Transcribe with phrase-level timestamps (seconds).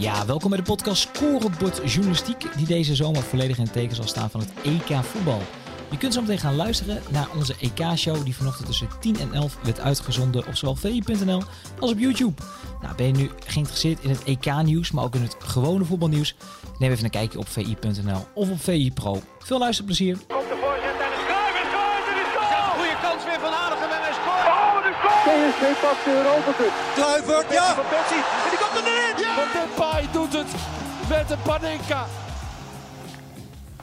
[0.00, 4.06] Ja, welkom bij de podcast Scorebord Journalistiek, die deze zomer volledig in het teken zal
[4.06, 5.42] staan van het EK voetbal.
[5.90, 9.58] Je kunt zo meteen gaan luisteren naar onze EK-show die vanochtend tussen 10 en 11
[9.62, 11.42] werd uitgezonden op zowel vi.nl
[11.78, 12.42] als op YouTube.
[12.82, 16.34] Nou, ben je nu geïnteresseerd in het EK-nieuws, maar ook in het gewone voetbalnieuws?
[16.78, 19.22] Neem even een kijkje op vi.nl of op VI Pro.
[19.38, 20.16] Veel luisterplezier!
[20.28, 20.36] Er!
[20.36, 20.50] Oh!
[25.24, 26.72] PSV pakt de Europa Cup.
[26.94, 27.74] Kluivert, ja!
[27.74, 28.22] Van Persie,
[28.74, 29.10] komt erin!
[29.52, 30.46] Depay doet het
[31.08, 32.06] met de Panenka.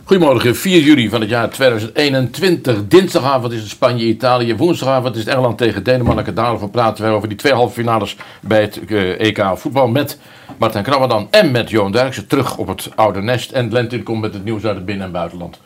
[0.03, 2.87] Goedemorgen, 4 juli van het jaar 2021.
[2.87, 4.55] Dinsdagavond is het Spanje-Italië.
[4.55, 6.35] Woensdagavond is het Engeland tegen Denemarken.
[6.35, 10.19] Daarover praten wij over die twee halve finales bij het eh, EK voetbal met
[10.57, 12.27] Martijn Krabbedan en met Johan Derksen.
[12.27, 13.51] Terug op het oude nest.
[13.51, 15.59] En Lentin komt met het nieuws uit het binnen- en buitenland.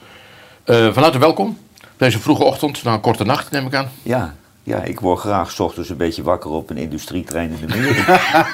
[0.63, 1.57] Eh, van harte welkom.
[1.97, 3.91] Deze vroege ochtend, na een korte nacht neem ik aan.
[4.03, 7.77] Ja, ja, ik word graag 's ochtends een beetje wakker op een industrietrein in de
[7.77, 8.05] muur.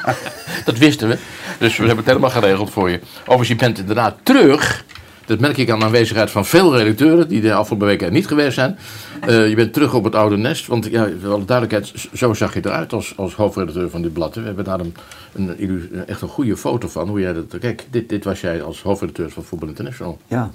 [0.66, 1.17] Dat wisten we.
[1.59, 2.99] Dus we hebben het helemaal geregeld voor je.
[3.21, 4.85] Overigens, je bent inderdaad terug.
[5.25, 8.28] Dat merk ik aan de aanwezigheid van veel redacteuren die de afgelopen weken er niet
[8.28, 8.78] geweest zijn.
[9.22, 10.67] Eh, je bent terug op het oude nest.
[10.67, 14.35] Want ja, voor alle duidelijkheid, zo zag je eruit als, als hoofdredacteur van dit blad.
[14.35, 14.41] hè.
[14.41, 14.95] We hebben daar een,
[15.33, 17.08] een, illu- echt een goede foto van.
[17.09, 20.17] Hoe jij dat, kijk, dit, dit was jij als hoofdredacteur van Voetbal International.
[20.28, 20.52] ja,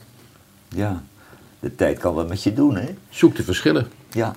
[0.69, 1.03] ja.
[1.61, 2.87] De tijd kan wat met je doen, hè?
[3.11, 3.87] Zoek de verschillen.
[4.11, 4.35] Ja.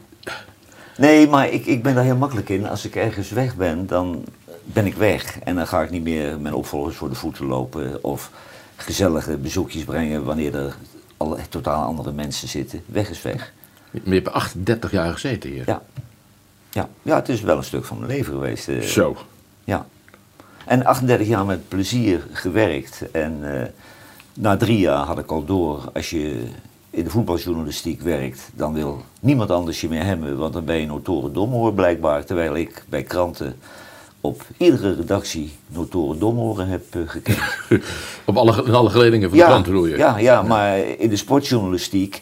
[0.97, 2.67] Nee, maar ik, ik ben daar heel makkelijk in.
[2.67, 4.23] Als ik ergens weg ben, dan
[4.63, 5.39] ben ik weg.
[5.39, 8.03] En dan ga ik niet meer mijn opvolgers voor de voeten lopen.
[8.03, 8.31] Of
[8.75, 10.75] gezellige bezoekjes brengen wanneer er
[11.17, 12.83] al totaal andere mensen zitten.
[12.85, 13.53] Weg is weg.
[13.91, 15.63] Maar je hebt 38 jaar gezeten hier.
[15.65, 15.81] Ja.
[16.71, 18.67] Ja, ja het is wel een stuk van mijn leven geweest.
[18.67, 18.81] eh.
[18.81, 19.17] Zo.
[19.63, 19.85] Ja.
[20.65, 23.11] En 38 jaar met plezier gewerkt.
[23.11, 23.67] En eh,
[24.33, 26.47] na drie jaar had ik al door, als je
[26.95, 30.85] in de voetbaljournalistiek werkt, dan wil niemand anders je meer hebben, want dan ben je
[30.85, 32.25] notoren domhoor blijkbaar.
[32.25, 33.55] Terwijl ik bij kranten
[34.21, 37.39] op iedere redactie notoren domhoren heb eh, gekend.
[38.25, 39.97] Op alle, in alle geledingen van de krant bedoel je?
[39.97, 42.21] ja, ja, maar in de sportjournalistiek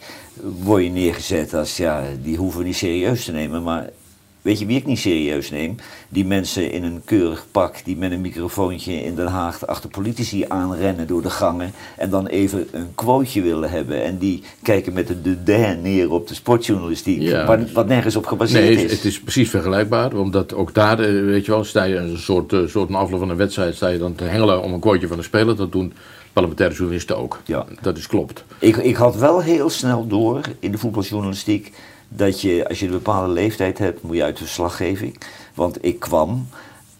[0.64, 3.64] word je neergezet als, ja, die hoeven we niet serieus te nemen.
[3.64, 3.90] Maar
[4.44, 5.76] weet je wie ik niet serieus neem?
[6.10, 10.46] Die mensen in een keurig pak die met een microfoontje in Den Haag achter politici
[10.48, 11.72] aanrennen door de gangen.
[11.98, 14.04] En dan even een quoteje willen hebben.
[14.04, 17.22] En die kijken met een dédain neer op de sportjournalistiek.
[17.22, 17.46] Ja.
[17.46, 18.92] Wat, wat nergens op gebaseerd Nee, is.
[18.92, 20.14] het is precies vergelijkbaar.
[20.16, 23.20] Omdat ook daar, eh, weet je wel, sta je een soort, eh, soort na afloop
[23.20, 25.56] van een wedstrijd, sta je dan te hengelen om een quoteje van een speler.
[25.56, 25.94] Dat doen
[26.34, 27.42] parlementaire journalisten ook.
[27.46, 27.66] Ja.
[27.82, 28.44] Dat is klopt.
[28.60, 31.72] Ik, ik had wel heel snel door in de voetbaljournalistiek
[32.16, 35.18] dat je, als je een bepaalde leeftijd hebt, moet je uit de verslaggeving.
[35.54, 36.48] Want ik kwam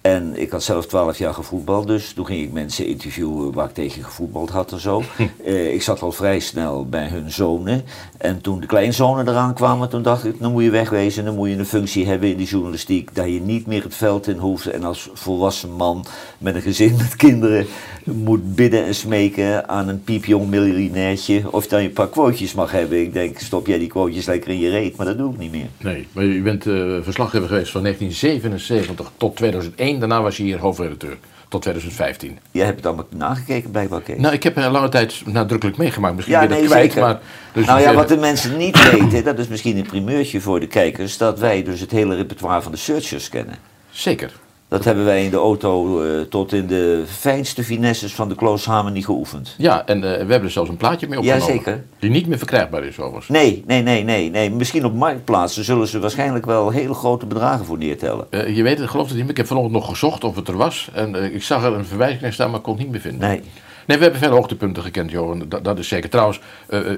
[0.04, 3.74] en ik had zelf 12 jaar gevoetbald, dus toen ging ik mensen interviewen waar ik
[3.74, 5.04] tegen gevoetbald had en zo.
[5.44, 7.84] Eh, ik zat al vrij snel bij hun zonen.
[8.18, 11.50] En toen de kleinzonen eraan kwamen, toen dacht ik, dan moet je wegwezen, dan moet
[11.50, 14.66] je een functie hebben in de journalistiek, dat je niet meer het veld in hoeft
[14.66, 16.06] en als volwassen man
[16.38, 17.66] met een gezin met kinderen
[18.04, 22.72] moet bidden en smeken aan een piepjong miljonairtje of dat je een paar quotejes mag
[22.72, 23.02] hebben.
[23.02, 25.52] Ik denk, stop jij die quotejes lekker in je reet, maar dat doe ik niet
[25.52, 25.68] meer.
[25.82, 29.93] Nee, maar je bent eh, verslaggever geweest van 1977 tot 2001.
[30.00, 31.18] Daarna was je hier hoofdredacteur.
[31.48, 32.40] Tot 2015.
[32.52, 34.18] Jij hebt het allemaal nagekeken blijkbaar, Kees.
[34.18, 36.16] Nou, ik heb een lange tijd nadrukkelijk meegemaakt.
[36.16, 37.08] Misschien Ja, ben je nee, dat kwijt, zeker.
[37.08, 37.20] maar...
[37.54, 40.68] Dus nou ja, wat de mensen niet weten, dat is misschien een primeurtje voor de
[40.68, 43.56] kijkers, dat wij dus het hele repertoire van de Searchers kennen.
[43.90, 44.32] Zeker.
[44.74, 48.92] Dat hebben wij in de auto eh, tot in de fijnste finesses van de Klooshamer
[48.92, 49.56] niet geoefend.
[49.58, 51.48] Ja, en eh, we hebben er zelfs een plaatje mee opgenomen.
[51.48, 51.84] Jazeker.
[52.00, 53.28] Die niet meer verkrijgbaar is, overigens.
[53.28, 54.52] Nee, nee, nee, nee, nee.
[54.52, 58.28] Misschien op marktplaatsen zullen ze waarschijnlijk wel hele grote bedragen voor neertellen.
[58.30, 60.48] Eh, je weet het, geloof het niet, maar ik heb vanochtend nog gezocht of het
[60.48, 60.90] er was.
[60.94, 63.30] En ik zag er een verwijzing naar staan, maar kon het niet meer vinden.
[63.30, 63.42] Nee.
[63.88, 65.46] Nee, we hebben veel hoogtepunten gekend, Johan.
[65.48, 66.10] Dat, dat is zeker.
[66.10, 66.40] Trouwens,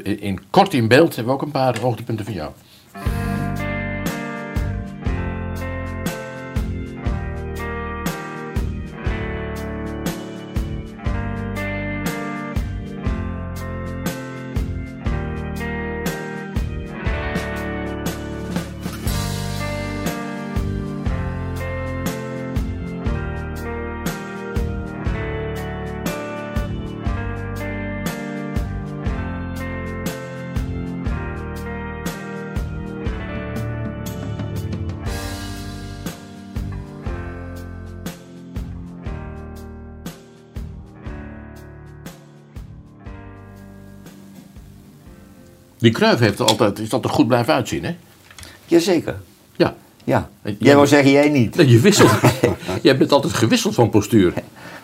[0.03, 2.52] in kort in beeld hebben we ook een paar hoogtepunten van jou.
[45.85, 47.95] Die Kruif heeft er altijd, is altijd goed blijven uitzien, hè?
[48.65, 49.15] Jazeker.
[49.55, 49.75] Ja.
[50.03, 50.29] Ja.
[50.43, 51.55] Jij- Jij wou zeggen, jij niet.
[51.55, 52.11] Nee, je wisselt.
[52.81, 54.33] Jij bent altijd gewisseld van postuur.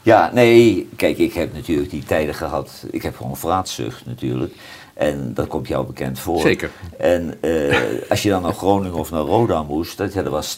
[0.04, 2.86] Ja, nee, kijk, ik heb natuurlijk die tijden gehad.
[2.92, 4.54] Ik heb gewoon vraatzucht natuurlijk.
[5.02, 6.40] En dat komt jou bekend voor.
[6.40, 6.72] Zeker.
[6.98, 7.78] En eh,
[8.10, 10.58] als je dan naar Groningen of naar Roda moest, dat, ja, dat was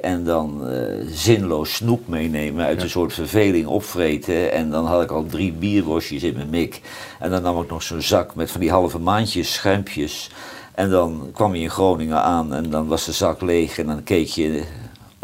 [0.00, 4.52] en dan eh, zinloos snoep meenemen uit een soort verveling opvreten.
[4.52, 6.80] En dan had ik al drie bierworstjes in mijn mik.
[7.18, 10.30] En dan nam ik nog zo'n zak met van die halve maandjes, schuimpjes.
[10.74, 14.02] En dan kwam je in Groningen aan en dan was de zak leeg en dan
[14.02, 14.62] keek je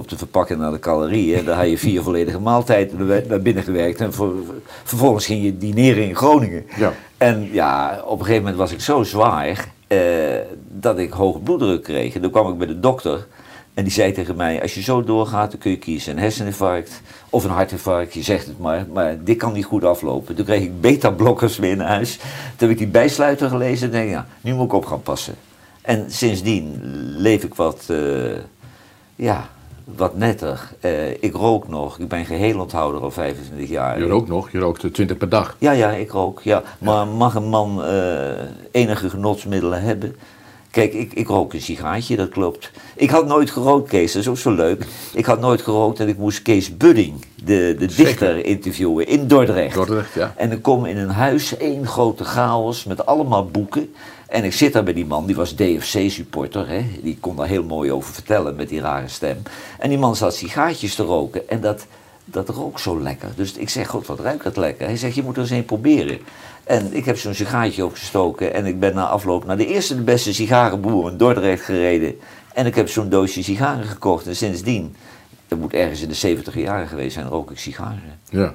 [0.00, 1.44] op de verpakking naar de calorieën.
[1.44, 4.00] Dan had je vier volledige maaltijden naar binnen gewerkt.
[4.00, 4.34] En voor-
[4.84, 6.64] vervolgens ging je dineren in Groningen.
[6.76, 6.92] Ja.
[7.16, 9.98] En ja, op een gegeven moment was ik zo zwaar eh,
[10.68, 12.14] dat ik hoge bloeddruk kreeg.
[12.14, 13.26] En toen kwam ik bij de dokter.
[13.74, 17.00] En die zei tegen mij, als je zo doorgaat, dan kun je kiezen een herseninfarct
[17.30, 18.14] of een hartinfarct.
[18.14, 20.34] Je zegt het maar, maar dit kan niet goed aflopen.
[20.34, 22.16] Toen kreeg ik beta-blokkers mee naar huis.
[22.16, 22.28] Toen
[22.68, 25.34] heb ik die bijsluiter gelezen en denk ik, ja, nu moet ik op gaan passen.
[25.82, 26.80] En sindsdien
[27.16, 27.96] leef ik wat, eh,
[29.16, 29.48] ja,
[29.96, 30.70] wat netter.
[30.80, 33.98] Eh, ik rook nog, ik ben geheel onthouder al 25 jaar.
[33.98, 35.56] Je rookt nog, je rookt eh, 20 per dag.
[35.58, 36.40] Ja, ja, ik rook.
[36.42, 36.62] Ja.
[36.78, 38.30] Maar mag een man eh,
[38.70, 40.16] enige genotsmiddelen hebben?
[40.70, 42.70] Kijk, ik, ik rook een sigaartje, dat klopt.
[42.96, 44.84] Ik had nooit gerookt, Kees, dat is ook zo leuk.
[45.12, 49.74] Ik had nooit gerookt en ik moest Kees Budding, de, de dichter, interviewen in Dordrecht.
[49.74, 50.34] Dordrecht, ja.
[50.36, 53.94] En ik kom in een huis, één grote chaos met allemaal boeken.
[54.26, 56.68] En ik zit daar bij die man, die was DFC-supporter.
[56.68, 56.84] Hè?
[57.02, 59.42] Die kon daar heel mooi over vertellen met die rare stem.
[59.78, 61.86] En die man zat sigaartjes te roken en dat,
[62.24, 63.28] dat rook zo lekker.
[63.36, 64.86] Dus ik zeg, god, wat ruikt dat lekker.
[64.86, 66.18] Hij zegt, je moet er eens een proberen.
[66.70, 70.02] En ik heb zo'n sigaartje opgestoken en ik ben na afloop naar de eerste de
[70.02, 72.14] beste sigarenboer in Dordrecht gereden.
[72.54, 74.94] En ik heb zo'n doosje sigaren gekocht en sindsdien,
[75.48, 78.00] dat moet ergens in de 70 jaren geweest zijn, rook ik sigaren.
[78.28, 78.52] Ja.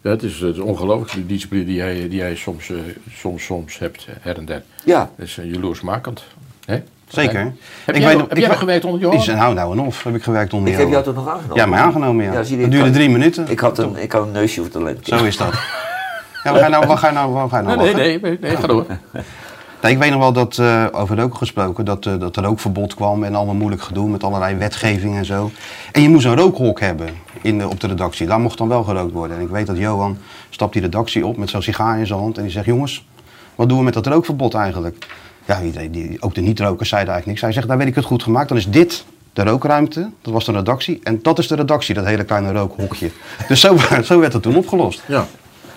[0.00, 2.76] Ja, het is, het is ongelooflijk, die discipline die jij, die jij soms, eh,
[3.12, 4.62] soms, soms hebt, her en der.
[4.84, 6.24] Ja, Dat is uh, jaloersmakend.
[6.64, 6.82] Hè?
[7.08, 7.52] Zeker.
[7.84, 9.22] Heb Ik jij, weet nog- heb ik jij nog weet- gewerkt onder Johan?
[9.22, 11.56] zijn nou nou en of heb ik gewerkt onder ik heb jou toch nog aangenomen?
[11.56, 12.32] Ja, mij aangenomen, ja.
[12.32, 13.48] Ja, dat duurde drie minuten.
[13.48, 15.06] Ik had een, ik had een neusje voor talent.
[15.06, 15.54] Zo is dat.
[16.46, 18.04] Ja, wat ga je nou, wat ga je nou, wat ga je nou Nee, nee,
[18.04, 18.86] nee, nee, nee, ga door.
[19.82, 22.94] Nee, ik weet nog wel dat, eh, over roken gesproken, dat, eh, dat er rookverbod
[22.94, 25.50] kwam en allemaal moeilijk gedoe met allerlei wetgeving en zo.
[25.92, 27.08] En je moest een rookhok hebben
[27.42, 28.26] in de, op de redactie.
[28.26, 29.36] Daar mocht dan wel gerookt worden.
[29.36, 30.18] En ik weet dat Johan
[30.50, 33.06] stapt die redactie op met zo'n sigaar in zijn hand en die zegt, jongens,
[33.54, 35.06] wat doen we met dat rookverbod eigenlijk?
[35.44, 37.40] Ja, die, die, ook de niet-rokers zeiden eigenlijk niks.
[37.40, 40.44] Hij zegt, daar weet ik het goed gemaakt, dan is dit de rookruimte, dat was
[40.44, 41.00] de redactie.
[41.02, 43.10] En dat is de redactie, dat hele kleine rookhokje.
[43.48, 45.02] Dus zo, zo werd het toen opgelost.
[45.06, 45.26] Ja.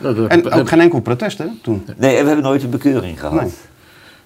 [0.02, 1.86] Dat- En dat- ook geen enkel protest, hè, toen.
[1.98, 3.42] Nee, en we hebben nooit een bekeuring gehad.
[3.42, 3.52] Nee.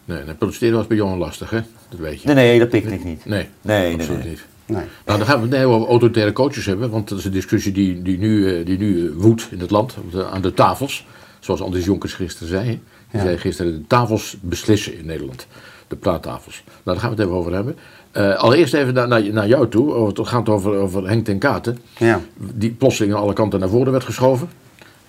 [0.05, 1.59] Nee, nee, protesteren was bij Johan lastig, hè?
[1.89, 2.27] Dat weet je.
[2.27, 3.25] Nee, nee, dat pikte ik niet.
[3.25, 4.29] Nee, Nee, nee, absoluut nee.
[4.29, 4.45] niet.
[4.65, 4.83] Nee.
[5.05, 7.71] Nou, dan gaan we het nee, over autoritaire coaches hebben, want dat is een discussie
[7.71, 11.05] die, die nu, eh, die nu eh, woedt in het land, de- aan de tafels.
[11.39, 12.65] Zoals Anders Jonkers gisteren zei.
[12.65, 12.79] Die
[13.11, 13.21] Ja.
[13.21, 15.47] zei gisteren, de tafels beslissen in Nederland.
[15.87, 16.63] De praattafels.
[16.65, 17.75] Nou, daar gaan we het even over hebben.
[18.11, 19.93] Eh, allereerst even naar, naar, naar jou toe.
[19.93, 21.77] Over- Het gaat over, over Henk ten Katen.
[21.97, 22.21] Ja.
[22.37, 24.49] Die plotseling aan alle kanten naar voren werd geschoven.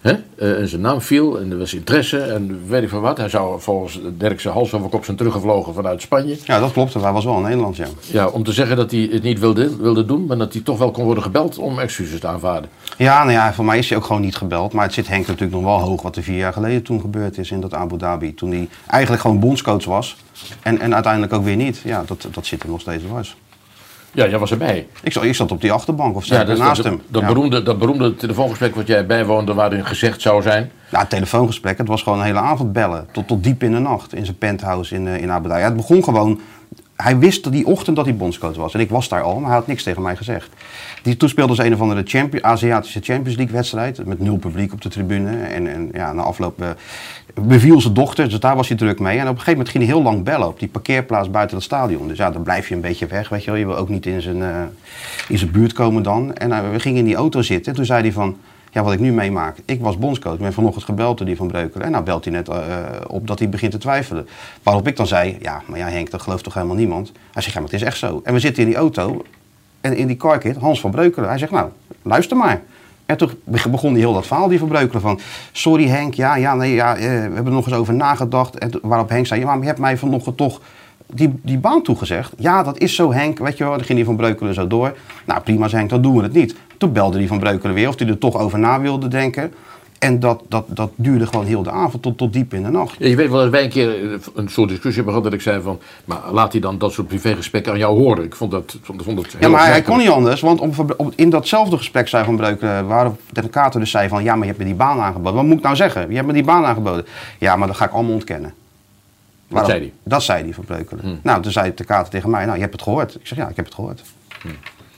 [0.05, 0.15] Hè?
[0.37, 3.17] Eh, en zijn naam viel en er was interesse en weet ik van wat.
[3.19, 6.37] Hij zou volgens Dirkse hals over kop zijn teruggevlogen vanuit Spanje.
[6.45, 6.95] Ja, dat klopt.
[6.95, 7.87] Hij was wel in Nederland, ja.
[8.01, 10.79] Ja, om te zeggen dat hij het niet wilde, wilde doen, maar dat hij toch
[10.79, 12.71] wel kon worden gebeld om excuses te aanvaarden.
[12.97, 14.73] Ja, nou ja, voor mij is hij ook gewoon niet gebeld.
[14.73, 17.39] Maar het zit Henk natuurlijk nog wel hoog wat er vier jaar geleden toen gebeurd
[17.39, 18.35] is in dat Abu Dhabi.
[18.35, 20.17] Toen hij eigenlijk gewoon bondscoach was.
[20.63, 21.81] En, en uiteindelijk ook weer niet.
[21.85, 23.37] Ja, dat, dat zit er nog steeds dwars.
[24.15, 24.87] Ja, jij was erbij.
[25.03, 27.03] Ik, zat- ik zat op die achterbank of Ja, dat, naast dat, hem.
[27.09, 27.29] dat, ja.
[27.29, 30.71] beroemde, dat beroemde telefoongesprek wat jij bijwoonde, waarin gezegd zou zijn.
[30.89, 33.07] Het telefoongesprek, het was gewoon een hele avond bellen.
[33.13, 35.61] Tot, tot diep in de nacht in zijn penthouse in, eh, in Abu Dhabi.
[35.61, 36.41] Ja, het begon gewoon...
[36.97, 38.75] Hij wist die ochtend dat hij bondscoach was.
[38.75, 40.49] En ik was daar al, maar hij had niks tegen mij gezegd.
[41.03, 44.07] Die, toen speelden ze een of andere champion, Aziatische Champions League wedstrijd.
[44.07, 45.37] Met nul publiek op de tribune.
[45.43, 46.69] En, en ja, na afloop eh,
[47.35, 48.29] beviel zijn dochter.
[48.29, 49.19] Dus daar was hij druk mee.
[49.19, 51.65] En op een gegeven moment ging hij heel lang bellen op die parkeerplaats buiten het
[51.65, 52.09] stadion.
[52.09, 53.61] Dus ja, dan blijf je een beetje weg, weet je wel.
[53.61, 54.63] Je wil ook niet in zijn, eh,
[55.29, 56.35] in zijn buurt komen dan.
[56.35, 57.71] En eh, we gingen in die auto zitten.
[57.71, 58.37] En toen zei hij van...
[58.71, 59.57] Ja, wat ik nu meemaak.
[59.65, 60.35] Ik was bondscoach.
[60.35, 61.87] Ik ben vanochtend gebeld door die van Breukelen.
[61.87, 62.57] En nou belt hij net eh,
[63.07, 64.29] op dat hij begint te twijfelen.
[64.63, 67.13] Waarop ik dan zei, ja, maar ja Henk, dat gelooft toch helemaal niemand?
[67.33, 68.21] Hij zegt, ja, maar het is echt zo.
[68.25, 69.25] En we zitten in die auto.
[69.81, 71.29] En in die carkit, Hans van Breukelen.
[71.29, 71.71] Hij zegt, nou,
[72.03, 72.63] luister maar.
[73.07, 75.03] En toen begon hij heel dat verhaal, die van Breukelen.
[75.03, 75.21] Van,
[75.53, 78.59] sorry Henk, ja, ja, nee, ja, eh, we hebben er nog eens over nagedacht.
[78.59, 80.61] En waarop Henk zei, ja, maar je hebt mij vanochtend toch
[81.07, 82.33] die, die baan toegezegd.
[82.39, 83.73] Ja, dat is zo Henk, weet je wel.
[83.73, 84.97] Dan ging die van Breukelen zo door.
[85.25, 86.57] Nou, prima Henk, dan doen we het niet.
[86.79, 89.55] Toen belde die van Breukelen weer of hij er toch over na wilde denken.
[90.05, 92.95] En dat, dat, dat duurde gewoon heel de avond tot, tot diep in de nacht.
[92.99, 95.33] Ja, je weet wel dat wij een keer eh, een soort discussie hebben gehad dat
[95.33, 98.25] ik zei van, maar laat hij dan dat soort privégesprekken aan jou horen.
[98.25, 100.61] Ik vond dat, vond, vond het heel Ja, maar hij kon niet anders, want
[100.97, 104.41] op- in datzelfde gesprek zei Van Breukelen, waarop de Kater dus zei van, ja, maar
[104.43, 105.35] je hebt me die baan aangeboden.
[105.35, 106.09] Wat moet ik nou zeggen?
[106.09, 107.07] Je hebt me die baan aangeboden.
[107.39, 108.55] Ja, maar dat ga ik allemaal ontkennen.
[109.49, 109.93] Waarop- zei hij?
[110.03, 111.19] Dat zei hij Van Breukelen.
[111.23, 113.15] Nou, toen zei de Kater tegen mij, nou, je hebt het gehoord.
[113.15, 114.03] Ik zeg, ja, ik heb het gehoord.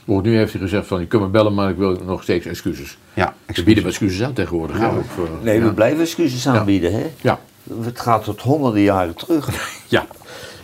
[0.07, 2.45] Hoor, Nu heeft hij gezegd van, je kunt me bellen, maar ik wil nog steeds
[2.45, 2.97] excuses.
[3.13, 3.65] Ja, Ze excuus.
[3.65, 4.77] bieden excuses aan tegenwoordig.
[4.77, 4.87] hè,
[5.43, 5.65] Nee, ja.
[5.65, 7.05] we blijven excuses aanbieden, hè?
[7.21, 7.39] Ja.
[7.83, 9.49] het gaat tot honderden jaren terug.
[9.89, 10.01] Ja,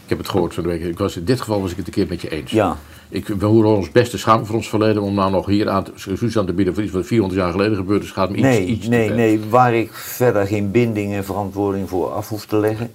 [0.04, 0.84] ik heb het gehoord van de week.
[0.84, 2.52] Ik was, in dit geval was ik het een keer met je eens.
[2.52, 2.78] Ja.
[3.10, 5.92] Ik, we horen ons beste schamen voor ons verleden om nou nog hier aan te,
[5.92, 8.12] excuses aan te bieden voor iets wat 400 jaar geleden gebeurd is.
[8.12, 9.40] Gaat me iets, Nee, iets te nee, nee.
[9.50, 12.92] Waar ik verder geen binding en verantwoording voor af hoef te leggen,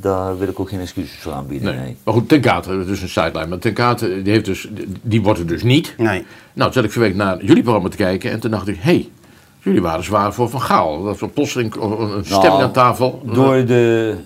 [0.00, 1.74] daar wil ik ook geen excuses voor aanbieden.
[1.74, 1.84] Nee.
[1.84, 1.96] Nee.
[2.04, 3.46] Maar goed, Ten Kate, dat is een sideline.
[3.46, 4.68] Maar Ten Kate, die, heeft dus,
[5.02, 5.94] die wordt er dus niet.
[5.96, 6.08] Nee.
[6.08, 6.24] Nou,
[6.54, 8.80] toen zat ik van week naar jullie programma te kijken en toen dacht ik, hé,
[8.80, 9.10] hey,
[9.58, 11.02] jullie waren zwaar voor Van Gaal.
[11.02, 13.22] Dat was plotseling een een stemming Nou, aan tafel.
[13.24, 14.16] Door de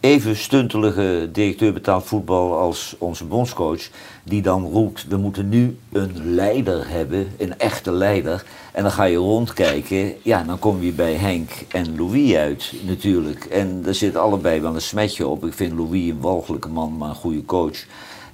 [0.00, 3.88] even stuntelige directeur betaald voetbal als onze bondscoach,
[4.24, 8.44] die dan roept, we moeten nu een leider hebben, een echte leider.
[8.72, 13.44] En dan ga je rondkijken, ja, dan kom je bij Henk en Louis uit natuurlijk.
[13.44, 15.44] En daar zit allebei wel een smetje op.
[15.44, 17.84] Ik vind Louis een walgelijke man, maar een goede coach.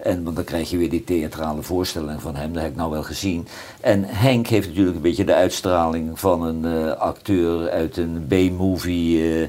[0.05, 2.91] En, want dan krijg je weer die theatrale voorstelling van hem, dat heb ik nou
[2.91, 3.47] wel gezien.
[3.81, 9.23] En Henk heeft natuurlijk een beetje de uitstraling van een eh, acteur uit een B-movie
[9.23, 9.43] eh,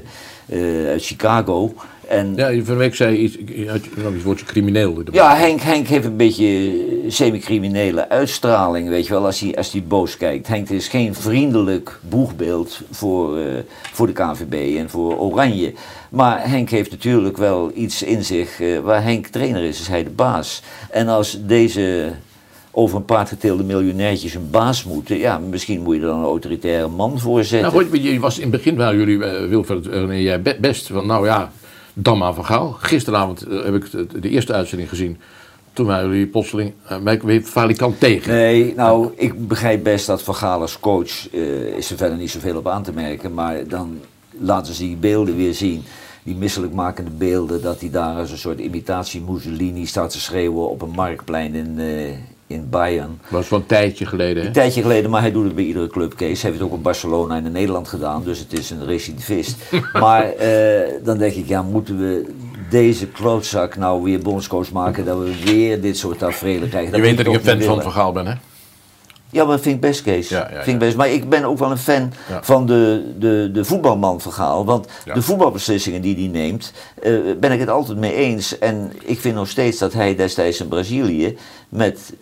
[0.46, 1.74] eh, uit Chicago.
[2.08, 3.80] En Ja, van week zei je iets, je
[4.14, 5.02] iets woordje crimineel.
[5.12, 6.72] ja, Henk, Henk heeft een beetje
[7.08, 10.46] semi-criminele uitstraling, weet je wel, als hij, als hij boos kijkt.
[10.46, 13.44] Henk is geen vriendelijk boegbeeld voor, eh,
[13.92, 15.72] voor de KVB en voor Oranje.
[16.10, 20.04] Maar Henk heeft natuurlijk wel iets in zich, eh, waar Henk trainer is, is hij
[20.04, 20.62] de baas.
[20.90, 22.12] En als deze
[22.70, 26.24] over een paard geteelde miljonairtjes een baas moeten, ja, misschien moet je er dan een
[26.24, 27.72] autoritaire man voor zetten.
[27.72, 30.86] Nou, goed, je was in het begin waren jullie, eh, Wilfred, nee, jij be- best
[30.86, 31.52] van, nou ja,
[31.98, 32.72] dan maar van Gaal.
[32.78, 33.90] Gisteravond eh, heb ik
[34.22, 35.18] de, eerste uitzending gezien.
[35.72, 38.32] Toen waren jullie plotseling uh, mij weer falikant tegen.
[38.32, 42.30] Nee, nou, ik begrijp best dat Van Gaal als coach eh, is er verder niet
[42.30, 43.34] zoveel op aan te merken.
[43.34, 44.00] Maar dan
[44.30, 45.84] laten ze die beelden weer zien.
[46.22, 50.82] Die misselijkmakende beelden, dat hij daar als een soort imitatie Mussolini staat te schreeuwen op
[50.82, 52.12] een marktplein in, eh,
[52.46, 53.18] in Bayern.
[53.22, 54.48] Dat was wel een tijdje geleden, hè?
[54.48, 56.42] Een tijdje geleden, maar hij doet het bij iedere club, Kees.
[56.42, 59.56] Hij heeft het ook in Barcelona en in Nederland gedaan, dus het is een recidivist.
[59.92, 62.26] maar eh, dan denk ik, ja, moeten we
[62.70, 66.96] deze klootzak nou weer bondscoach maken, dat we weer dit soort tafereelen krijgen?
[66.96, 67.82] Je weet dat ik een fan van willen.
[67.82, 68.34] Van Gaal ben, hè?
[69.30, 70.28] Ja, maar dat vind ik best, Kees.
[70.28, 70.96] Ja, ja, vind ik best.
[70.96, 74.64] Maar ik ben ook wel een fan van de, de, de voetbalman verhaal.
[74.64, 76.72] Want de voetbalbeslissingen die hij neemt,
[77.02, 78.58] eh, ben ik het altijd mee eens.
[78.58, 81.36] En ik vind nog steeds dat hij destijds in Brazilië
[81.68, 82.12] met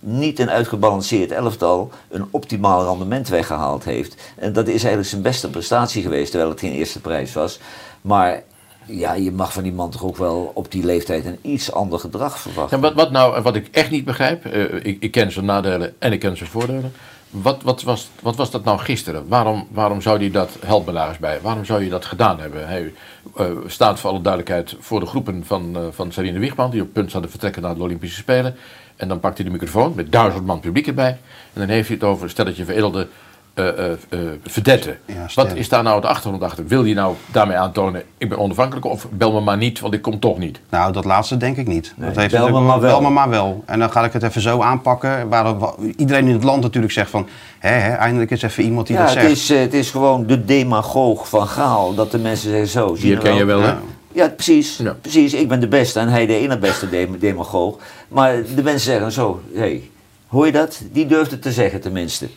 [0.00, 4.14] niet een uitgebalanceerd elftal een optimaal rendement weggehaald heeft.
[4.36, 7.60] En dat is eigenlijk zijn beste prestatie geweest, terwijl het geen eerste prijs was.
[8.00, 8.42] Maar
[8.86, 11.98] ja, je mag van die man toch ook wel op die leeftijd een iets ander
[11.98, 12.76] gedrag verwachten.
[12.76, 15.94] En wat, wat nou, wat ik echt niet begrijp, eh, ik, ik ken zijn nadelen
[15.98, 16.92] en ik ken zijn voordelen.
[17.30, 19.28] Wat, wat, was, wat was dat nou gisteren?
[19.28, 22.68] Waarom, waarom zou hij dat, help me bij, waarom zou je dat gedaan hebben?
[22.68, 22.92] Hij
[23.36, 26.92] eh, staat voor alle duidelijkheid voor de groepen van, eh van Sarine Wiegman, die op
[26.92, 28.56] punt staan te vertrekken naar de Olympische Spelen.
[29.00, 31.08] En dan pakt hij de microfoon met duizend man publiek erbij.
[31.52, 33.06] En dan heeft hij het over een stelletje veredelde
[33.54, 34.98] eh eh eh, verdetten.
[35.04, 36.66] Ja, Wat is daar nou de achtergrond achter?
[36.66, 40.02] Wil hij nou daarmee aantonen, ik ben onafhankelijk of bel me maar niet, want ik
[40.02, 40.60] kom toch niet?
[40.70, 41.92] Nou, dat laatste denk ik niet.
[41.96, 42.90] Nee, dat heeft bel me maar wel.
[42.90, 43.62] Bel me maar wel.
[43.66, 45.28] En dan ga ik het even zo aanpakken.
[45.28, 47.28] Waar wa- iedereen in het land natuurlijk zegt van...
[47.58, 49.32] Hè, hè, eindelijk is even iemand die Ja, dat het zegt.
[49.32, 51.94] is, het is gewoon de demagoog van Gaal.
[51.94, 52.96] Dat de mensen zeggen zo.
[52.98, 53.66] je ken je wel, hè?
[53.68, 53.78] Ja.
[54.12, 54.76] Ja, precies.
[54.76, 54.92] Ja.
[55.00, 55.34] precies.
[55.34, 57.78] Ik ben de beste en hij de ene beste dem- demagoog.
[58.08, 59.90] Maar de mensen zeggen zo, hé, hey,
[60.26, 60.80] hoor je dat?
[60.92, 62.28] Die durft het te zeggen tenminste.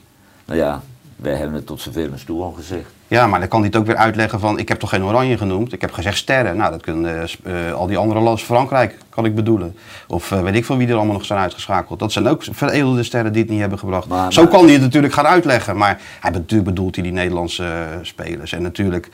[0.46, 0.84] Nou ja,
[1.16, 2.90] wij hebben het tot zoveel en stoel al gezegd.
[3.14, 4.60] Ja, maar dan kan hij het ook weer uitleggen van...
[4.60, 5.74] ik heb toch geen oranje genoemd?
[5.74, 6.58] Ik heb gezegd sterren.
[6.58, 8.44] Nou, dat kunnen eh, eh, al die andere landen...
[8.46, 9.76] Frankrijk kan ik bedoelen.
[10.08, 12.00] Of eh, weet ik veel wie er allemaal nog zijn uitgeschakeld.
[12.00, 14.08] Dat zijn ook veredelde sterren die het niet hebben gebracht.
[14.08, 15.78] Maar- Zo maar- kan hij het natuurlijk gaan uitleggen.
[15.78, 17.66] Maar hij natuurlijk bedoelt hij die Nederlandse
[18.02, 18.52] spelers.
[18.52, 19.10] En natuurlijk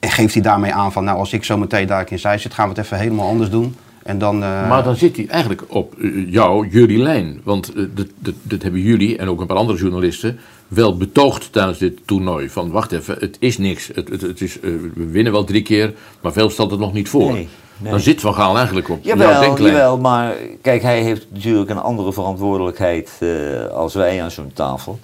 [0.00, 1.04] geeft hij daarmee aan van...
[1.04, 2.54] nou, als ik zo meteen daar in zij zit...
[2.54, 3.76] gaan we het even helemaal anders doen.
[4.02, 4.38] En dan...
[4.38, 5.94] Maar dan zit hij eigenlijk op
[6.26, 7.40] jou, jullie lijn.
[7.44, 10.38] Want dat, dat, dat hebben jullie en ook een paar andere journalisten
[10.74, 12.48] wel betoogd tijdens dit toernooi.
[12.48, 13.90] Van wacht even, het is niks.
[13.94, 16.92] Het, het, het is, eh, we winnen wel drie keer, maar veel stelt het nog
[16.92, 17.32] niet voor.
[17.32, 17.48] Nee,
[17.78, 17.90] nee.
[17.90, 22.12] Dan zit Van Gaal eigenlijk op Jawel, jawel, maar kijk, hij heeft natuurlijk een andere
[22.12, 24.98] verantwoordelijkheid eh, als wij aan zo'n tafel.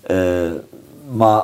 [0.00, 0.16] Eh,
[1.16, 1.42] maar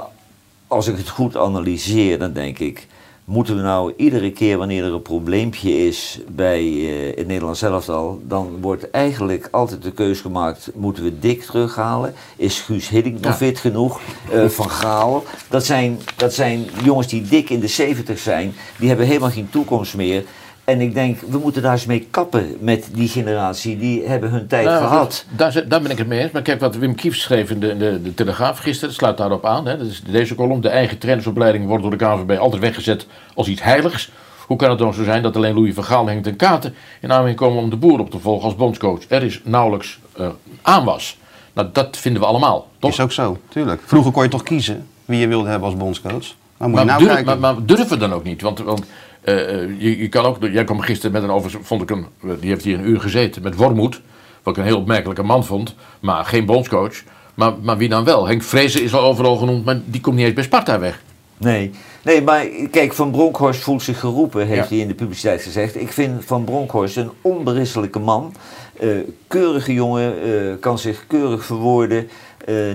[0.67, 2.87] als ik het goed analyseer, dan denk ik,
[3.25, 8.21] moeten we nou iedere keer wanneer er een probleempje is bij eh, het Nederlands elftal,
[8.27, 12.15] dan wordt eigenlijk altijd de keus gemaakt, moeten we Dick terughalen?
[12.37, 13.37] Is Guus Hiddink nog Ja.
[13.37, 14.01] fit genoeg?
[14.33, 15.25] Eh, van Gaal?
[15.49, 19.51] Dat zijn, dat zijn jongens die dik in de 70 zijn, die hebben helemaal geen
[19.51, 20.25] toekomst meer.
[20.65, 23.79] En ik denk, we moeten daar eens mee kappen met die generatie.
[23.79, 25.25] Die hebben hun tijd Nou, gehad.
[25.37, 26.31] Daar, daar ben ik het mee eens.
[26.31, 28.89] Maar kijk wat Wim Kieft schreef in de, de, de Telegraaf gisteren.
[28.89, 29.67] Dat sluit daarop aan.
[29.67, 29.79] Hè.
[29.79, 30.61] Dat is deze kolom.
[30.61, 34.11] De eigen trainersopleiding wordt door de KNVB altijd weggezet als iets heiligs.
[34.47, 36.75] Hoe kan het dan zo zijn dat alleen Louis van Gaal en Henk ten Katen
[37.01, 39.01] in aanmerking komen om de boer op te volgen als bondscoach?
[39.09, 40.29] Er is nauwelijks eh,
[40.63, 41.19] aanwas.
[41.53, 42.91] Nou, dat vinden we allemaal, toch?
[42.91, 43.83] Is ook zo, tuurlijk.
[43.85, 46.35] Vroeger kon je toch kiezen wie je wilde hebben als bondscoach.
[46.59, 47.41] Dan moet je Maar, nou durf, kijken.
[47.41, 48.43] maar, maar durven we dan ook niet?
[48.43, 48.83] Want, want
[49.25, 52.07] Eh, eh, je, je kan ook, jij kwam gisteren met een over, vond ik hem,
[52.41, 54.01] die heeft hier een uur gezeten met Wormoed,
[54.43, 56.95] wat ik een heel opmerkelijke man vond, maar geen bondscoach.
[57.35, 58.27] Maar, maar wie dan wel?
[58.27, 61.03] Henk Vrezen is al overal genoemd, maar die komt niet eens bij Sparta weg.
[61.37, 61.71] Nee.
[62.03, 64.69] nee, maar kijk, Van Bronckhorst voelt zich geroepen, heeft Ja.
[64.69, 65.81] hij in de publiciteit gezegd.
[65.81, 68.35] Ik vind Van Bronckhorst een onberustelijke man.
[68.81, 68.89] Eh,
[69.27, 70.15] keurige jongen,
[70.61, 72.09] kan zich keurig verwoorden.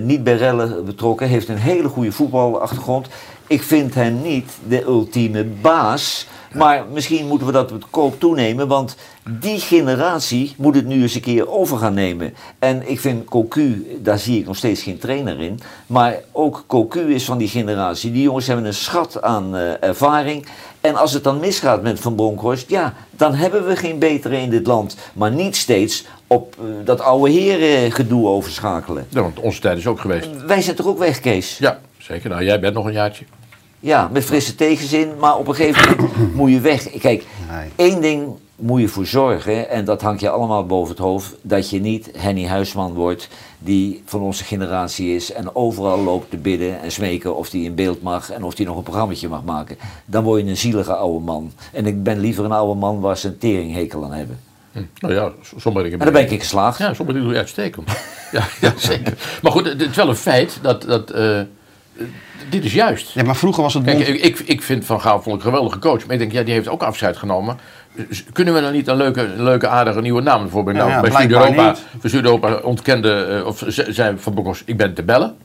[0.02, 3.08] niet bij rellen betrokken, heeft een hele goede voetbalachtergrond.
[3.46, 6.26] Ik vind hem niet de ultieme baas.
[6.54, 8.96] Maar misschien moeten we dat met koop toenemen, want
[9.40, 12.34] die generatie moet het nu eens een keer over gaan nemen.
[12.58, 15.60] En ik vind Cocu, daar zie ik nog steeds geen trainer in.
[15.86, 18.12] Maar ook Cocu is van die generatie.
[18.12, 20.46] Die jongens hebben een schat aan eh, ervaring.
[20.80, 24.50] En als het dan misgaat met Van Bronckhorst, ja, dan hebben we geen betere in
[24.50, 24.96] dit land.
[25.12, 29.06] Maar niet steeds op eh, dat oude heren gedoe overschakelen.
[29.08, 30.28] Ja, want onze tijd is ook geweest.
[30.46, 31.58] Wij zijn toch ook weg, Kees?
[31.58, 32.30] Ja, zeker.
[32.30, 33.24] Nou, jij bent nog een jaartje.
[33.80, 36.90] Ja, met frisse tegenzin, maar op een gegeven moment moet je weg.
[36.98, 37.70] Kijk, Nee.
[37.76, 41.70] één ding moet je voor zorgen, en dat hangt je allemaal boven het hoofd, dat
[41.70, 46.80] je niet Henny Huisman wordt, die van onze generatie is en overal loopt te bidden
[46.80, 49.76] en smeken of die in beeld mag en of die nog een programmaatje mag maken.
[50.04, 51.52] Dan word je een zielige oude man.
[51.72, 54.40] En ik ben liever een oude man waar ze een teringhekel aan hebben.
[54.72, 54.78] Hm.
[54.98, 55.98] Nou ja, sommige dingen.
[55.98, 56.78] En dan ben ik geslaagd.
[56.78, 57.88] Ja, sommige dingen doe je uitstekend.
[58.32, 59.38] ja, ja, zeker.
[59.42, 60.82] Maar goed, het is wel een feit dat.
[60.82, 61.40] dat eh,
[62.50, 63.10] dit is juist.
[63.10, 64.08] Ja, maar vroeger was het Kijk, bond...
[64.24, 66.02] ik, ik, vind Van Gaal vond ik een geweldige coach.
[66.04, 67.58] Maar ik denk, ja, die heeft ook afscheid genomen.
[68.32, 70.48] Kunnen we dan niet een leuke, leuke aardige nieuwe naam?
[70.52, 74.94] Ja, Nou, ja, bij Zuid-Europa Zuid-Europa ontkende, eh, of ze- zei Van Bronckhorst, ik ben
[74.94, 75.36] te bellen.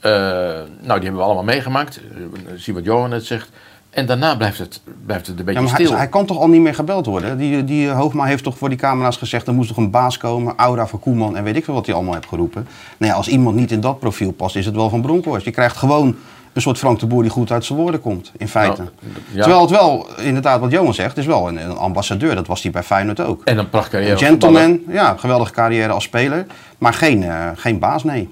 [0.00, 1.96] Eh, nou, die hebben we allemaal meegemaakt.
[1.96, 2.22] Eh,
[2.56, 3.50] zie wat Johan net zegt.
[3.92, 5.96] En daarna blijft het, blijft het een beetje Ja, maar stil.
[5.96, 7.38] hij kan toch al niet meer gebeld worden?
[7.38, 9.46] Die, die eh, Hoogma heeft toch voor die camera's gezegd...
[9.46, 11.94] er moest toch een baas komen, Aura van Koeman en weet ik veel wat hij
[11.94, 12.66] allemaal heeft geroepen.
[12.96, 15.44] Nou ja, als iemand niet in dat profiel past, is het wel van Bronkhorst.
[15.44, 16.16] Je krijgt gewoon
[16.52, 18.82] een soort Frank de Boer die goed uit zijn woorden komt, in feite.
[18.82, 18.90] Nou,
[19.32, 19.40] ja.
[19.40, 22.34] Terwijl het wel, inderdaad wat Johan zegt, is wel een, een ambassadeur.
[22.34, 23.44] Dat was hij bij Feyenoord ook.
[23.44, 26.46] En een prachtcarrière Een gentleman, ja, geweldige carrière als speler.
[26.78, 28.28] Maar geen, eh, geen baas, nee.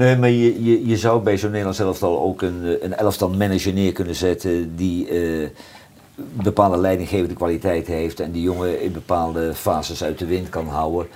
[0.00, 3.30] Nee, maar je, je, je zou bij zo'n Nederlands elftal ook een, eh, een elftal
[3.30, 5.48] manager neer kunnen zetten die eh,
[6.16, 11.08] bepaalde leidinggevende kwaliteit heeft en die jongen in bepaalde fases uit de wind kan houden.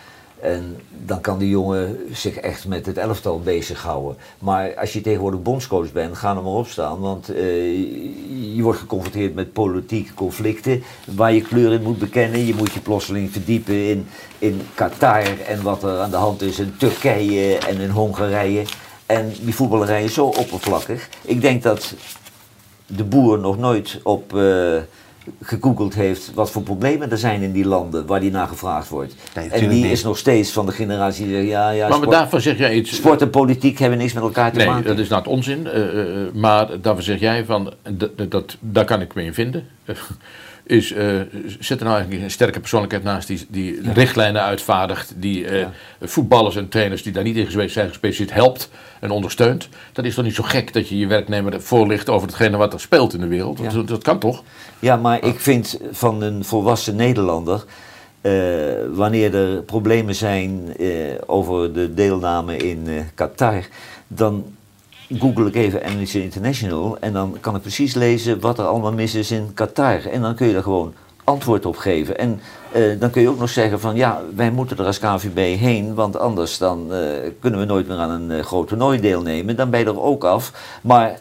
[0.44, 4.16] En dan kan die jongen zich echt met het elftal bezighouden.
[4.38, 7.00] Maar als je tegenwoordig bondscoach bent, ga er maar op staan.
[7.00, 10.83] Want eh, je wordt geconfronteerd met politieke conflicten
[11.14, 12.46] waar je kleur in moet bekennen.
[12.46, 14.07] Je moet je plotseling verdiepen in,
[14.38, 18.62] in Qatar en wat er aan de hand is in Turkije en in Hongarije.
[19.07, 21.09] En die voetballerij is zo oppervlakkig.
[21.22, 21.94] Ik denk dat
[22.87, 24.76] de boer nog nooit op eh,
[25.42, 29.14] gegoogeld heeft wat voor problemen er zijn in die landen waar die naar gevraagd wordt.
[29.34, 29.92] Nee, en die niet.
[29.92, 32.74] is nog steeds van de generatie die zegt, ja, ja, Maar sport, daarvan zeg jij
[32.74, 32.94] iets.
[32.94, 34.84] sport en politiek hebben niks met elkaar te Nee, maken.
[34.84, 35.66] dat is nou het onzin.
[35.66, 39.34] eh, eh, maar daarvan zeg jij van, dat, dat, dat, daar kan ik me in
[39.34, 39.66] vinden.
[40.66, 40.87] Is,
[41.59, 45.66] zet er nou eigenlijk een sterke persoonlijkheid naast die, die richtlijnen uitvaardigt, die eh,
[46.00, 49.68] voetballers en trainers die daar niet in geweest zijn gespecialiseerd helpt en ondersteunt.
[49.92, 52.81] Dat is toch niet zo gek dat je je werknemer voorlicht over hetgene wat er
[52.81, 53.59] speelt in de wereld?
[53.59, 53.70] Ja.
[53.70, 54.42] Dat, dat kan toch?
[54.79, 57.64] Ja, maar ik vind van een volwassen Nederlander,
[58.20, 58.33] eh,
[58.92, 60.77] wanneer er problemen zijn
[61.27, 63.62] over de deelname in Qatar,
[64.07, 64.44] dan
[65.19, 69.14] google ik even Amnesty International en dan kan ik precies lezen wat er allemaal mis
[69.14, 70.07] is in Qatar.
[70.07, 72.19] En dan kun je daar gewoon antwoord op geven.
[72.19, 72.40] En
[72.73, 75.95] eh, dan kun je ook nog zeggen van ja, wij moeten er als KVB heen,
[75.95, 77.01] want anders dan eh,
[77.40, 79.57] kunnen we nooit meer aan een eh, groot toernooi deelnemen.
[79.57, 80.53] Dan ben je er ook af.
[80.83, 81.21] Maar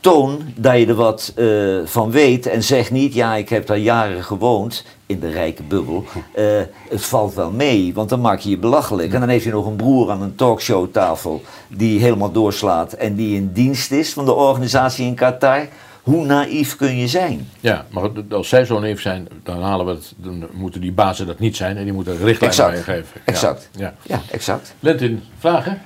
[0.00, 1.46] toon dat je er wat eh,
[1.84, 6.04] van weet en zeg niet, ja, ik heb daar jaren gewoond in de rijke bubbel.
[6.34, 6.44] Eh,
[6.88, 9.12] het valt wel mee, want dan maak je je belachelijk.
[9.12, 13.36] En dan heeft je nog een broer aan een talkshowtafel die helemaal doorslaat en die
[13.36, 15.66] in dienst is van de organisatie in Qatar.
[16.02, 17.48] Hoe naïef kun je zijn?
[17.60, 21.26] Ja, maar als zij zo naïef zijn, dan, halen we het, dan moeten die bazen
[21.26, 22.72] dat niet zijn en die moeten richtlijnen Exact.
[22.72, 23.10] meegeven.
[23.14, 23.20] Ja.
[23.24, 23.68] Exact.
[23.72, 23.94] Ja.
[24.02, 24.74] Ja, exact.
[24.80, 25.82] Lentin, vragen?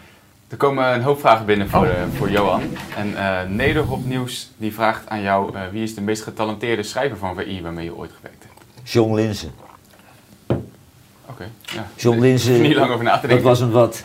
[0.53, 1.89] Er komen een hoop vragen binnen voor, Oh.
[1.89, 2.63] eh, voor Johan.
[2.97, 7.17] En eh Nederhop Nieuws die vraagt aan jou, eh, wie is de meest getalenteerde schrijver
[7.17, 8.91] van VI waarmee je ooit gewerkt hebt?
[8.91, 9.51] John Linzen.
[11.31, 11.87] Oké, ja.
[11.97, 13.47] John Ik Linzen, niet lang over na te dat denken.
[13.47, 14.03] was een wat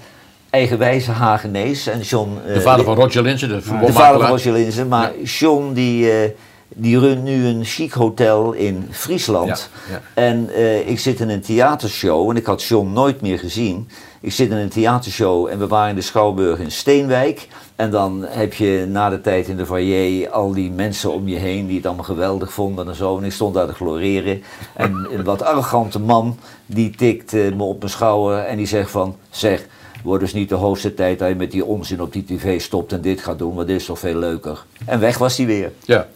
[0.49, 1.88] eigenwijze Hagenees.
[1.88, 4.88] En John, eh, De vader van Roger Linsen, de De vader van Roger Linzen.
[4.88, 6.29] Maar John die, eh,
[6.69, 9.69] die runt nu een chic hotel in Friesland.
[9.89, 10.01] Ja, ja.
[10.23, 13.89] En eh, ik zit in een theatershow en ik had John nooit meer gezien.
[14.21, 17.47] Ik zit in een theatershow en we waren in de Schouwburg in Steenwijk.
[17.75, 21.38] En dan heb je na de tijd in de foyer al die mensen om je
[21.38, 23.17] heen die het allemaal geweldig vonden en zo.
[23.17, 24.43] En ik stond daar te gloreren.
[24.73, 28.91] En een wat arrogante man die tikt eh, me op mijn schouder en die zegt
[28.91, 29.15] van...
[29.30, 29.65] Zeg,
[30.03, 32.91] wordt dus niet de hoogste tijd dat je met die onzin op die tv stopt
[32.91, 34.65] en dit gaat doen, want dit is toch veel leuker.
[34.86, 35.71] En weg was hij weer.
[35.86, 36.08] Ja.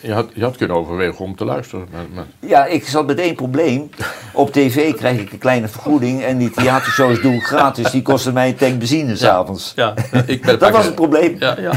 [0.00, 1.86] Je had, je had kunnen overwegen om te luisteren.
[1.92, 3.90] Maar, maar- Ja, ik zat met één probleem.
[4.32, 7.90] Op tv krijg ik een kleine vergoeding en die theatershows doe ik gratis.
[7.90, 9.72] Die kosten mij een tank benzine s'avonds.
[9.76, 9.94] ja,
[10.26, 11.36] ik ben Dat was het probleem.
[11.38, 11.72] Ja, ja.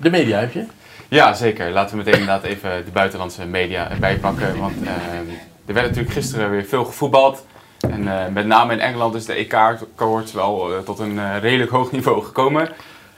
[0.00, 0.64] De media heb je?
[1.08, 1.70] Ja, zeker.
[1.70, 4.58] Laten we meteen inderdaad even de buitenlandse media erbij pakken.
[4.58, 4.88] Want eh,
[5.66, 7.44] er werd natuurlijk gisteren weer veel gevoetbald.
[7.90, 11.70] En eh, met name in Engeland is de EK-cohort wel eh, tot een eh, redelijk
[11.70, 12.68] hoog niveau gekomen.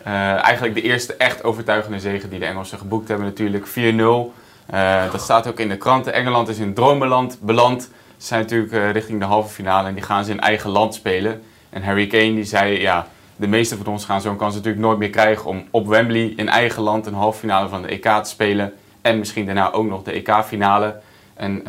[0.05, 3.67] Eh, eigenlijk de eerste echt overtuigende zege die de Engelsen geboekt hebben natuurlijk.
[3.67, 4.33] 4-0.
[4.67, 6.13] Eh, dat staat ook in de kranten.
[6.13, 7.83] Engeland is in dromenland beland.
[8.17, 10.95] Ze zijn natuurlijk eh, richting de halve finale en die gaan ze in eigen land
[10.95, 11.43] spelen.
[11.71, 14.99] En Harry Kane die zei, ja, de meeste van ons gaan zo'n kans natuurlijk nooit
[14.99, 18.31] meer krijgen om op Wembley in eigen land een halve finale van de EK te
[18.31, 18.73] spelen.
[19.01, 21.01] En misschien daarna ook nog de EK-finale.
[21.35, 21.63] En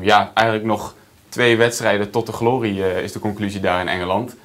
[0.00, 0.94] ja, eigenlijk nog
[1.28, 4.36] twee wedstrijden tot de glorie is de conclusie daar in Engeland.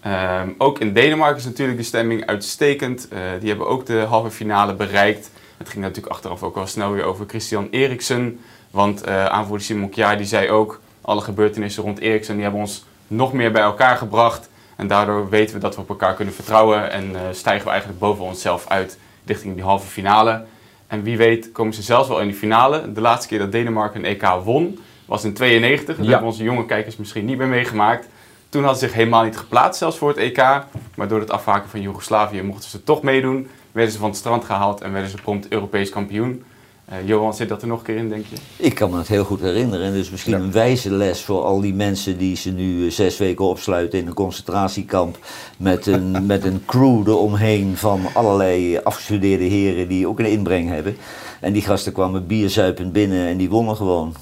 [0.00, 3.08] Ehm, ook in Denemarken is natuurlijk de stemming uitstekend.
[3.08, 5.30] Eh, die hebben ook de halve finale bereikt.
[5.56, 8.40] Het ging natuurlijk achteraf ook wel snel weer over Christian Eriksen.
[8.70, 10.80] Want eh aanvoerder Simon Kjaer die zei ook...
[11.00, 14.48] alle gebeurtenissen rond Eriksen die hebben ons nog meer bij elkaar gebracht.
[14.76, 16.90] En daardoor weten we dat we op elkaar kunnen vertrouwen.
[16.90, 20.44] En eh, stijgen we eigenlijk boven onszelf uit richting die halve finale.
[20.86, 22.92] En wie weet komen ze zelfs wel in die finale.
[22.92, 25.96] De laatste keer dat Denemarken een EK won was in 92.
[25.96, 26.10] Dat Ja.
[26.10, 28.08] hebben onze jonge kijkers misschien niet meer meegemaakt.
[28.48, 30.64] Toen hadden ze zich helemaal niet geplaatst, zelfs voor het EK.
[30.94, 33.48] Maar door het afhaken van Joegoslavië mochten ze toch meedoen.
[33.72, 36.42] Werden ze van het strand gehaald en werden ze prompt Europees kampioen.
[36.84, 38.36] Eh, Johan, zit dat er nog een keer in, denk je?
[38.56, 39.86] Ik kan me het heel goed herinneren.
[39.86, 43.18] En dus misschien een wijze les voor al die mensen die ze nu eh, zes
[43.18, 45.18] weken opsluiten in een concentratiekamp.
[45.56, 50.96] Met een, met een crew eromheen van allerlei afgestudeerde heren die ook een inbreng hebben.
[51.40, 54.14] En die gasten kwamen bierzuipend binnen en die wonnen gewoon.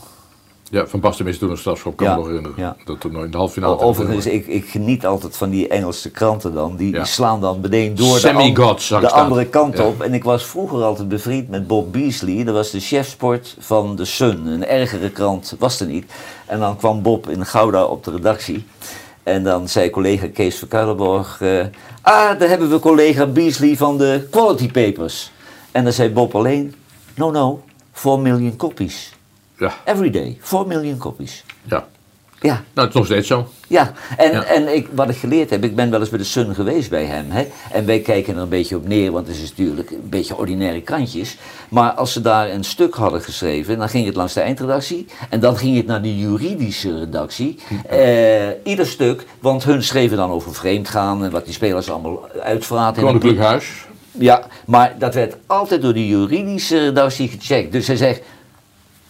[0.70, 2.56] Ja, Van Basten is toen een strafschop, kan Ja, me nog herinneren.
[2.58, 2.76] ja.
[2.84, 3.78] Dat toernooi in de halve finale.
[3.78, 6.76] Overigens, ik, ik geniet altijd van die Engelse kranten dan.
[6.76, 6.98] Die, Ja.
[6.98, 8.60] die slaan dan meteen door de,
[9.00, 10.00] de andere kant op.
[10.02, 12.44] En ik was vroeger altijd bevriend met Bob Beasley.
[12.44, 14.46] Dat was de chefsport van The Sun.
[14.46, 16.12] Een ergere krant was er niet.
[16.46, 18.66] En dan kwam Bob in Gouda op de redactie.
[19.22, 21.40] En dan zei collega Kees Verkuilenborg...
[21.40, 21.58] eh,
[22.02, 25.30] ah, daar hebben we collega Beasley van de Quality Papers.
[25.72, 26.74] En dan zei Bob alleen...
[27.14, 29.15] No, no, 4 million copies.
[29.58, 31.44] Ja, Every day, 4 million copies.
[31.64, 31.86] ja.
[32.40, 33.48] Ja, Nou, het is nog steeds zo.
[33.68, 34.44] ja, en, Ja.
[34.44, 37.04] en ik, wat ik geleerd heb, ik ben wel eens bij de Sun geweest bij
[37.04, 37.30] hem.
[37.30, 37.46] Hè?
[37.72, 40.80] En wij kijken er een beetje op neer, want het is natuurlijk een beetje ordinaire
[40.80, 41.36] krantjes.
[41.68, 45.06] Maar als ze daar een stuk hadden geschreven, dan ging het langs de eindredactie.
[45.30, 47.58] En dan ging het naar de juridische redactie.
[47.88, 53.02] Eh, ieder stuk, want hun schreven dan over vreemdgaan en wat die spelers allemaal uitvraten.
[53.02, 53.84] Koninklijk Huis.
[54.18, 57.72] Ja, maar dat werd altijd door de juridische redactie gecheckt.
[57.72, 58.20] Dus hij zegt,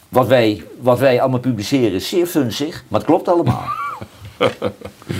[0.09, 3.65] wat wij, wat wij allemaal publiceren is zeer funzig, maar het klopt allemaal.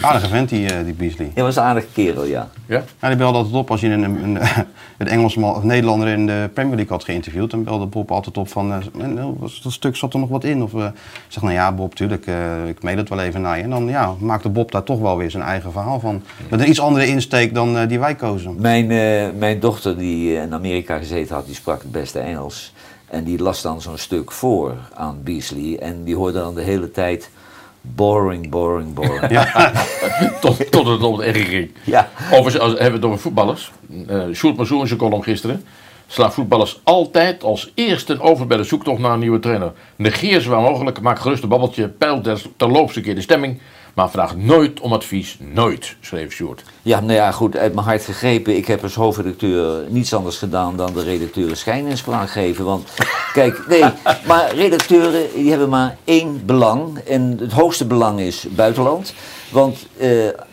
[0.01, 1.31] Aardige vent, die, eh, die Beasley.
[1.35, 2.49] Ja, was een aardige kerel, ja.
[2.67, 2.85] Ja?
[3.01, 4.39] Ja, die belde altijd op als je een, een,
[4.99, 7.51] een Engelsman of Nederlander in de Premier League had geïnterviewd.
[7.51, 10.29] Dan belde Bob altijd op van, eh, "En, eh, was dat stuk zat er nog
[10.29, 10.63] wat in?
[10.63, 10.93] Of eh, ik
[11.29, 13.63] zeg, nou ja Bob, tuurlijk, eh, ik mail het wel even naar je.
[13.63, 16.23] En dan ja, maakte Bob daar toch wel weer zijn eigen verhaal van.
[16.51, 18.55] Met een iets andere insteek dan eh, die wij kozen.
[18.61, 22.73] Mijn, eh, mijn dochter die in Amerika gezeten had, die sprak het beste Engels.
[23.07, 25.79] En die las dan zo'n stuk voor aan Beasley.
[25.79, 27.31] En die hoorde dan de hele tijd
[27.81, 29.31] boring, boring, boring.
[29.31, 29.73] Ja.
[30.41, 31.71] Tot, tot het op het ging.
[32.25, 33.73] Overigens, als, hebben we het over voetballers.
[34.07, 35.65] Eh Sjoerd Mazoer in zijn column gisteren.
[36.07, 39.73] Slaan voetballers altijd als eerste over bij de zoektocht naar een nieuwe trainer.
[39.97, 43.61] Negeer ze waar mogelijk, maak gerust een babbeltje, peil ter, terloops een keer de stemming.
[43.97, 45.37] Maar vraag nooit om advies.
[45.41, 46.63] Nooit, schreef Sjoerd.
[46.83, 48.57] Ja, nou ja, goed, uit mijn hart gegrepen.
[48.57, 52.65] Ik heb als hoofdredacteur niets anders gedaan dan de redacteuren schijninspraak geven.
[52.65, 52.89] Want,
[53.33, 53.85] kijk, nee,
[54.27, 56.99] maar redacteuren die hebben maar één belang.
[56.99, 59.15] En het hoogste belang is buitenland.
[59.51, 60.09] Want eh,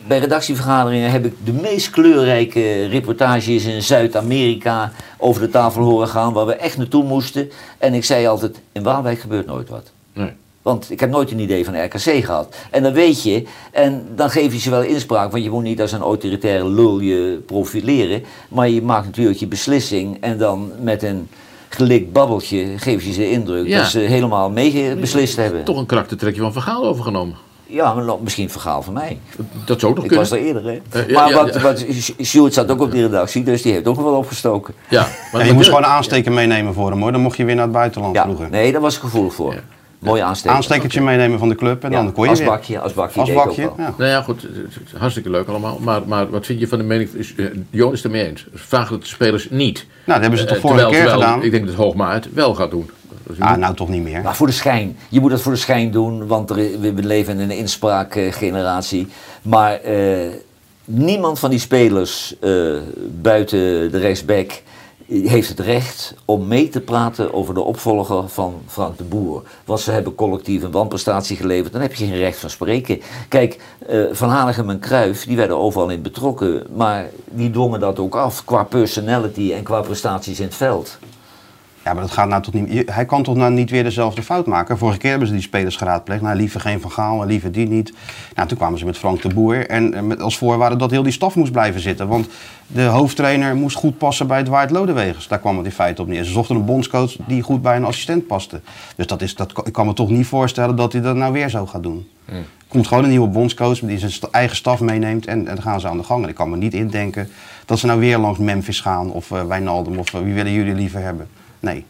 [0.08, 6.34] bij redactievergaderingen heb ik de meest kleurrijke reportages in Zuid-Amerika over de tafel horen gaan,
[6.34, 7.51] waar we echt naartoe moesten.
[7.77, 9.91] En ik zei altijd, in Waalwijk gebeurt nooit wat.
[10.13, 10.34] Nee.
[10.63, 12.56] Want ik heb nooit een idee van RKC gehad.
[12.71, 15.82] En dan weet je, en dan geef je ze wel inspraak, want je moet niet
[15.82, 18.23] als een autoritaire lul je profileren.
[18.49, 21.30] Maar je maakt natuurlijk je beslissing en dan met een
[21.69, 23.78] gelikt babbeltje geef je ze de indruk Ja.
[23.78, 25.63] dat ze helemaal meebeslist hebben.
[25.63, 27.36] Toch een karaktertrekje van Vergaal overgenomen.
[27.65, 29.17] Ja, maar misschien een verhaal van mij.
[29.65, 30.30] Dat zou ook nog Ik kunnen.
[30.30, 30.80] was er eerder, hè.
[31.02, 31.62] Eh, ja, maar ja, wat, ja.
[31.62, 31.86] wat,
[32.23, 34.73] Sjoerd zat ook op die redactie, dus die heeft ook nog wel opgestoken.
[34.89, 37.12] Ja, Ja, je moest gewoon een aansteker meenemen voor hem hoor.
[37.12, 38.47] Dan mocht je weer naar het buitenland Ja, vroeger.
[38.49, 39.56] nee, daar was ik gevoelig voor.
[40.04, 40.56] Mooi aansteken.
[40.58, 42.48] Aanstekertje meenemen van de club en Ja, dan kon je als weer.
[42.48, 43.74] bakje, als bakje Als deed ik ook bakje, wel.
[43.78, 43.94] ja.
[43.98, 44.52] Nou ja, goed, het
[44.86, 45.78] is hartstikke leuk allemaal.
[45.82, 47.10] Maar, maar wat vind je van de mening?
[47.13, 48.46] Is, eh, Johan is het ermee eens.
[48.54, 49.78] Vraag het de spelers niet.
[49.88, 51.46] Nou, dat hebben ze toch Eh, vorige terwijl, keer terwijl gedaan.
[51.46, 52.89] Ik denk dat Hoogma het wel gaat doen.
[53.28, 54.22] Dat Ah, nou toch niet meer.
[54.22, 54.98] Maar voor de schijn.
[55.10, 59.08] Je moet dat voor de schijn doen, want er, we leven in een inspraakgeneratie.
[59.42, 60.28] Maar eh,
[60.86, 62.52] niemand van die spelers eh,
[63.22, 64.62] buiten de rechtsback
[65.21, 69.43] heeft het recht om mee te praten over de opvolger van Frank de Boer.
[69.65, 73.02] Want ze hebben collectief een wanprestatie geleverd, dan heb je geen recht van spreken.
[73.28, 77.99] Kijk, eh, Van Hanegem en Cruijff, die werden overal in betrokken, maar die dwongen dat
[77.99, 80.97] ook af qua personality en qua prestaties in het veld.
[81.84, 82.91] Ja, maar dat gaat nou toch niet.
[82.91, 84.78] Hij kan toch nou niet weer dezelfde fout maken?
[84.78, 86.22] Vorige keer hebben ze die spelers geraadpleegd.
[86.22, 87.93] Nou, liever geen Van Gaal en liever die niet.
[88.36, 89.67] Nou, toen kwamen ze met Frank de Boer.
[89.67, 92.08] En eh, met als voorwaarde dat heel die staf moest blijven zitten.
[92.08, 92.28] Want
[92.67, 95.28] de hoofdtrainer moest goed passen bij Dwight Lodewegers.
[95.28, 96.24] Daar kwam het in feite op neer.
[96.24, 98.62] Ze zochten een bondscoach die goed bij een assistent paste.
[98.96, 101.50] Dus dat is, dat, ik kan me toch niet voorstellen dat hij dat nou weer
[101.50, 102.08] zo gaat doen.
[102.26, 105.26] Er komt gewoon een nieuwe bondscoach die zijn eigen staf meeneemt.
[105.26, 106.24] En, en dan gaan ze aan de gang.
[106.24, 107.30] En ik kan me niet indenken
[107.65, 109.12] dat ze nou weer langs Memphis gaan.
[109.12, 109.98] Of eh Wijnaldum.
[109.98, 111.28] Of eh, wie willen jullie liever hebben.
[111.63, 111.86] Nee.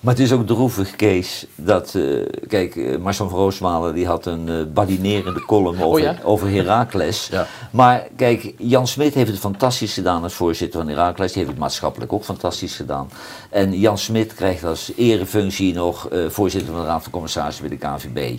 [0.00, 2.02] Maar het is ook droevig, Kees, dat, eh,
[2.48, 6.16] kijk, eh, Marcel van Roosmalen die had een eh badinerende column over, ja?
[6.22, 7.28] over Heracles.
[7.30, 7.46] Ja.
[7.70, 11.28] Maar kijk, Jan Smit heeft het fantastisch gedaan als voorzitter van Heracles.
[11.28, 13.08] Die heeft het maatschappelijk ook fantastisch gedaan.
[13.50, 17.78] En Jan Smit krijgt als erefunctie nog eh, voorzitter van de Raad van Commissarissen bij
[17.78, 18.38] de KNVB.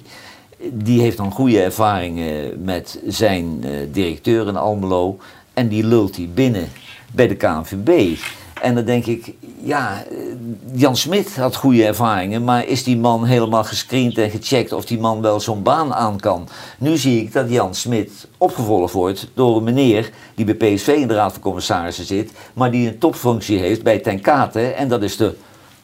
[0.71, 5.17] Die heeft dan goede ervaringen met zijn eh, directeur in Almelo.
[5.53, 6.69] En die lult hij binnen
[7.11, 8.17] bij de KNVB.
[8.61, 10.03] En dan denk ik, ja,
[10.73, 14.99] Jan Smit had goede ervaringen, maar is die man helemaal gescreend en gecheckt of die
[14.99, 16.47] man wel zo'n baan aan kan?
[16.77, 21.07] Nu zie ik dat Jan Smit opgevolgd wordt door een meneer die bij PSV in
[21.07, 25.03] de Raad van Commissarissen zit, maar die een topfunctie heeft bij Ten Kate en dat
[25.03, 25.35] is de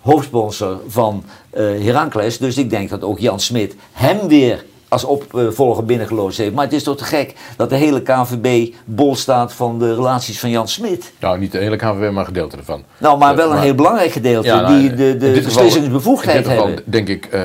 [0.01, 2.37] hoofdsponsor van Heracles.
[2.37, 6.53] Dus ik denk dat ook Jan Smit hem weer als opvolger binnengeloosd heeft.
[6.53, 10.39] Maar het is toch te gek dat de hele KVB bol staat van de relaties
[10.39, 11.13] van Jan Smit.
[11.19, 12.83] Nou, niet de hele KVB, maar een gedeelte ervan.
[12.97, 16.37] Nou, maar Eh, wel een heel belangrijk gedeelte Ja, nou, die in de, de beslissingsbevoegdheid
[16.37, 16.83] In dit geval hebben.
[16.91, 17.41] denk ik eh,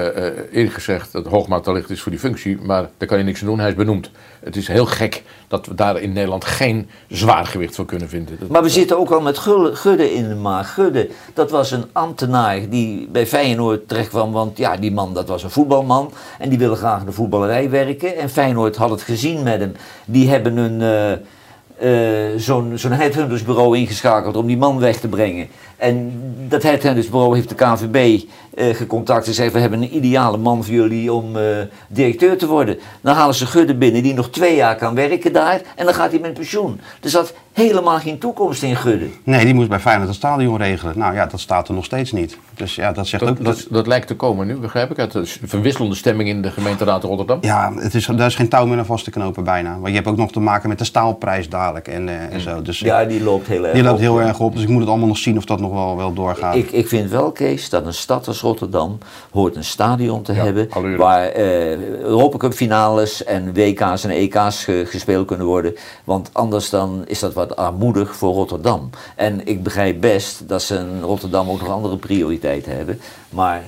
[0.52, 3.46] eerlijk gezegd dat Hoogmaat allicht is voor die functie, maar daar kan je niks aan
[3.46, 4.10] doen, hij is benoemd.
[4.40, 8.38] Het is heel gek dat we daar in Nederland geen zwaargewicht voor kunnen vinden.
[8.48, 10.74] Maar we zitten ook al met Gudde in de maag.
[10.74, 14.32] Gudde, dat was een ambtenaar die bij Feyenoord terecht kwam.
[14.32, 16.12] Want ja, die man dat was een voetbalman.
[16.38, 18.16] En die wilde graag in de voetballerij werken.
[18.16, 19.72] En Feyenoord had het gezien met hem.
[20.04, 25.48] Die hebben een, eh, eh, zo'n zo'n ingeschakeld om die man weg te brengen.
[25.78, 26.12] En
[26.48, 28.22] dat headhuntersbureau heeft de KVB
[28.54, 31.42] eh, gecontact en zei: We hebben een ideale man voor jullie om eh,
[31.88, 32.78] directeur te worden.
[33.00, 35.60] Dan halen ze Gudde binnen die nog twee jaar kan werken daar.
[35.76, 36.80] En dan gaat hij met pensioen.
[37.02, 39.06] Er zat helemaal geen toekomst in Gudde.
[39.24, 40.98] Nee, die moest bij Feyenoord het stadion regelen.
[40.98, 42.38] Nou ja, dat staat er nog steeds niet.
[42.54, 43.28] Dus ja, dat zegt ook...
[43.28, 46.50] Dat, dat, dat lijkt te komen nu, begrijp ik, uit de verwisselende stemming in de
[46.50, 47.38] gemeenteraad Rotterdam.
[47.40, 49.74] Ja, het is, daar is geen touw meer aan vast te knopen bijna.
[49.74, 52.62] Want je hebt ook nog te maken met de staalprijs dadelijk en, eh, en zo.
[52.62, 54.00] Dus Ja, die loopt heel erg die loopt op.
[54.00, 54.54] heel erg op.
[54.54, 56.54] Dus ik moet het allemaal nog zien of dat nog wel, wel doorgaat.
[56.54, 58.98] Ik, ik vind wel, Kees, dat een stad als Rotterdam
[59.30, 60.96] hoort een stadion te hebben allure.
[60.96, 65.74] waar eh Europa Cup finales en WK's en EK's ge- gespeeld kunnen worden.
[66.04, 68.90] Want anders dan is dat wat armoedig voor Rotterdam.
[69.16, 73.00] En ik begrijp best dat ze in Rotterdam ook nog andere prioriteiten hebben.
[73.30, 73.62] Maar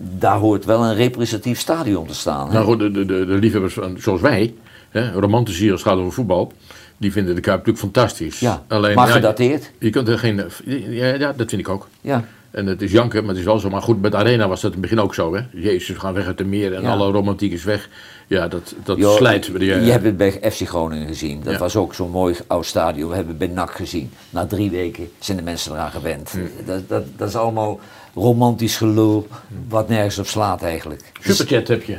[0.00, 2.46] daar hoort wel een representatief stadion te staan.
[2.46, 2.52] hè?
[2.52, 4.54] Nou goed, de, de, de, liefhebbers van, zoals wij,
[4.90, 6.52] hè, romantici als het gaat over voetbal,
[6.96, 8.40] die vinden de Kuip natuurlijk fantastisch.
[8.40, 9.70] Ja, Alleen, maar ja, gedateerd.
[9.78, 10.42] Je kunt er geen.
[10.88, 11.88] Ja, ja, dat vind ik ook.
[12.00, 12.24] Ja.
[12.50, 13.70] En het is janken, maar het is wel zo.
[13.70, 15.34] Maar goed, met Arena was dat in het begin ook zo.
[15.34, 15.42] Hè?
[15.52, 17.88] Jezus, we gaan weg uit de meer en alle romantiek is weg.
[18.26, 19.46] Ja, dat, dat Jo, slijt.
[19.46, 21.40] Je, je hebt het bij FC Groningen gezien.
[21.44, 21.58] Dat Ja.
[21.58, 23.08] was ook zo'n mooi oud stadion.
[23.08, 24.10] We hebben het bij NAC gezien.
[24.30, 26.30] Na drie weken zijn de mensen eraan gewend.
[26.30, 26.38] Hm.
[26.66, 27.80] Dat, dat, dat is allemaal
[28.14, 29.26] romantisch gelul
[29.68, 31.02] wat nergens op slaat eigenlijk.
[31.20, 31.96] Superchat heb je.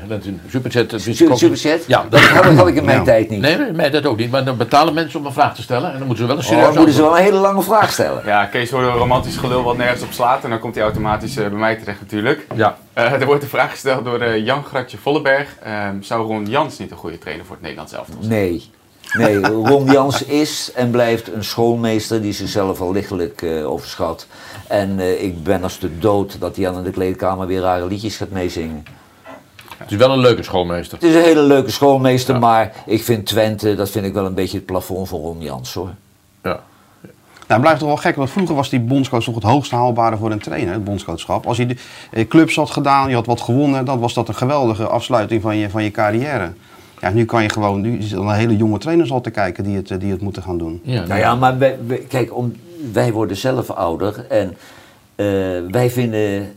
[0.49, 0.89] Superchat.
[0.89, 1.17] dat niet.
[1.17, 1.85] Superchat?
[1.87, 3.03] Ja, dat had, had ik in mijn Ja.
[3.03, 3.41] tijd niet.
[3.41, 4.31] Nee, nee, mij dat ook niet.
[4.31, 5.91] Maar dan betalen mensen om een vraag te stellen.
[5.91, 7.61] En dan moeten ze wel een Oh, serieus dan moeten ze wel een hele lange
[7.61, 8.21] vraag stellen.
[8.25, 11.37] Ja, Kees hoorde een romantisch gelul wat nergens op slaat en dan komt hij automatisch
[11.37, 12.47] eh, bij mij terecht natuurlijk.
[12.55, 12.77] Ja.
[12.97, 15.55] Eh, er wordt een vraag gesteld door eh, Jan Gratje Vollenberg.
[15.63, 18.33] Ehm, zou Ron Jans niet een goede trainer voor het Nederlands elftal zijn?
[18.33, 18.71] Nee.
[19.13, 24.27] Nee, Ron Jans is en blijft een schoolmeester die zichzelf al lichtelijk eh, overschat.
[24.67, 27.87] En eh, ik ben als de dood dat hij aan in de kleedkamer weer rare
[27.87, 28.85] liedjes gaat meezingen.
[29.77, 30.97] Het is wel een leuke schoolmeester.
[30.97, 34.33] Het is een hele leuke schoolmeester, maar ik vind Twente, dat vind ik wel een
[34.33, 35.93] beetje het plafond van Ron Jans hoor.
[36.43, 36.63] Ja.
[37.47, 40.17] Nou, het blijft toch wel gek, want vroeger was die bondscoach toch het hoogst haalbare
[40.17, 41.45] voor een trainer, het bondscoachschap.
[41.47, 41.75] Als je de
[42.11, 45.57] eh, clubs had gedaan, je had wat gewonnen, dan was dat een geweldige afsluiting van
[45.57, 46.51] je, van je carrière.
[47.01, 49.63] Ja, nu kan je gewoon, nu is er een hele jonge trainers al te kijken
[49.63, 50.79] die het, eh, die het moeten gaan doen.
[50.83, 52.53] Ja, Nou ja, maar wij, wij- kijk, om,
[52.91, 54.57] wij worden zelf ouder en
[55.15, 55.25] eh,
[55.71, 56.55] wij vinden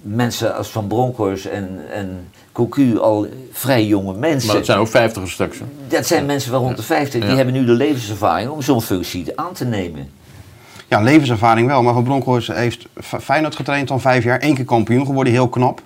[0.00, 4.46] mensen als Van Bronckhorst en, en Cocu al vrij jonge mensen.
[4.46, 5.58] Maar het zijn ook vijftigers straks.
[5.58, 5.64] hè.
[5.88, 7.36] Dat zijn mensen van rond de 50, die Ja.
[7.36, 10.08] hebben nu de levenservaring om zo'n functie aan te nemen.
[10.88, 12.86] Ja, levenservaring wel, maar Van Bronckhorst heeft
[13.20, 15.82] Feyenoord getraind al vijf jaar, één keer kampioen geworden, heel knap.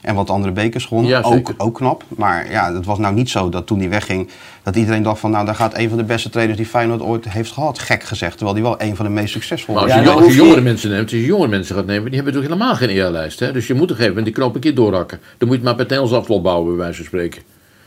[0.00, 1.04] En wat andere bekers won.
[1.06, 1.54] Ja, ook, zeker.
[1.58, 2.04] ook knap.
[2.08, 4.28] Maar ja, het was nou niet zo dat toen hij wegging,
[4.62, 7.28] dat iedereen dacht van nou, daar gaat een van de beste trainers die Feyenoord ooit
[7.28, 7.78] heeft gehad.
[7.78, 8.36] Gek gezegd.
[8.36, 9.96] Terwijl hij wel een van de meest succesvolle Maar was.
[9.96, 12.14] als, Ja, je, dan als jongere mensen neemt, als je jongere mensen gaat nemen, die
[12.14, 13.40] hebben natuurlijk helemaal geen eerlijst.
[13.40, 13.52] Hè?
[13.52, 15.18] Dus je moet op een gegeven moment die knoop een keer doorhakken.
[15.38, 17.42] Dan moet je het maar met Nederlands afslot bouwen, bij wijze van spreken.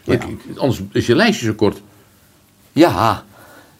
[0.06, 0.24] Ik-
[0.58, 1.82] anders is je lijstje zo kort.
[2.72, 3.24] Ja,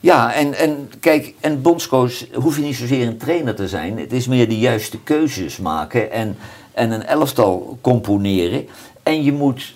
[0.02, 4.00] ja en, en kijk, en bondscoach hoef je niet zozeer een trainer te zijn.
[4.00, 6.38] Het is meer de juiste keuzes maken en,
[6.74, 8.68] en een elftal componeren.
[9.04, 9.76] En je moet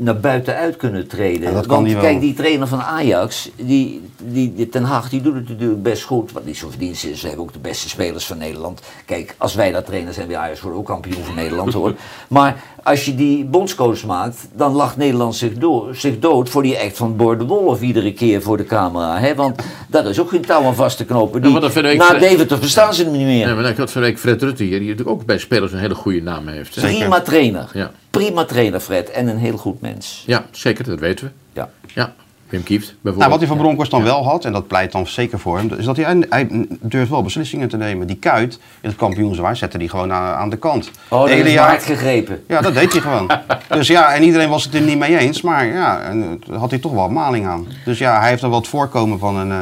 [0.00, 1.48] naar buiten uit kunnen treden.
[1.48, 5.34] Ja, dat Want kijk, die trainer van Ajax, die, die, die Ten Hag, die doet
[5.34, 6.32] het natuurlijk best goed.
[6.32, 8.80] Want die zo verdienst is, ze hebben ook de beste spelers van Nederland.
[9.06, 11.94] Kijk, als wij dat trainen, zijn we Ajax worden ook kampioen van Nederland hoor.
[12.28, 16.78] Maar als je die bondscoach maakt, dan lacht Nederland zich, door, zich dood voor die
[16.78, 19.18] act van Boor de Wolf iedere keer voor de camera.
[19.18, 19.34] Hè?
[19.34, 21.42] Want daar is ook geen touw aan vast te knopen.
[21.42, 23.48] Die, maar dat vind ik- na Deventer verstaan ze hem niet meer.
[23.48, 25.94] Ja, maar ik had van Fred Rutte hier, die natuurlijk ook bij spelers een hele
[25.94, 26.80] goede naam heeft.
[26.80, 27.70] Prima trainer.
[27.72, 27.90] Ja.
[28.10, 29.10] Prima trainer, Fred.
[29.10, 30.22] En een heel goed mens.
[30.26, 31.30] ja, zeker, dat weten we.
[31.60, 31.68] Ja.
[31.94, 32.12] Ja,
[32.48, 33.16] Wim Kieft bijvoorbeeld.
[33.18, 35.70] Nou, wat hij van Bronckhorst dan wel had, en dat pleit dan zeker voor hem,
[35.78, 38.06] is dat hij, hij durft wel beslissingen te nemen.
[38.06, 40.90] Die kuit in het kampioenswaar zette hij gewoon aan, aan de kant.
[41.08, 42.44] Oh, dat Hele is jaar- hard gegrepen.
[42.48, 43.30] Ja, dat deed hij gewoon.
[43.68, 46.70] Dus ja, en iedereen was het er niet mee eens, maar ja, en, eh, had
[46.70, 47.66] hij toch wel maling aan.
[47.84, 49.60] Dus ja, hij heeft dan wel het voorkomen van een, eh,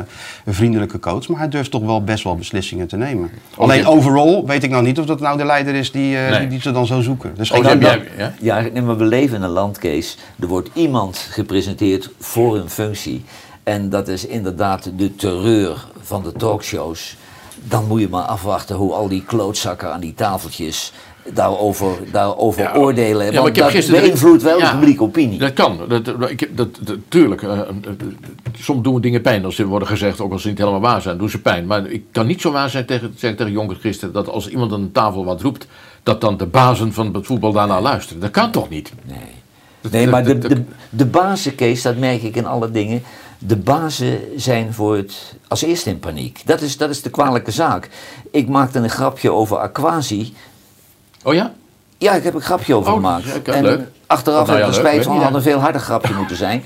[0.49, 3.31] een vriendelijke coach, maar hij durft toch wel best wel beslissingen te nemen.
[3.57, 6.39] Alleen overall weet ik nou niet of dat nou de leider is die, eh, Nee.
[6.41, 7.35] die, die ze dan zo zoeken.
[7.37, 7.99] Dus Oh, dan- ja?
[8.41, 10.17] Ja, nee, maar we leven in een land, Kees.
[10.41, 13.25] Er wordt iemand gepresenteerd voor een functie.
[13.63, 17.17] En dat is inderdaad de terreur van de talkshows.
[17.63, 20.93] Dan moet je maar afwachten hoe al die klootzakken aan die tafeltjes
[21.35, 23.33] daarover, daarover Ja, oordelen.
[23.33, 24.71] ja, maar ik heb dat gisteren- beïnvloedt wel Ja.
[24.71, 25.38] de publieke opinie.
[25.38, 25.79] Dat kan.
[25.88, 27.67] Dat, dat, ik, heb- dat, dat, tuurlijk, eh, eh, eh,
[28.59, 31.19] soms doen dingen pijn als ze worden gezegd, ook als ze niet helemaal waar zijn,
[31.19, 31.67] doen ze pijn.
[31.67, 34.73] Maar ik kan niet zo waar zijn tegen, zeggen tegen Jonker gisteren dat als iemand
[34.73, 35.67] aan de tafel wat roept,
[36.03, 38.21] dat dan de bazen van het voetbal daarna luisteren.
[38.21, 38.93] Dat kan toch niet?
[39.05, 39.17] Nee.
[39.81, 43.03] Dat- Nee, maar de, de, de bazen, Kees, dat merk ik in alle dingen.
[43.38, 46.43] De bazen zijn voor het, als eerste in paniek.
[46.45, 47.88] Dat is, dat is de kwalijke zaak.
[48.31, 50.33] Ik maakte een grapje over Aquasi.
[51.29, 51.53] Oh ja?
[51.99, 53.43] Ja, ik heb een grapje over Oh, gemaakt.
[53.43, 53.81] en leuk.
[54.07, 55.37] achteraf Nou heb ik er spijt van, had hè.
[55.37, 56.62] een veel harder grapje moeten zijn.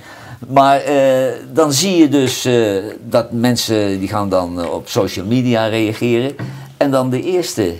[0.49, 2.77] Maar eh, dan zie je dus eh,
[3.09, 6.35] dat mensen die gaan dan eh, op social media reageren.
[6.77, 7.75] En dan de eerste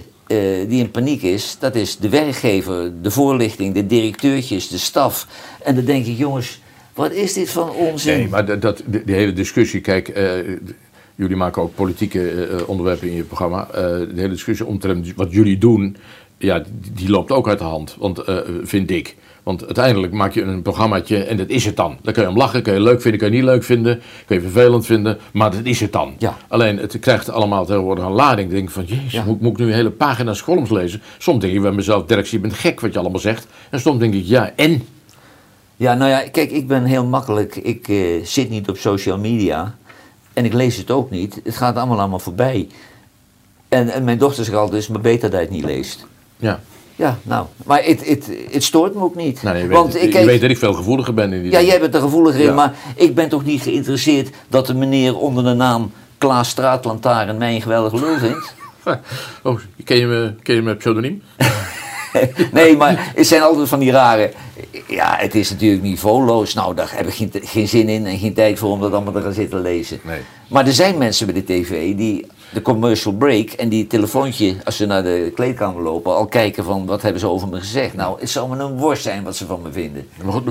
[0.69, 5.27] die in paniek is, dat is de werkgever, de voorlichting, de directeurtjes, de staf.
[5.63, 6.61] En dan denk ik, jongens,
[6.95, 8.19] wat is dit van onzin?
[8.19, 10.13] Nee, maar dat, dat, die, die hele discussie, kijk,
[11.15, 13.69] jullie maken ook politieke onderwerpen in je programma.
[13.73, 15.97] De hele discussie omtrent wat jullie doen,
[16.43, 19.17] ja, die, die loopt ook uit de hand, want, eh, vind ik.
[19.43, 21.97] Want uiteindelijk maak je een programmaatje en dat is het dan.
[22.03, 24.37] Dan kun je om lachen, kun je leuk vinden, kun je niet leuk vinden, kun
[24.37, 26.15] je vervelend vinden, maar dat is het dan.
[26.19, 26.37] Ja.
[26.49, 28.49] Alleen het krijgt allemaal tegenwoordig een lading.
[28.49, 29.25] Ik denk van, jezus, Ja.
[29.25, 31.03] moet, moet ik nu hele pagina's columns lezen?
[31.19, 33.47] Soms denk ik bij mezelf, Dirk, je bent gek wat je allemaal zegt.
[33.71, 34.87] En soms denk ik, ja, en?
[35.77, 37.57] Ja, nou ja, kijk, ik ben heel makkelijk.
[37.57, 39.75] Ik eh, zit niet op social media.
[40.33, 41.41] En ik lees het ook niet.
[41.45, 42.69] Het gaat allemaal allemaal voorbij.
[43.69, 46.07] En, en mijn dochter zegt altijd, het is maar beter dat je het niet leest.
[46.43, 46.61] Ja.
[46.97, 49.43] Ja, nou, maar het, het, het stoort me ook niet.
[49.43, 51.51] Nou, nee, je, Want weet, ik je weet dat ik veel gevoeliger ben in die
[51.51, 51.67] Ja, dingen.
[51.73, 52.55] jij bent er gevoeliger in, Ja.
[52.55, 57.55] maar ik ben toch niet geïnteresseerd dat de meneer onder de naam Klaas Straatlantaarn mij
[57.55, 58.55] een geweldige lul vindt?
[59.43, 61.23] Oh, ken je me, ken je me pseudoniem?
[62.53, 64.33] Nee, maar het zijn altijd van die rare.
[64.89, 66.55] Ja, het is natuurlijk niveauloos.
[66.55, 69.13] Nou, daar heb ik geen, geen zin in en geen tijd voor om dat allemaal
[69.13, 70.01] te gaan zitten lezen.
[70.05, 70.21] Nee.
[70.49, 74.77] Maar er zijn mensen bij de tv die de commercial break en die telefoontje, als
[74.77, 77.95] ze naar de kleedkamer lopen, al kijken van wat hebben ze over me gezegd.
[77.95, 80.09] Nou, het zou me een worst zijn wat ze van me vinden.
[80.25, 80.45] Maar goed,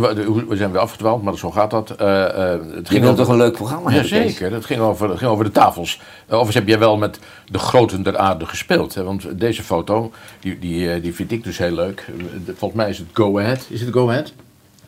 [0.48, 1.90] we, zijn weer afgedwaald, maar zo gaat dat.
[1.90, 4.10] Eh, eh, het Je ging wilt over- toch een leuk programma hebben?
[4.10, 5.96] Jazeker, het ging over, het ging over de tafels.
[6.00, 7.20] Uh, overigens heb jij wel met
[7.52, 8.94] de groten der aarde gespeeld.
[8.96, 9.04] Hè?
[9.04, 12.06] Want deze foto, die, die, eh, die vind ik dus heel leuk.
[12.18, 12.24] Eh,
[12.58, 13.66] Volgens mij is het Go Ahead.
[13.70, 14.34] Is het Go Ahead?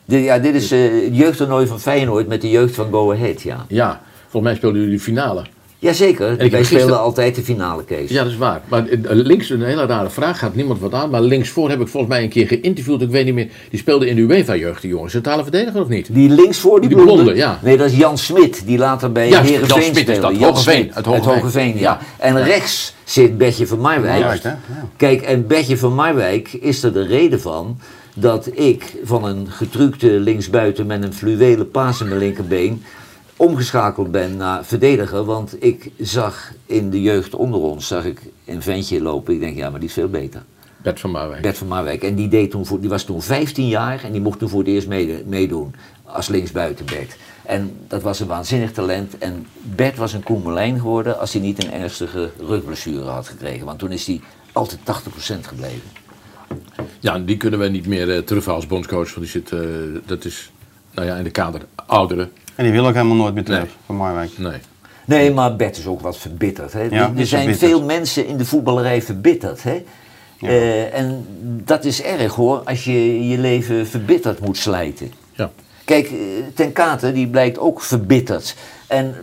[0.04, 3.42] Dit- ja, dit is eh, het jeugdtoernooi van Feyenoord met de jeugd van Go Ahead,
[3.42, 3.64] ja.
[3.68, 5.42] Ja, volgens mij speelden jullie de finale.
[5.84, 8.10] Jazeker, wij gisteren- speelden altijd de finale, Kees.
[8.10, 8.60] Ja, dat is waar.
[8.68, 11.10] Maar eh, links, een hele rare vraag, gaat niemand wat aan.
[11.10, 13.02] Maar linksvoor heb ik volgens mij een keer geïnterviewd.
[13.02, 13.48] Ik weet niet meer.
[13.70, 15.12] Die speelde in de UEFA-jeugd, die jongens.
[15.12, 16.08] Centrale verdediger of niet?
[16.14, 17.14] Die linksvoor, die, Die blonde?
[17.22, 17.58] blonde, ja.
[17.62, 20.38] Nee, dat is Jan Smit, die later bij Juist, Heerenveen Jan Smit is speelde.
[20.38, 21.34] dat, Hogeveen, uit Hogeveen.
[21.34, 21.80] Hogeveen, ja.
[21.80, 21.98] Ja.
[22.18, 24.18] En rechts zit Bertje van Marwijk.
[24.20, 24.48] Juist, hè?
[24.50, 24.58] Ja.
[24.96, 27.78] Kijk, en Bertje van Marwijk is er de reden van
[28.14, 32.82] dat ik van een getrukte linksbuiten met een fluwelen paas in mijn linkerbeen
[33.36, 35.24] omgeschakeld ben naar verdediger.
[35.24, 39.34] Want ik zag in de jeugd onder ons, zag ik een ventje lopen.
[39.34, 40.42] Ik denk, ja, maar die is veel beter.
[40.82, 41.42] Bert van Marwijk.
[41.42, 42.02] Bert van Marwijk.
[42.02, 44.58] En die, deed toen voor, die was toen 15 jaar en die mocht toen voor
[44.58, 44.88] het eerst
[45.26, 45.74] meedoen
[46.04, 47.16] als linksbuiten Bert.
[47.42, 49.18] En dat was een waanzinnig talent.
[49.18, 53.66] En Bert was een Koemelijn geworden als hij niet een ernstige rugblessure had gekregen.
[53.66, 54.20] Want toen is hij
[54.52, 55.90] altijd 80% gebleven.
[57.00, 59.14] Ja, die kunnen we niet meer terugvallen als bondscoach.
[59.14, 59.60] Want die zit, eh,
[60.06, 60.52] dat is,
[60.94, 62.30] nou ja, in de kader ouderen.
[62.54, 63.70] En die wil ook helemaal nooit meer terug Nee.
[63.86, 64.38] van Marwijk.
[64.38, 64.58] Nee.
[65.04, 66.72] Nee, maar Bert is ook wat verbitterd.
[66.72, 66.82] Hè?
[66.82, 67.70] Ja, er zijn verbitterd.
[67.70, 69.62] veel mensen in de voetballerij verbitterd.
[69.62, 69.84] Hè?
[70.40, 71.26] Eh, en
[71.64, 75.12] dat is erg hoor, als je je leven verbitterd moet slijten.
[75.32, 75.50] Ja.
[75.84, 76.16] Kijk, eh,
[76.54, 78.54] Ten Kate die blijkt ook verbitterd.
[78.86, 79.14] En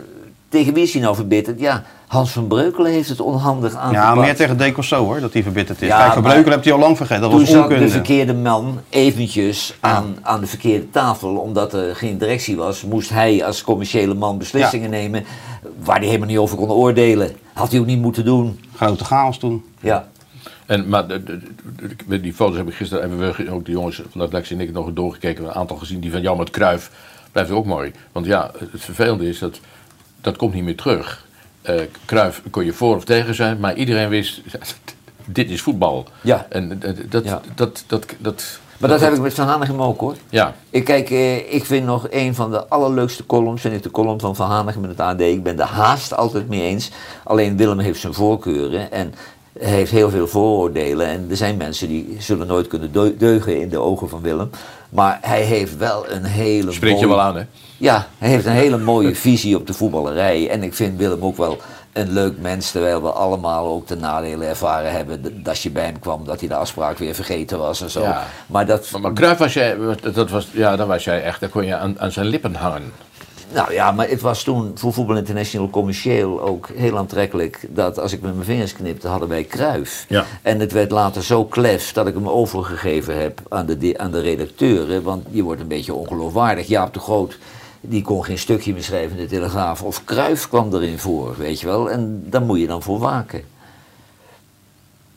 [0.48, 1.60] tegen wie is hij nou verbitterd?
[1.60, 3.94] Ja, Hans van Breukelen heeft het onhandig aangepakt.
[3.94, 5.88] Ja, meer tegen Decosso hoor, dat hij verbitterd is.
[5.88, 7.22] Ja, Kijk, Van Breukelen hebt hij al lang vergeten.
[7.22, 7.84] Dat Toen was zat onkunde.
[7.84, 11.36] de verkeerde man eventjes aan, aan de verkeerde tafel.
[11.36, 15.24] Omdat er geen directie was, moest hij als commerciële man beslissingen nemen.
[15.84, 17.30] Waar hij helemaal niet over kon oordelen.
[17.52, 18.60] Had hij ook niet moeten doen.
[18.76, 19.64] Grote chaos toen.
[19.80, 20.08] Ja.
[20.66, 23.72] En, maar de, de- de- de- die foto's heb ik gisteren, hebben we ook de
[23.72, 26.50] jongens van dat Lexie en ik nog doorgekeken, een aantal gezien, die van Jan met
[26.50, 26.90] Kruif,
[27.32, 27.92] blijft ook mooi.
[28.12, 29.60] Want ja, het vervelende is dat,
[30.20, 31.24] dat komt niet meer terug.
[31.62, 34.40] Eh Kruif kon je voor of tegen zijn, maar iedereen wist,
[35.24, 36.06] dit is voetbal.
[36.20, 36.46] Ja.
[36.48, 37.40] En eh, dat, Ja.
[37.54, 40.14] dat, dat, dat, Maar dat heb ik met Van Hanegem ook hoor.
[40.28, 43.90] Ja, Ik, kijk, eh, ik vind nog een van de allerleukste columns, vind ik de
[43.90, 45.20] column van Van Hanegem in het AD.
[45.20, 46.90] Ik ben de haast altijd mee eens.
[47.24, 49.14] Alleen Willem heeft zijn voorkeuren en
[49.58, 51.06] heeft heel veel vooroordelen.
[51.06, 54.50] En er zijn mensen die zullen nooit kunnen deu- deugen in de ogen van Willem.
[54.90, 57.42] Maar hij heeft wel een hele spreekt je mooie- wel aan hè?
[57.82, 60.48] Ja, hij heeft een hele mooie visie op de voetballerij.
[60.50, 61.58] En ik vind Willem ook wel
[61.92, 62.70] een leuk mens.
[62.70, 65.42] Terwijl we allemaal ook de nadelen ervaren hebben.
[65.42, 68.00] Dat je bij hem kwam, dat hij de afspraak weer vergeten was en zo.
[68.00, 68.26] Ja.
[68.46, 69.76] Maar dat, Maar, maar Cruijff was jij,
[70.14, 72.92] dat was, ja, dan was jij echt, daar kon je aan, aan zijn lippen hangen.
[73.52, 78.12] Nou ja, maar het was toen voor Voetbal International commerciële ook heel aantrekkelijk dat als
[78.12, 80.04] ik met mijn vingers knipte, hadden wij Kruif.
[80.08, 80.24] Ja.
[80.42, 84.20] En het werd later zo klef dat ik hem overgegeven heb aan de, aan de
[84.20, 86.66] redacteuren, want je wordt een beetje ongeloofwaardig.
[86.66, 87.38] Jaap de Groot,
[87.84, 89.82] die kon geen stukje meer schrijven in de Telegraaf.
[89.82, 91.90] Of Kruif kwam erin voor, weet je wel.
[91.90, 93.42] En daar moet je dan voor waken.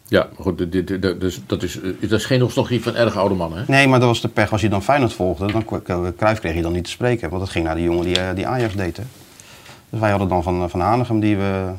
[0.08, 2.96] Ja, maar goed, dit, dit, dit- dus, dat, is, eh, dat is geen nostalgie van
[2.96, 3.60] erg oude mannen.
[3.60, 3.64] Hè?
[3.68, 4.52] Nee, maar dat was de pech.
[4.52, 5.66] Als je dan Feyenoord volgde, dan
[6.16, 7.30] Cruijff kreeg je dan niet te spreken.
[7.30, 8.98] Want dat ging naar die jongen die, eh, die Ajax deed.
[8.98, 9.04] Hè.
[9.90, 11.72] Dus wij hadden dan van, van Hanegem die we,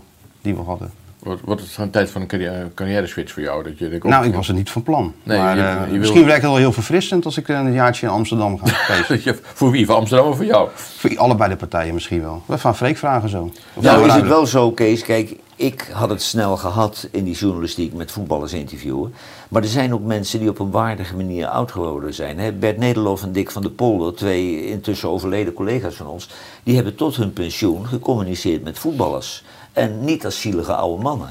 [0.43, 0.91] die we hadden.
[1.27, 3.63] Wordt, wordt het een tijd van een carrière, carrière switch voor jou?
[3.65, 5.15] Dat je, denkt, Nou, ik was er niet van plan.
[5.23, 7.73] Nee, maar je- eh, je wil- misschien werkt het wel heel verfrissend als ik een
[7.73, 8.65] jaartje in Amsterdam ga.
[8.95, 9.07] Kees.
[9.07, 9.87] dat je- voor wie?
[9.87, 10.69] Voor Amsterdam of voor jou?
[10.75, 12.43] Voor allebei de partijen misschien wel.
[12.47, 13.51] We gaan Freek vragen zo.
[13.75, 15.03] Of Nou is het wel zo, Kees.
[15.03, 19.15] Kijk, ik had het snel gehad in die journalistiek met voetballers interviewen.
[19.49, 22.39] Maar er zijn ook mensen die op een waardige manier oud geworden zijn.
[22.39, 22.53] Hè?
[22.53, 26.29] Bert Nederlof en Dick van der Polder, twee intussen overleden collega's van ons,
[26.63, 29.45] die hebben tot hun pensioen gecommuniceerd met voetballers.
[29.77, 31.29] En niet als zielige oude mannen.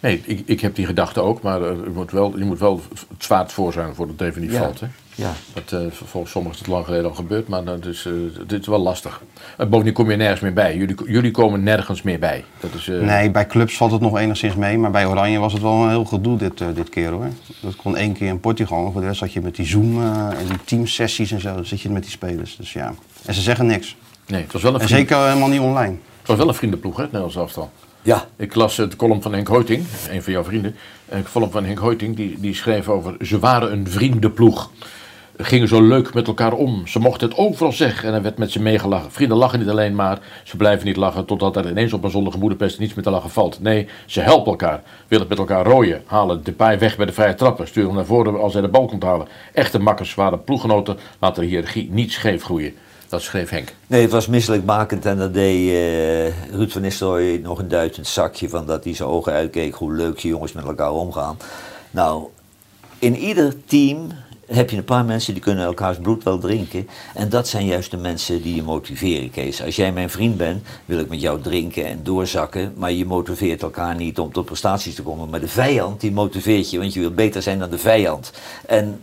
[0.00, 2.80] Nee, ik, ik heb die gedachte ook, maar eh, je moet wel, je moet wel
[3.08, 4.58] het zwaard voor zijn voordat het even niet Ja.
[4.58, 4.80] valt.
[4.80, 4.86] Hè?
[5.14, 5.32] Ja.
[5.52, 8.12] Dat, eh, volgens sommigen is het lang geleden al gebeurd, maar dat is, eh,
[8.46, 9.22] dit is wel lastig.
[9.56, 10.76] En bovendien kom je nergens meer bij.
[10.76, 12.44] Jullie, jullie komen nergens meer bij.
[12.60, 14.78] Dat is, eh, Nee, bij clubs valt het nog enigszins mee.
[14.78, 17.28] Maar bij Oranje was het wel een heel gedoe dit, eh, dit keer hoor.
[17.60, 18.82] Dat kon één keer in Portugal.
[18.82, 21.54] maar Voor de rest zat je met die Zoom en die teamsessies en zo.
[21.54, 22.56] Dan zit je met die spelers.
[22.56, 22.94] Dus ja.
[23.26, 23.96] En ze zeggen niks.
[24.26, 25.96] nee, het was wel een, En zeker helemaal niet online.
[26.24, 27.70] Het was wel een vriendenploeg, hè, het Nederlands elftal.
[28.02, 28.24] Ja.
[28.36, 30.76] Ik las het column van Henk Hoiting, een van jouw vrienden.
[31.08, 33.16] Een column van Henk Hoiting, die, die schreef over...
[33.26, 34.70] Ze waren een vriendenploeg.
[35.36, 36.86] Gingen zo leuk met elkaar om.
[36.86, 39.12] Ze mochten het overal zeggen en er werd met ze meegelachen.
[39.12, 41.24] Vrienden lachen niet alleen maar, ze blijven niet lachen...
[41.24, 43.60] totdat er ineens op een zonnige moederpest niets meer te lachen valt.
[43.60, 44.82] Nee, ze helpen elkaar.
[45.08, 46.02] Willen met elkaar rooien.
[46.06, 47.66] Halen de paai weg bij de vrije trappen.
[47.66, 49.28] Sturen hem naar voren als hij de bal komt halen.
[49.52, 50.98] Echte makkers waren ploeggenoten.
[51.18, 52.74] Laten de hiërarchie niet scheef groeien.
[53.14, 53.74] Dat schreef Henk.
[53.86, 58.48] Nee, het was misselijkmakend en dat deed eh, Ruud van Nistelrooy nog een duitend zakje
[58.48, 61.36] van dat hij zijn ogen uitkeek hoe leuk je jongens met elkaar omgaan.
[61.90, 62.24] Nou,
[62.98, 64.08] in ieder team
[64.46, 66.88] heb je een paar mensen die kunnen elkaars bloed wel drinken.
[67.14, 69.62] En dat zijn juist de mensen die je motiveren, Kees.
[69.62, 72.72] Als jij mijn vriend bent, wil ik met jou drinken en doorzakken.
[72.76, 75.28] Maar je motiveert elkaar niet om tot prestaties te komen.
[75.28, 78.32] Maar de vijand, die motiveert je, want je wilt beter zijn dan de vijand.
[78.66, 79.00] En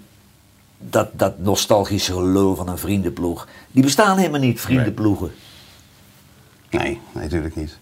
[0.89, 5.31] dat, dat nostalgische gelul van een vriendenploeg, die bestaan helemaal niet, vriendenploegen.
[6.69, 7.77] Nee, nee, natuurlijk niet.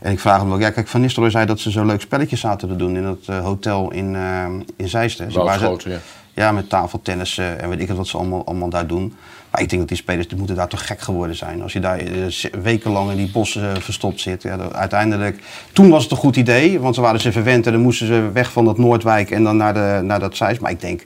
[0.00, 2.40] En ik vraag hem wel, ja, kijk, Van Nistelrooy zei dat ze zo leuk spelletjes
[2.40, 4.44] zaten te doen in het eh, hotel in, eh
[4.76, 5.18] in Zeist.
[5.18, 5.30] hè.
[5.30, 5.98] Ze- waar ze- Woudschoten, ja.
[6.34, 9.14] Ja, met tafeltennis eh, en weet ik het wat ze allemaal, allemaal daar doen.
[9.50, 11.62] Maar ik denk dat die spelers die moeten daar toch gek geworden zijn.
[11.62, 12.22] Als je daar eh,
[12.62, 14.42] wekenlang in die bossen verstopt zit.
[14.42, 15.42] Ja, uiteindelijk,
[15.72, 18.30] toen was het een goed idee, want ze waren ze verwend en dan moesten ze
[18.32, 20.60] weg van dat Noordwijk en dan naar, de, naar dat Zeist.
[20.60, 21.04] Maar ik denk,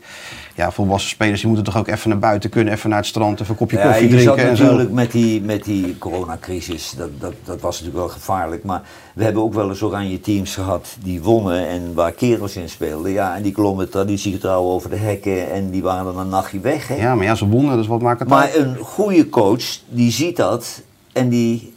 [0.55, 3.41] ja, volwassen spelers die moeten toch ook even naar buiten kunnen, even naar het strand,
[3.41, 4.63] even een kopje Ja, koffie je zat drinken en zo.
[4.63, 8.65] natuurlijk met die, met die coronacrisis, dat, dat, dat was natuurlijk wel gevaarlijk.
[8.65, 8.83] Maar
[9.15, 13.13] we hebben ook wel eens oranje teams gehad die wonnen en waar kerels in speelden.
[13.13, 16.89] Ja, en die klommen traditiegetrouw over de hekken en die waren dan een nachtje weg.
[16.89, 16.95] Hè?
[16.95, 18.55] Ja, maar ja, ze wonnen, dus wat maakt het Maar uit?
[18.57, 20.83] een goede coach, die ziet dat
[21.13, 21.73] en die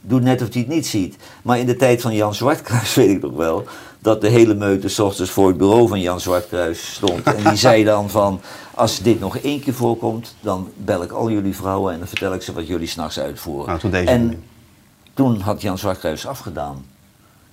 [0.00, 1.16] doet net of hij het niet ziet.
[1.42, 3.64] Maar in de tijd van Jan Zwartkruis weet ik nog wel,
[4.06, 7.22] dat de hele meute 's ochtends voor het bureau van Jan Zwartkruis stond.
[7.22, 8.40] En die zei dan van,
[8.74, 12.34] als dit nog één keer voorkomt, dan bel ik al jullie vrouwen en dan vertel
[12.34, 13.66] ik ze wat jullie s'nachts uitvoeren.
[13.66, 14.42] Nou, toen en
[15.14, 16.84] toen had Jan Zwartkruis afgedaan.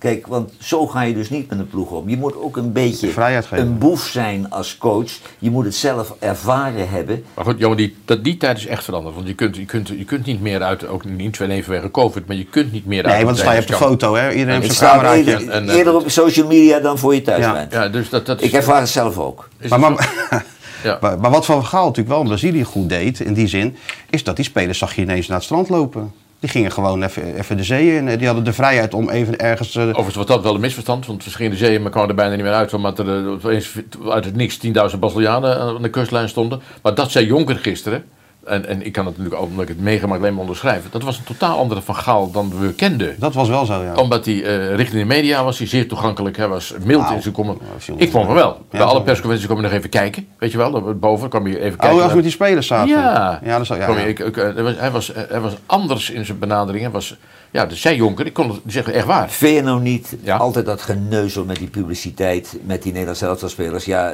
[0.03, 2.09] Kijk, want zo ga je dus niet met een ploeg om.
[2.09, 3.09] Je moet ook een beetje
[3.51, 5.11] een boef zijn als coach.
[5.39, 7.23] Je moet het zelf ervaren hebben.
[7.33, 9.15] Maar goed, jongen, die, dat, die tijd is echt veranderd.
[9.15, 12.27] Want je kunt, je kunt, je kunt niet meer uit, ook niet alleen vanwege COVID,
[12.27, 13.13] maar je kunt niet meer uit.
[13.15, 14.31] Nee, want dan sta je op de foto, hè?
[14.31, 15.31] Iedereen heeft zijn cameraatje.
[15.31, 17.53] eerder, en, eh, eerder op social media dan voor je thuis Ja.
[17.53, 17.71] bent.
[17.71, 19.49] Ja, dus dat, dat is, Ik ervaar het zelf ook.
[19.69, 20.13] Maar, maar,
[20.83, 20.97] Ja.
[21.01, 23.75] maar, maar wat Van Gaal natuurlijk wel in Brazilië goed deed, in die zin,
[24.09, 26.11] is dat die spelers zag je ineens naar het strand lopen.
[26.43, 28.17] Die gingen gewoon even, even de zee in.
[28.17, 29.75] Die hadden de vrijheid om even ergens...
[29.75, 32.09] eh, Overigens was dat wel een misverstand, want we gingen de zee en we kwamen
[32.09, 33.71] er bijna niet meer uit, omdat er eh, opeens
[34.09, 36.61] uit het niks 10.000 Brazilianen aan de kustlijn stonden.
[36.81, 38.03] Maar dat zei Jonker gisteren,
[38.45, 41.03] en, en ik kan het natuurlijk ook, omdat ik het meegemaakt alleen maar onderschrijven, dat
[41.03, 43.15] was een totaal andere Van Gaal dan we kenden.
[43.19, 43.93] dat was wel zo, ja.
[43.95, 47.21] Omdat hij eh, richting de media was, hij zeer toegankelijk, hij was mild Nou, in
[47.21, 47.57] zijn komen.
[47.97, 48.65] Ik vond hem wel.
[48.69, 51.77] Bij alle persconferenties kwam je nog even kijken, weet je wel, boven kwam je even
[51.77, 51.97] kijken.
[51.97, 52.89] Oh, als met die spelers zaten.
[52.89, 56.09] Ja, ja, dat is, ja, ik- ik, eh, hij was- hij, was, hij was anders
[56.09, 56.83] in zijn benadering.
[56.83, 57.17] Hij was,
[57.51, 59.29] ja, dat zei Jonker, ik kon het zeggen echt waar.
[59.29, 60.37] Vind je nou niet Ja.
[60.37, 63.85] altijd dat geneuzel met die publiciteit, met die Nederlandse elftalspelers?
[63.85, 64.13] Ja,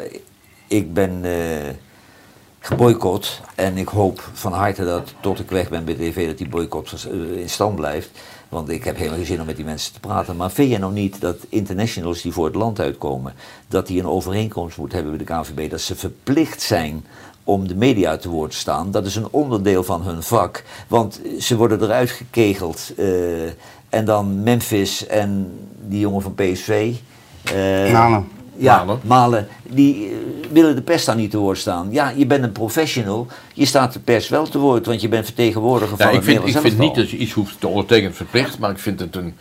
[0.67, 1.31] ik ben eh
[2.59, 6.49] geboycott en ik hoop van harte dat tot ik weg ben bij tv dat die
[6.49, 8.09] boycott eh, in stand blijft.
[8.49, 10.35] Want ik heb helemaal geen zin om met die mensen te praten.
[10.35, 13.33] Maar vind je nou niet dat internationals die voor het land uitkomen,
[13.67, 17.05] dat die een overeenkomst moeten hebben bij de KNVB, dat ze verplicht zijn
[17.43, 18.91] om de media te woord te staan.
[18.91, 20.63] Dat is een onderdeel van hun vak.
[20.87, 22.91] Want ze worden eruit gekegeld.
[22.97, 23.43] eh,
[23.89, 25.51] en dan Memphis en
[25.87, 26.93] die jongen van PSV.
[27.43, 28.27] eh, Malen.
[28.59, 28.99] Ja, Malen.
[29.03, 29.47] Malen.
[29.63, 30.15] Die eh,
[30.51, 31.87] willen de pers daar niet te woord staan.
[31.91, 33.27] Ja, je bent een professional.
[33.53, 36.47] Je staat de pers wel te woord, want je bent vertegenwoordiger Ja, van ik vind,
[36.47, 39.35] ik vind niet dat je iets hoeft te ondertekenen verplicht, maar ik vind het een,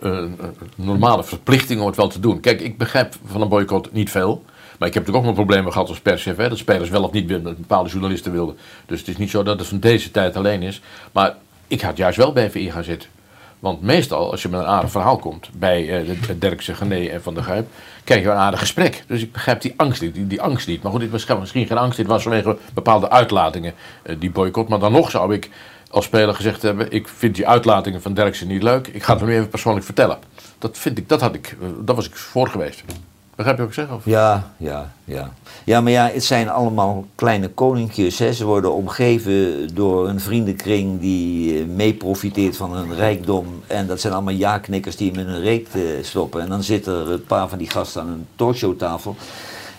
[0.00, 2.40] een, een normale verplichting om het wel te doen.
[2.40, 4.44] Kijk, ik begrijp van een boycott niet veel.
[4.78, 6.36] Maar ik heb natuurlijk ook nog problemen gehad als perschef.
[6.36, 8.56] Hè, dat spelers wel of niet dat bepaalde journalisten wilden.
[8.86, 10.80] Dus het is niet zo dat het van deze tijd alleen is.
[11.12, 13.08] Maar ik had juist wel bij VI gaan zitten.
[13.62, 17.34] Want meestal, als je met een aardig verhaal komt bij de Derkse, Gené en Van
[17.34, 17.66] der Gijp,
[18.04, 19.04] krijg je een aardig gesprek.
[19.06, 20.30] Dus ik begrijp die angst niet.
[20.30, 20.82] Die, angst niet.
[20.82, 21.96] Maar goed, dit was misschien geen angst.
[21.96, 24.68] Dit was vanwege bepaalde uitlatingen, eh, die boycott.
[24.68, 25.50] Maar dan nog zou ik
[25.90, 28.86] als speler gezegd hebben: ik vind die uitlatingen van Derksen niet leuk.
[28.86, 30.18] Ik ga het hem even persoonlijk vertellen.
[30.58, 32.82] Dat, vind ik, dat, had ik, eh, dat was ik voor geweest.
[33.34, 33.90] Begrijp je wat ik zeg?
[33.96, 34.04] Of?
[34.04, 35.32] Ja, ja, ja.
[35.64, 38.16] Ja, maar ja, het zijn allemaal kleine koninkjes.
[38.16, 43.46] Ze worden omgeven door een vriendenkring die eh, mee profiteert van hun rijkdom.
[43.66, 46.40] En dat zijn allemaal ja-knikkers die hem in hun reet eh, stoppen.
[46.40, 49.16] En dan zitten er een paar van die gasten aan een talkshowtafel.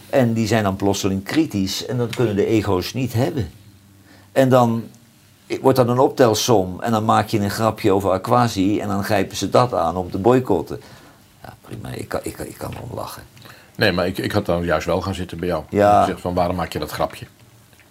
[0.10, 1.86] En die zijn dan plotseling kritisch.
[1.86, 3.50] En dat kunnen de ego's niet hebben.
[4.32, 4.84] En dan
[5.62, 6.82] wordt dat een optelsom.
[6.82, 8.80] En dan maak je een grapje over Aquasi.
[8.80, 10.82] En dan grijpen ze dat aan om te boycotten.
[11.44, 11.90] Ja, prima.
[11.90, 13.33] Ik kan, ik, ik kan erom lachen.
[13.76, 15.64] Nee, maar ik, ik had dan juist wel gaan zitten bij jou.
[15.70, 16.02] Ja.
[16.02, 17.26] Ik zeg van waarom maak je dat grapje?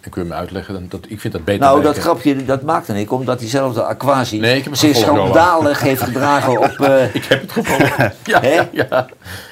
[0.01, 0.85] En kun je me uitleggen?
[0.89, 1.61] Dat, ik vind dat beter.
[1.61, 5.81] Nou, dat grapje dat maakte ik omdat diezelfde Aquasi Nee, ik heb het zich schandalig
[5.81, 6.79] heeft gedragen op.
[6.89, 7.97] eh, Ik heb het gevolgd.
[8.23, 8.49] ja, Hè?
[8.55, 9.07] ja, ja,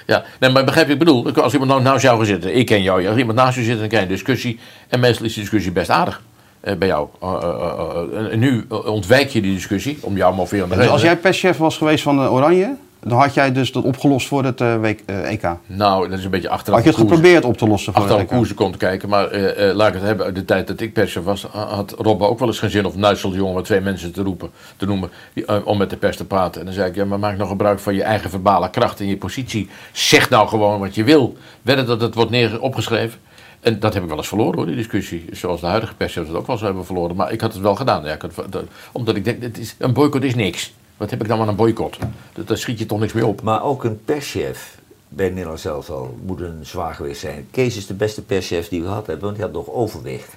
[0.06, 0.24] ja.
[0.40, 2.82] Nee, maar begrijp je, ik bedoel, als iemand nou naast jou gaat zitten, ik ken
[2.82, 4.60] jou, als iemand naast je zit, dan krijg je een discussie.
[4.88, 6.22] En meestal is die discussie best aardig
[6.60, 7.08] eh, bij jou.
[7.22, 10.92] Eh, en nu ontwijk je die discussie, om jou moverende Dus reden.
[10.94, 14.44] als jij perschef was geweest van de Oranje, dan had jij dus dat opgelost voor
[14.44, 15.48] het eh, week, eh, EK.
[15.66, 18.22] Nou, dat is een beetje achteraf Had je het geprobeerd op te lossen voor Achteraf
[18.22, 18.38] het EK?
[18.38, 20.26] koersen kon te kijken, maar eh, laat ik het hebben.
[20.26, 22.96] Uit de tijd dat ik perschef was, had Robbe ook wel eens geen zin of
[22.96, 26.18] Nuitsel de jongen met twee mensen te roepen, te noemen, die, om met de pers
[26.18, 26.60] te praten.
[26.60, 29.08] En dan zei ik, ja, maar maak nou gebruik van je eigen verbale kracht en
[29.08, 29.70] je positie.
[29.92, 31.38] Zeg nou gewoon wat je wil.
[31.62, 33.20] Wedden dat het wordt neer opgeschreven.
[33.60, 35.26] En dat heb ik wel eens verloren hoor, die discussie.
[35.32, 37.16] Zoals de huidige perschefs het ook wel eens hebben verloren.
[37.16, 38.04] Maar ik had het wel gedaan.
[38.06, 40.74] Ja, had, dat- omdat ik denk, het is, een boycott is niks.
[41.02, 41.98] Wat heb ik dan aan een boycott?
[42.34, 43.42] Dat- Daar schiet je toch niks mee op.
[43.42, 44.78] maar ook een perschef
[45.08, 47.48] bij Nederland zelf al moet een zwaar geweest zijn.
[47.52, 50.34] Kees is de beste perschef die we gehad hebben, want hij had nog overwicht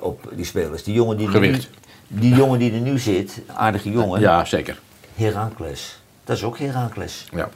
[0.00, 0.82] op die spelers.
[0.82, 1.70] Die jongen die, er nu, Gewicht.
[2.08, 4.80] die, jongen die er nu zit, aardige jongen, Ja, zeker.
[5.14, 6.00] Herakles.
[6.24, 7.26] Dat is ook Herakles.
[7.30, 7.48] Ja.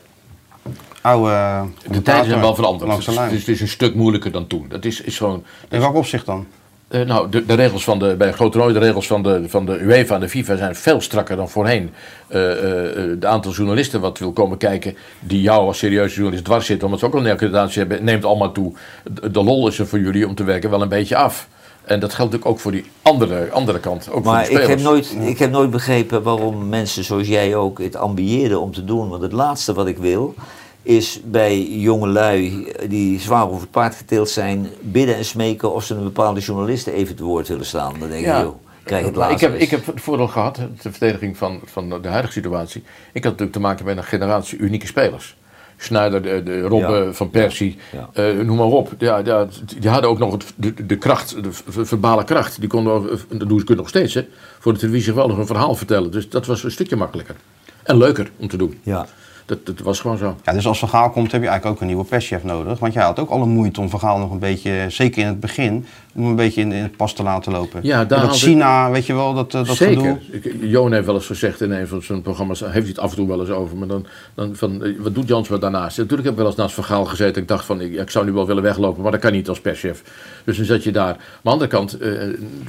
[1.00, 2.90] Oude, eh, De tijden zijn wel veranderd.
[2.90, 3.38] Langs Het de is, lijn.
[3.38, 4.66] het is een stuk moeilijker dan toen.
[4.68, 5.44] Dat is, is gewoon.
[5.68, 6.46] In welk opzicht dan?
[6.92, 9.44] Eh, nou, de, de regels van de, bij een groot toernooi, de regels van de,
[9.46, 11.90] van de UEFA en de FIFA zijn veel strakker dan voorheen.
[12.28, 16.44] Eh eh, eh, de aantal journalisten wat wil komen kijken, die jou als serieuze journalist
[16.44, 18.72] dwars zitten, omdat ze ook al een accreditatie hebben, neemt allemaal toe.
[19.12, 21.48] De, de lol is er voor jullie om te werken wel een beetje af.
[21.84, 24.08] En dat geldt natuurlijk ook voor die andere, andere kant.
[24.10, 27.78] Ook voor Maar ik heb, nooit, ik heb nooit begrepen waarom mensen zoals jij ook
[27.78, 29.08] het ambieerden om te doen.
[29.08, 30.34] Want het laatste wat ik wil
[30.82, 35.94] is bij jongelui die zwaar over het paard getild zijn, bidden en smeken of ze
[35.94, 37.94] een bepaalde journalisten even te woord willen staan.
[37.98, 38.54] Dan denk ik, joh,
[38.84, 39.46] krijg het laatste.
[39.46, 42.82] ik, heb, ik heb het voordeel gehad, de verdediging van, van de huidige situatie.
[43.12, 45.36] Ik had natuurlijk te maken met een generatie unieke spelers.
[45.76, 47.12] Schneider, de, de Robben Ja.
[47.12, 48.08] van Persie, Ja.
[48.12, 48.90] eh, noem maar op.
[48.98, 49.46] Ja, ja,
[49.78, 52.60] die hadden ook nog het, de, de kracht, de verbale kracht.
[52.60, 54.26] Die konden, ook- dat doen ze nog steeds, hè,
[54.58, 56.10] voor de televisie geweldig een verhaal vertellen.
[56.10, 57.34] Dus dat was een stukje makkelijker.
[57.82, 58.78] En leuker om te doen.
[58.82, 59.06] Ja.
[59.46, 60.36] Dat, dat was gewoon zo.
[60.44, 62.78] Ja, dus als Vergaal komt heb je eigenlijk ook een nieuwe perschef nodig.
[62.78, 65.86] Want jij had ook alle moeite om Vergaal nog een beetje, zeker in het begin,
[66.14, 67.80] om een beetje in, in het pas te laten lopen.
[67.82, 70.02] Ja, daar En dat China, weet je wel, dat, eh, dat Zeker.
[70.02, 70.18] gedoe.
[70.30, 73.10] Ik, Johan heeft wel eens gezegd in een van zijn programma's, heeft hij het af
[73.10, 75.96] en toe wel eens over, maar dan, dan van, eh, wat doet Jans wat daarnaast?
[75.96, 77.42] Natuurlijk heb ik wel eens naast Vergaal gezeten.
[77.42, 79.60] Ik dacht van, ik, ik zou nu wel willen weglopen, maar dat kan niet als
[79.60, 80.02] perschef.
[80.44, 81.16] Dus dan zat je daar.
[81.16, 82.12] Maar aan de andere kant, eh,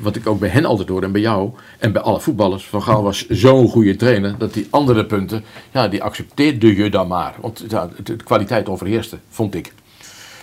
[0.01, 2.83] wat ik ook bij hen altijd hoor en bij jou en bij alle voetballers, Van
[2.83, 6.03] Gaal was zo'n goede trainer, dat die andere punten, ja, die
[6.63, 7.33] accepteerde je dan maar.
[7.41, 9.73] Want ja, de, de kwaliteit overheerste, vond ik.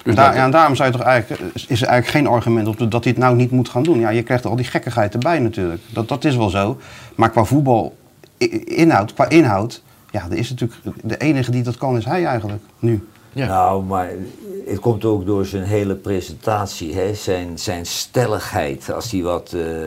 [0.03, 2.91] Dus Daar, ja, en daarom zou je toch eigenlijk, is er eigenlijk geen argument op
[2.91, 4.01] dat hij het nou niet moet gaan doen.
[4.01, 5.83] Ja, je krijgt al die gekkigheid erbij natuurlijk.
[5.93, 6.79] Dat, dat is wel zo.
[7.14, 7.97] Maar qua voetbal
[8.64, 12.62] inhoud, qua inhoud, ja, er is natuurlijk de enige die dat kan is hij eigenlijk
[12.79, 13.09] nu.
[13.33, 13.47] Ja.
[13.47, 14.11] Nou, maar
[14.66, 17.14] het komt ook door zijn hele presentatie, hè?
[17.14, 18.93] Zijn, zijn stelligheid.
[18.93, 19.53] Als hij wat.
[19.53, 19.87] eh,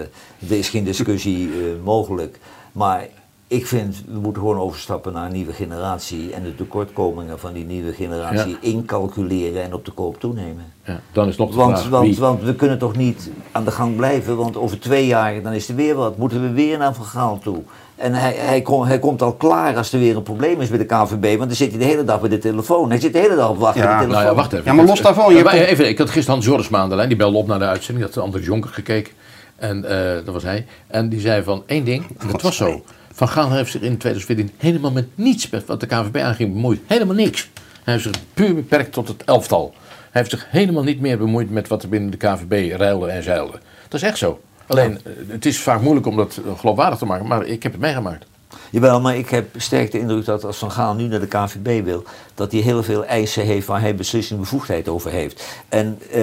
[0.49, 2.39] er is geen discussie eh, mogelijk.
[2.71, 3.07] Maar
[3.53, 6.33] ik vind, we moeten gewoon overstappen naar een nieuwe generatie.
[6.33, 8.57] En de tekortkomingen van die nieuwe generatie Ja.
[8.61, 10.65] incalculeren en op de koop toenemen.
[10.85, 12.17] ja, dan is nog de Want, vraag, want, wie?
[12.19, 15.69] want we kunnen toch niet aan de gang blijven, want over twee jaar dan is
[15.69, 16.17] er weer wat.
[16.17, 17.61] Moeten we weer naar Van Gaal toe?
[17.95, 20.77] En hij, hij, kom- hij komt al klaar als er weer een probleem is bij
[20.77, 22.89] de KVB, want dan zit hij de hele dag bij de telefoon.
[22.89, 24.23] Hij zit de hele dag op wachten Ja, bij de telefoon.
[24.23, 24.65] Nou ja, wacht even.
[24.65, 27.07] Ja, maar los daarvan, je hebt- even, ik had gisteren Hans Joris aan de lijn,
[27.07, 28.05] die belde op naar de uitzending.
[28.05, 29.13] Dat had André Jonker gekeken.
[29.55, 30.65] En eh, dat was hij.
[30.87, 32.81] En die zei van één ding, dat was zo.
[33.15, 36.79] Van Gaal heeft zich in 2014 helemaal met niets met wat de KVB aanging bemoeid.
[36.87, 37.49] Helemaal niks.
[37.83, 39.73] Hij heeft zich puur beperkt tot het elftal.
[40.11, 43.23] Hij heeft zich helemaal niet meer bemoeid met wat er binnen de KVB ruilde en
[43.23, 43.59] zeilde.
[43.83, 44.41] Dat is echt zo.
[44.67, 47.71] Alleen, eh, het is vaak moeilijk om dat eh, geloofwaardig te maken, maar ik heb
[47.71, 48.25] het meegemaakt.
[48.69, 51.83] Jawel, maar ik heb sterk de indruk dat als Van Gaal nu naar de KVB
[51.85, 52.03] wil,
[52.35, 55.43] dat hij heel veel eisen heeft waar hij beslissingbevoegdheid over heeft.
[55.69, 56.21] En eh,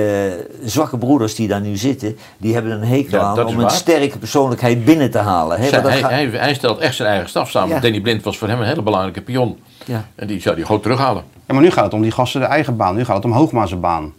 [0.64, 4.18] zwakke broeders die daar nu zitten, die hebben een hekel Ja, aan om een sterke
[4.18, 5.64] persoonlijkheid binnen te halen.
[5.64, 7.74] Zij- hij, gaat- hij, hij stelt echt zijn eigen staf samen.
[7.74, 7.80] Ja.
[7.80, 9.58] Danny Blind was voor hem een hele belangrijke pion.
[9.84, 10.04] ja.
[10.14, 11.22] En die zou hij gewoon terughalen.
[11.46, 12.96] Ja, maar nu gaat het om die gasten de eigen baan.
[12.96, 14.12] Nu gaat het om Hoogma's baan.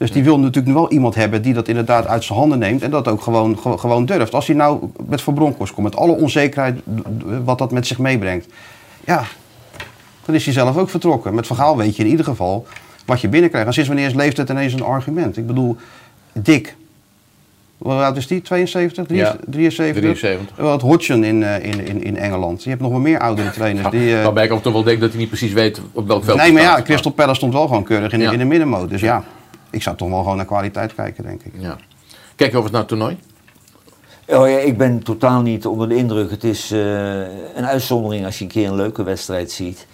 [0.00, 2.82] Dus die wil natuurlijk nu wel iemand hebben die dat inderdaad uit zijn handen neemt
[2.82, 4.34] en dat ook gewoon, gewo- gewoon durft.
[4.34, 6.80] Als hij nou met Van Bronckhorst komt, met alle onzekerheid
[7.44, 8.46] wat dat met zich meebrengt.
[9.04, 9.24] Ja,
[10.24, 11.34] dan is hij zelf ook vertrokken.
[11.34, 12.66] Met Vergaal weet je in ieder geval
[13.04, 13.66] wat je binnenkrijgt.
[13.66, 15.36] En sinds wanneer is leeftijd ineens een argument?
[15.36, 15.76] Ik bedoel,
[16.32, 16.76] Dick,
[17.78, 18.42] hoe oud is die?
[18.42, 19.06] 72?
[19.08, 20.02] Ja, 73?
[20.02, 20.56] 73.
[20.56, 22.62] Wat Hodgson in, eh, in, in, in Engeland.
[22.62, 23.90] Je hebt nog wel meer oudere trainers.
[23.90, 26.24] Die, eh, Waarbij ik ook toch wel denk dat hij niet precies weet op welk
[26.24, 26.82] veld Nee, maar ja.
[26.82, 28.90] Crystal Palace stond wel gewoon keurig in, de- in de middenmoot.
[28.90, 29.24] Dus ja,
[29.70, 31.52] ik zou toch wel gewoon naar kwaliteit kijken, denk ik.
[31.58, 31.76] Ja.
[32.36, 33.18] Kijk over naar het toernooi.
[34.26, 36.30] Oh ja, ik ben totaal niet onder de indruk.
[36.30, 37.20] Het is eh,
[37.56, 39.86] een uitzondering als je een keer een leuke wedstrijd ziet.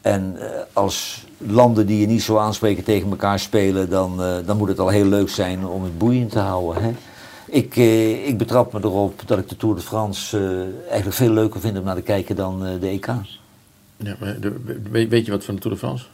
[0.00, 4.56] En eh, als landen die je niet zo aanspreken tegen elkaar spelen, dan, eh, dan
[4.56, 6.82] moet het al heel leuk zijn om het boeiend te houden.
[6.82, 6.90] Hè?
[7.46, 11.30] Ik, eh, ik betrap me erop dat ik de Tour de France eh, eigenlijk veel
[11.32, 13.06] leuker vind om naar te kijken dan eh, de EK.
[13.96, 16.04] Ja, maar de- weet je wat van de Tour de France?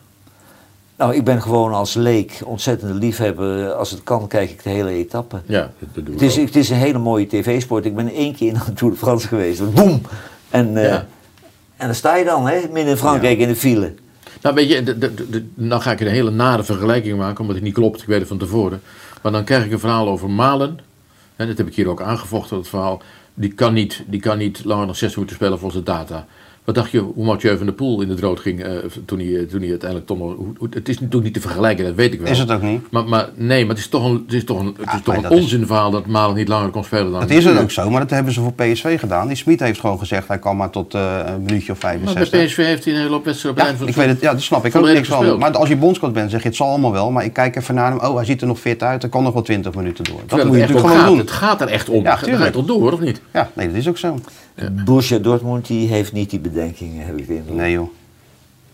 [0.98, 3.72] Nou, ik ben gewoon als leek ontzettende liefhebber.
[3.72, 5.40] Als het kan, kijk ik de hele etappe.
[5.46, 6.46] Ja, dat, doen Het is, ook.
[6.46, 7.84] het is een hele mooie tv-sport.
[7.84, 9.74] Ik ben één keer naar de Tour de France geweest.
[9.74, 10.00] Boom!
[10.50, 11.06] En, Ja.
[11.76, 13.94] en dan sta je dan, hè, midden in Frankrijk in de file.
[14.42, 17.54] Nou, weet je, de, de, de- nou ga ik een hele nare vergelijking maken, omdat
[17.56, 18.00] het niet klopt.
[18.00, 18.82] Ik weet het van tevoren.
[19.22, 20.78] Maar dan krijg ik een verhaal over Malen.
[21.36, 23.02] En dat heb ik hier ook aangevochten, dat verhaal.
[23.34, 26.26] Die kan niet, die kan niet langer dan zes minuten spelen volgens de data.
[26.68, 28.72] Wat dacht je hoe Mathieu van der Poel in het rood ging eh,
[29.04, 30.34] toen, hij, toen hij uiteindelijk toch nog...
[30.70, 32.30] Het is natuurlijk niet te vergelijken, dat weet ik wel.
[32.30, 32.90] Is het ook niet?
[32.90, 35.00] Maar, maar nee, maar het is toch een, het is toch een, het is Ja,
[35.00, 37.90] toch een onzinverhaal dat Malen niet langer kon spelen dan Dat is het ook zo,
[37.90, 39.26] maar dat hebben ze voor PSV gedaan.
[39.26, 42.12] Die Smit heeft gewoon gezegd, hij kan maar tot eh, een minuutje of Maar bij
[42.14, 42.44] 65.
[42.46, 44.42] PSV heeft hij een hele hoop wedstrijden op Ja, het ik weet het, ja, dat
[44.42, 45.38] snap ik ook niks van.
[45.38, 47.10] Maar als je bondscoach bent, zeg je het zal allemaal wel.
[47.10, 48.00] Maar ik kijk even naar hem.
[48.00, 49.02] Oh, hij ziet er nog fit uit.
[49.02, 50.18] Hij kan nog wel 20 minuten door.
[50.18, 51.26] Dat Terwijl moet je het echt natuurlijk gewoon gaat.
[51.26, 51.40] doen.
[51.40, 52.02] Het gaat er echt om.
[52.02, 52.52] Ja, Ja, ga je tuurlijk.
[52.52, 53.20] toch door, of niet?
[53.32, 54.18] Ja, nee, dat is ook zo.
[54.84, 57.56] Borussia Dortmund die heeft niet die bedenkingen, heb ik de indruk.
[57.56, 57.88] Nee joh.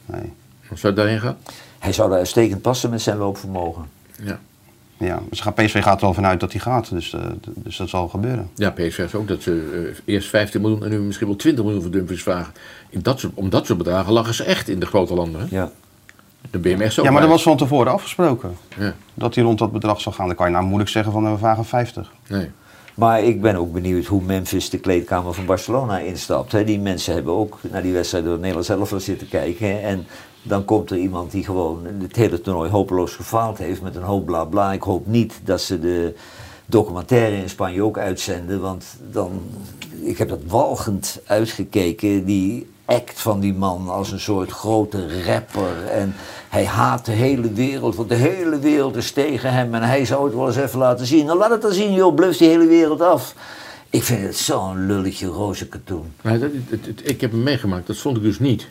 [0.07, 0.33] Nee.
[0.63, 1.37] Zou het daarheen gaan?
[1.79, 3.85] Hij zou daar uitstekend passen met zijn loopvermogen.
[4.23, 4.39] Ja.
[4.99, 6.91] Ja, dus gaat- PSV gaat er wel vanuit dat hij gaat.
[6.91, 7.21] Dus, eh,
[7.55, 8.51] dus dat zal gebeuren.
[8.55, 11.65] Ja, PSV heeft ook dat ze eh, eerst 15 miljoen en nu misschien wel 20
[11.65, 12.53] miljoen voor Dumfries vragen.
[12.91, 15.41] In dat soort, om dat soort bedragen lagen ze echt in de grote landen.
[15.41, 15.47] Hè?
[15.57, 15.71] Ja.
[16.51, 18.57] Dan ben je hem echt zo Ja, maar dat was van tevoren afgesproken.
[18.79, 20.27] Ja, Dat hij rond dat bedrag zou gaan.
[20.27, 22.13] Dan kan je nou moeilijk zeggen van eh, we vragen 50.
[22.29, 22.51] nee.
[22.95, 26.67] Maar ik ben ook benieuwd hoe Memphis de kleedkamer van Barcelona instapt.
[26.67, 29.83] Die mensen hebben ook naar die wedstrijd door het Nederlands elftal zitten kijken.
[29.83, 30.07] En
[30.43, 34.27] dan komt er iemand die gewoon het hele toernooi hopeloos gefaald heeft met een hoop
[34.27, 34.73] bla bla.
[34.73, 36.15] Ik hoop niet dat ze de
[36.67, 38.61] documentaire in Spanje ook uitzenden.
[38.61, 39.41] Want dan,
[40.01, 42.25] ik heb dat walgend uitgekeken.
[42.25, 45.87] Die act van die man als een soort grote rapper.
[45.87, 46.15] En
[46.55, 49.75] hij haat de hele wereld, want de hele wereld is tegen hem.
[49.75, 51.27] En hij zou het wel eens even laten zien.
[51.27, 53.35] Nou, laat het dan zien, joh, bluf die hele wereld af.
[53.91, 56.05] Ik vind het zo'n lulletje roze katoen.
[56.23, 58.69] Maar dat, het- het- ik heb hem meegemaakt, dat vond ik dus niet.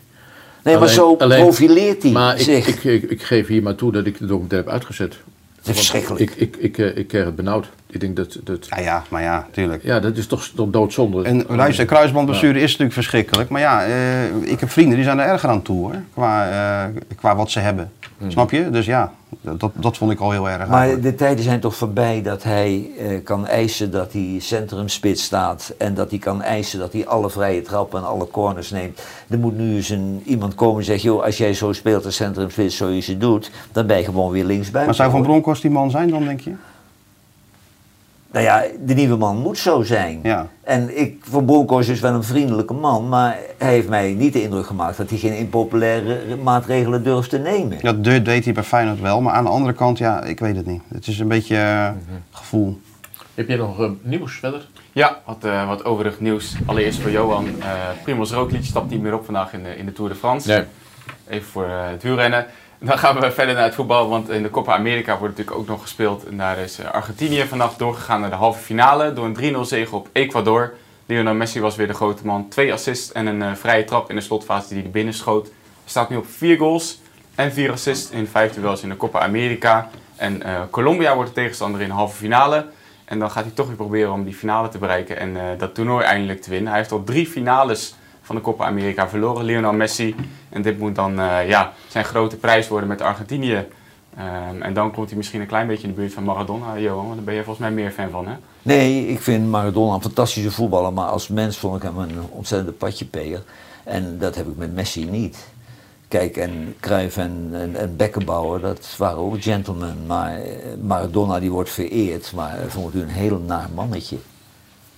[0.63, 2.67] Nee, maar zo alleen- profileert hij Maar zich.
[2.67, 5.13] ik, ik, ik geef hier maar toe dat ik de documentaire heb uitgezet.
[5.55, 6.21] Het is verschrikkelijk.
[6.21, 7.69] Ik, ik, ik, eh, ik kreeg het benauwd.
[7.93, 9.83] Ik denk dat, dat Ja, ja, maar ja, tuurlijk.
[9.83, 11.23] ja, dat is toch, toch doodzonde.
[11.23, 13.49] En luister, kruisbandblessure is natuurlijk verschrikkelijk.
[13.49, 15.95] Maar ja, eh, ik heb vrienden die zijn er erger aan toe hoor.
[16.13, 17.91] Qua, eh, qua wat ze hebben.
[18.27, 18.69] Snap je?
[18.69, 20.67] Dus ja, dat, dat vond ik al heel erg.
[20.67, 21.03] Maar eigenlijk.
[21.03, 25.73] de tijden zijn toch voorbij dat hij eh, kan eisen dat hij centrumspits staat.
[25.77, 29.01] En dat hij kan eisen dat hij alle vrije trappen en alle corners neemt.
[29.29, 32.15] Er moet nu eens een, iemand komen en zeggen: joh, als jij zo speelt als
[32.15, 34.85] centrumspits zoals je doet, dan ben je gewoon weer linksbuiten.
[34.85, 35.21] Maar zou Van.
[35.21, 36.53] Bronckhorst die man zijn dan, denk je?
[38.33, 40.19] Nou ja, de nieuwe man moet zo zijn.
[40.23, 40.47] Ja.
[40.63, 44.41] En ik, Van Bronckhorst is wel een vriendelijke man, maar hij heeft mij niet de
[44.41, 47.77] indruk gemaakt dat hij geen impopulaire maatregelen durft te nemen.
[47.81, 49.21] Dat de- deed hij bij Feyenoord wel.
[49.21, 50.81] Maar aan de andere kant, ja, ik weet het niet.
[50.93, 51.89] Het is een beetje eh,
[52.31, 52.79] gevoel.
[53.33, 54.67] Heb jij nog eh, nieuws verder?
[54.91, 56.55] Ja, wat, eh, wat overig nieuws.
[56.65, 57.45] Allereerst voor Johan.
[57.59, 57.71] eh
[58.03, 60.47] Primoz Roglic stapt niet meer op vandaag in de, in de Tour de France.
[60.47, 60.63] Nee.
[61.29, 62.45] Even voor het wielrennen.
[62.85, 65.67] Dan gaan we verder naar het voetbal, want in de Copa America wordt natuurlijk ook
[65.67, 66.25] nog gespeeld.
[66.25, 69.95] En daar is eh, Argentinië vannacht doorgegaan naar de halve finale door een 3-0 zege
[69.95, 70.73] op Ecuador.
[71.05, 72.49] Lionel Messi was weer de grote man.
[72.49, 75.45] Twee assists en een eh, vrije trap in de slotfase die hij binnen schoot.
[75.45, 75.53] Hij
[75.85, 76.99] staat nu op vier goals
[77.35, 79.89] en vier assists in vijf duels in de Copa America.
[80.15, 82.65] En eh, Colombia wordt de tegenstander in de halve finale.
[83.05, 86.05] En dan gaat hij toch weer proberen om die finale te bereiken en dat toernooi
[86.05, 86.69] eindelijk te winnen.
[86.69, 90.15] Hij heeft al drie finales van de Copa America verloren, Lionel Messi.
[90.53, 93.67] En dit moet dan eh, ja, zijn grote prijs worden met Argentinië.
[94.17, 97.05] Ehm, en dan komt hij misschien een klein beetje in de buurt van Maradona, Johan.
[97.05, 98.33] Want daar ben je volgens mij meer fan van, hè?
[98.61, 102.71] Nee, ik vind Maradona een fantastische voetballer, maar als mens vond ik hem een ontzettende
[102.71, 103.43] patjepeer.
[103.83, 105.47] En dat heb ik met Messi niet.
[106.07, 110.05] Kijk, en Cruijff en, en, en Beckenbauer, dat waren ook gentlemen.
[110.05, 114.17] Maar eh, Maradona die wordt vereerd, maar eh, vond ik een heel naar mannetje.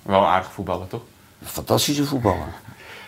[0.01, 1.01] Wel een aardige voetballer, toch?
[1.43, 2.53] Fantastische voetballer.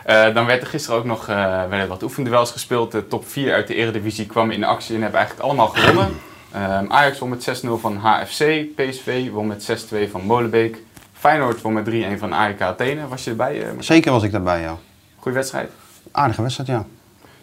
[0.07, 1.35] Eh, dan werd er gisteren ook nog eh,
[1.69, 2.91] werden wat oefenduels gespeeld.
[2.91, 6.15] De top 4 uit de Eredivisie kwamen in actie en hebben eigenlijk allemaal gewonnen.
[6.51, 8.65] Ehm, Ajax won met 6-0 van HFC.
[8.75, 10.77] PSV won met 6-2 van Molenbeek.
[11.13, 13.07] Feyenoord won met 3-1 van AEK Athene.
[13.07, 13.63] Was je erbij?
[13.63, 14.77] eh, Zeker was ik daarbij, ja.
[15.15, 15.71] Goeie wedstrijd.
[16.11, 16.85] Aardige wedstrijd, ja.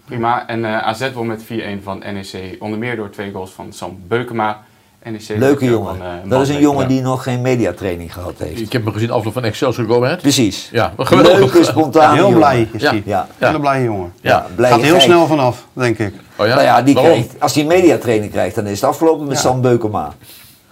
[0.05, 0.47] Prima.
[0.49, 2.57] En AZ won met 4-1 van NEC.
[2.59, 4.63] Onder meer door twee goals van Sam Beukema.
[5.05, 5.97] NEC Leuke jongen.
[5.97, 8.61] van, eh, dat is een jongen die nog geen mediatraining gehad heeft.
[8.61, 10.21] Ik heb hem gezien afloop van Excelsior Go Ahead.
[10.21, 10.69] Precies.
[10.73, 11.39] Ja, geweldig.
[11.39, 12.91] Leuke, spontane Heel blij is Ja.
[12.91, 13.03] hij.
[13.07, 13.29] Ja.
[13.39, 14.13] Hele blije jongen.
[14.21, 16.15] Ja, blij Gaat heel snel vanaf, denk ik.
[16.37, 16.55] Oh ja?
[16.55, 19.41] Nou ja, die krijgt, als hij mediatraining krijgt, dan is het afgelopen met Ja.
[19.43, 20.13] Sam Beukema.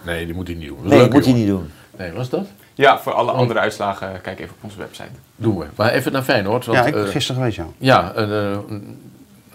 [0.02, 0.78] Nee, die moet hij niet doen.
[0.82, 1.70] Nee, dat moet hij niet doen.
[1.98, 2.46] Nee, was dat?
[2.74, 5.08] Ja, voor alle andere uitslagen kijk even op onze website.
[5.36, 5.64] Doen we.
[5.76, 6.66] Maar even naar Feyenoord.
[6.66, 7.66] Want, Ja, ik eh, gisteren geweest, ja.
[7.78, 8.58] Ja, eh,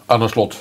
[0.06, 0.56] Arne Slot.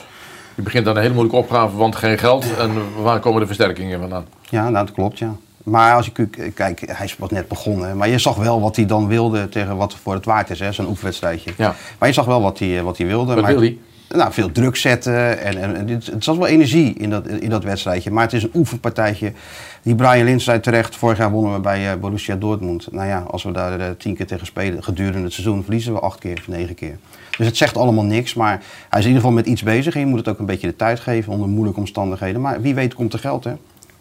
[0.57, 2.57] Die begint aan een hele moeilijke opgave, want geen geld.
[2.57, 2.71] En
[3.03, 4.27] waar komen de versterkingen vandaan?
[4.49, 5.35] Ja, nou, dat klopt, ja.
[5.63, 7.97] Maar als ik kijk, hij was net begonnen.
[7.97, 10.89] Maar je zag wel wat hij dan wilde tegen wat voor het waard is, zo'n
[10.89, 11.53] oefenwedstrijdje.
[11.57, 11.75] Ja.
[11.99, 13.35] Maar je zag wel wat hij, wat hij wilde.
[13.35, 13.79] Wat maar, wil hij?
[14.09, 15.39] Nou, veel druk zetten.
[15.39, 18.11] En, en, het zat wel energie in dat, in dat wedstrijdje.
[18.11, 19.33] Maar het is een oefenpartijtje.
[19.83, 22.89] Die Brian Lins zei terecht, vorig jaar wonnen we bij eh, Borussia Dortmund.
[22.91, 26.01] Nou ja, als we daar eh, tien keer tegen spelen gedurende het seizoen, verliezen we
[26.01, 26.99] acht keer of negen keer.
[27.37, 29.95] Dus het zegt allemaal niks, maar hij is in ieder geval met iets bezig.
[29.95, 32.41] En je moet het ook een beetje de tijd geven onder moeilijke omstandigheden.
[32.41, 33.53] Maar wie weet komt er geld, hè?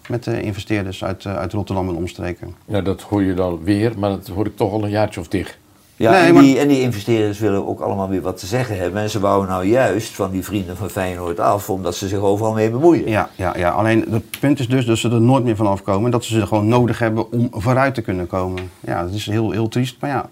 [0.10, 2.56] Met de investeerders uit, eh, uit Rotterdam en omstreken.
[2.66, 5.28] Ja, dat hoor je dan weer, maar dat hoor ik toch al een jaartje of
[5.28, 5.58] tig.
[5.98, 8.78] Ja, Nee, en, maar- die, en die investeerders willen ook allemaal weer wat te zeggen
[8.78, 9.02] hebben.
[9.02, 12.54] En ze wouden nou juist van die vrienden van Feyenoord af, omdat ze zich overal
[12.54, 13.10] mee bemoeien.
[13.10, 16.12] Ja, ja, ja, alleen het punt is dus dat ze er nooit meer van afkomen.
[16.12, 18.70] Dat ze ze gewoon nodig hebben om vooruit te kunnen komen.
[18.80, 19.96] Ja, dat is heel, heel triest.
[20.00, 20.30] Maar ja,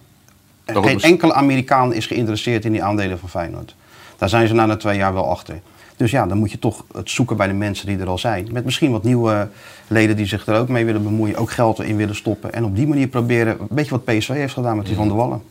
[0.66, 3.76] Daarom geen is- enkele Amerikaan is geïnteresseerd in die aandelen van Feyenoord.
[4.18, 5.62] Daar zijn ze na de twee jaar wel achter.
[5.98, 8.48] Dus ja, dan moet je toch het zoeken bij de mensen die er al zijn.
[8.52, 9.50] Met misschien wat nieuwe
[9.88, 11.36] leden die zich er ook mee willen bemoeien.
[11.36, 12.54] Ook geld in willen stoppen.
[12.54, 15.18] En op die manier proberen, een beetje wat PSV heeft gedaan met die Van der
[15.18, 15.42] Wallen.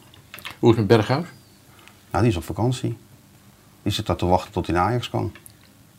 [0.59, 1.27] Hoe is het met Berghuis?
[2.11, 2.97] Nou, die is op vakantie.
[3.83, 5.33] Die zit daar te wachten tot hij naar Ajax kan.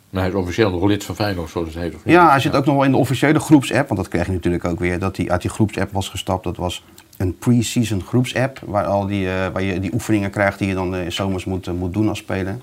[0.09, 1.95] Maar hij is officieel nog lid van Feyenoord, zoals het heet.
[1.95, 2.14] Of niet?
[2.14, 3.88] Ja, hij zit ook nog wel in de officiële groepsapp.
[3.88, 4.99] Want dat kreeg je natuurlijk ook weer.
[4.99, 6.43] Dat hij uit die groepsapp was gestapt.
[6.43, 6.84] Dat was
[7.18, 8.59] een pre-season groepsapp.
[8.66, 11.68] Waar, al die, eh, waar je die oefeningen krijgt die je dan in zomers moet,
[11.68, 12.57] eh, moet doen als speler.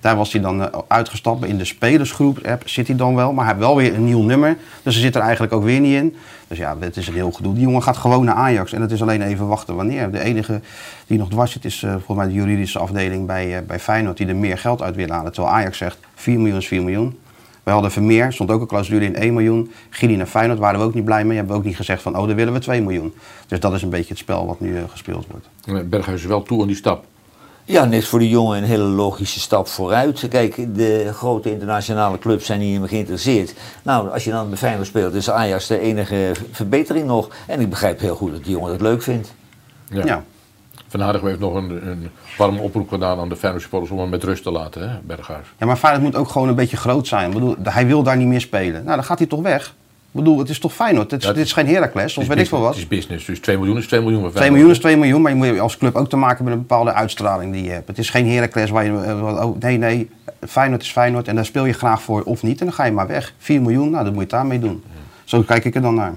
[0.00, 1.44] Daar was hij dan uitgestapt.
[1.44, 3.32] In de spelersgroepsapp zit hij dan wel.
[3.32, 4.56] Maar hij heeft wel weer een nieuw nummer.
[4.82, 6.16] Dus hij zit er eigenlijk ook weer niet in.
[6.48, 7.54] Dus ja, het is een heel gedoe.
[7.54, 8.72] Die jongen gaat gewoon naar Ajax.
[8.72, 10.10] En het is alleen even wachten wanneer.
[10.10, 10.60] De enige
[11.06, 14.16] die nog dwars zit is volgens mij de juridische afdeling bij, bij Feyenoord.
[14.16, 15.32] Die er meer geld uit wil halen.
[15.32, 17.18] Terwijl Ajax zegt 4 miljoen is 4 miljoen.
[17.66, 19.72] Wij hadden Vermeer, stond ook een clausule in 1 miljoen.
[19.90, 21.36] Gili naar Feyenoord waren we ook niet blij mee.
[21.36, 23.14] Hebben we ook niet gezegd van, oh, dan willen we 2 miljoen.
[23.46, 25.46] Dus dat is een beetje het spel wat nu eh, gespeeld wordt.
[25.66, 27.04] Maar Berghuis is wel toe aan die stap.
[27.64, 30.28] Ja, net voor de jongen een hele logische stap vooruit.
[30.28, 33.54] Kijk, de grote internationale clubs zijn meer geïnteresseerd.
[33.82, 37.28] Nou, als je dan bij Feyenoord speelt, is Ajax de enige verbetering nog.
[37.46, 39.34] En ik begrijp heel goed dat die jongen het leuk vindt.
[39.88, 40.04] Ja.
[40.04, 40.24] Ja.
[40.88, 42.08] Van Aardig heeft nog een, een
[42.38, 45.46] warme oproep gedaan aan de Feyenoord supporters om hem met rust te laten, hè, Berghuis.
[45.58, 47.26] Ja, maar Feyenoord moet ook gewoon een beetje groot zijn.
[47.28, 48.84] Ik bedoel, hij wil daar niet meer spelen.
[48.84, 49.66] Nou, dan gaat hij toch weg.
[50.10, 51.10] Ik bedoel, het is toch Feyenoord?
[51.10, 52.68] Dit is, Ja, het dit is geen Heracles, of Het weet ik veel wat.
[52.68, 54.20] Het is business, dus 2 miljoen is 2 miljoen.
[54.22, 54.60] bij 2 Feyenoord.
[54.62, 56.92] miljoen is 2 miljoen, maar je moet als club ook te maken met een bepaalde
[56.92, 57.88] uitstraling die je hebt.
[57.88, 58.90] Het is geen Heracles waar je...
[59.02, 60.10] eh, oh, nee, nee,
[60.48, 62.58] Feyenoord is Feyenoord en daar speel je graag voor of niet.
[62.60, 63.34] En dan ga je maar weg.
[63.38, 64.82] 4 miljoen, nou, dat moet je daarmee doen.
[65.24, 66.14] Zo kijk ik er dan naar.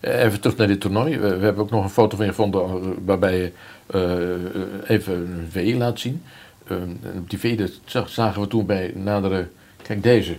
[0.00, 1.18] Eh, Even terug naar dit toernooi.
[1.18, 2.68] We, we hebben ook nog een foto van je gevonden eh,
[3.04, 3.52] waarbij je
[3.86, 6.22] eh, even een VI laat zien.
[6.66, 9.48] En op die dat zag- zagen we toen bij nadere...
[9.82, 10.36] Kijk, deze.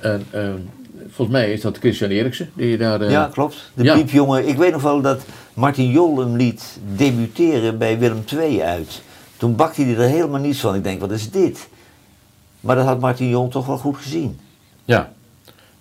[0.00, 0.26] En,
[1.08, 3.10] volgens mij is dat Christian Eriksen die je daar...
[3.10, 3.70] Ja, klopt.
[3.74, 3.94] De ja.
[3.94, 4.48] piepjongen.
[4.48, 5.22] Ik weet nog wel dat
[5.54, 9.02] Martin Jol hem liet debuteren bij Willem II uit.
[9.36, 10.74] Toen bakte hij er helemaal niets van.
[10.74, 11.68] Ik denk, wat is dit?
[12.60, 14.38] Maar dat had Martin Jol toch wel goed gezien.
[14.84, 15.12] Ja.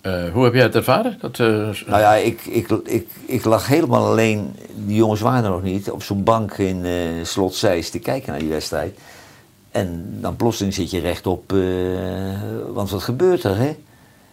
[0.03, 1.17] Eh, hoe heb jij het ervaren?
[1.19, 4.55] Dat, eh, Nou ja, ik, ik, ik, ik lag helemaal alleen.
[4.75, 5.91] Die jongens waren er nog niet.
[5.91, 8.99] Op zo'n bank in eh Slot Zeist te kijken naar die wedstrijd.
[9.71, 11.53] En dan plotseling zit je rechtop.
[12.73, 13.75] want wat gebeurt er, hè?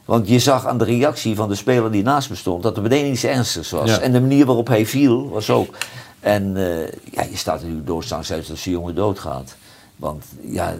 [0.05, 2.83] Want je zag aan de reactie van de speler die naast me stond dat er
[2.83, 3.91] meteen iets ernstigs was.
[3.91, 4.01] Ja.
[4.01, 5.77] En de manier waarop hij viel was ook.
[6.21, 6.55] En
[7.11, 9.57] ja, je staat natuurlijk doodstangs uit als die jongen doodgaat.
[9.97, 10.75] Want ja,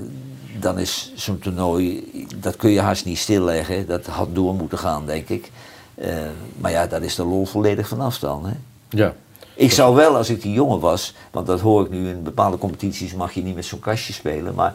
[0.61, 3.87] dan is zo'n toernooi, dat kun je haast niet stilleggen.
[3.87, 5.51] Dat had door moeten gaan, denk ik.
[5.95, 6.15] Eh,
[6.57, 8.47] maar ja, daar is de lol volledig vanaf dan.
[8.47, 8.53] Hè?
[8.89, 9.15] ja.
[9.55, 12.59] Ik zou wel, als ik die jongen was, want dat hoor ik nu in bepaalde
[12.59, 14.55] competities, mag je niet met zo'n kastje spelen.
[14.55, 14.75] Maar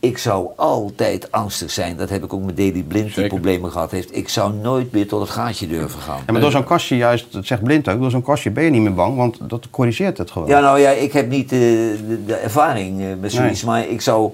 [0.00, 1.96] ik zou altijd angstig zijn.
[1.96, 4.16] Dat heb ik ook met Daley Blind, die problemen gehad heeft.
[4.16, 6.22] Ik zou nooit meer tot het gaatje durven gaan.
[6.26, 8.70] Ja, maar door zo'n kastje juist, dat zegt Blind ook, door zo'n kastje ben je
[8.70, 10.48] niet meer bang, want dat corrigeert het gewoon.
[10.48, 14.00] Ja, nou ja, ik heb niet eh, de, de ervaring eh, met zoiets, maar ik
[14.00, 14.32] zou,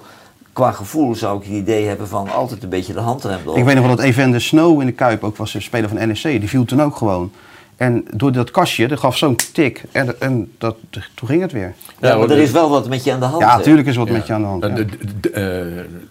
[0.53, 3.57] qua gevoel zou ik het idee hebben van altijd een beetje de handrem erop.
[3.57, 6.09] Ik weet nog wel dat Evander Snow in de Kuip ook was een speler van
[6.09, 6.23] NEC.
[6.23, 7.33] Die viel toen ook gewoon.
[7.77, 9.83] En door dat kastje, dat gaf zo'n tik.
[9.93, 10.77] En, en dat,
[11.15, 11.75] toen ging het weer.
[12.01, 13.43] ja, maar er is wel wat met je aan de hand.
[13.43, 14.15] Ja, natuurlijk is er wat Ja.
[14.15, 14.63] met je aan de hand.
[14.63, 15.31] Ja.
[15.33, 15.67] eh,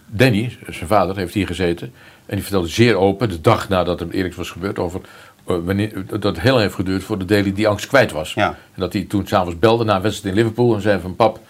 [0.06, 1.92] Danny, zijn vader, heeft hier gezeten.
[2.26, 5.00] En die vertelde zeer open, de dag nadat het Eriks was gebeurd, over
[5.46, 8.34] eh, wanneer, dat het heel lang heeft geduurd voor de Daily die angst kwijt was.
[8.34, 8.48] Ja.
[8.48, 11.40] En dat hij toen s'avonds belde na een wedstrijd in Liverpool en zei van pap,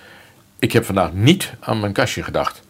[0.58, 2.62] ik heb vandaag niet aan mijn kastje gedacht.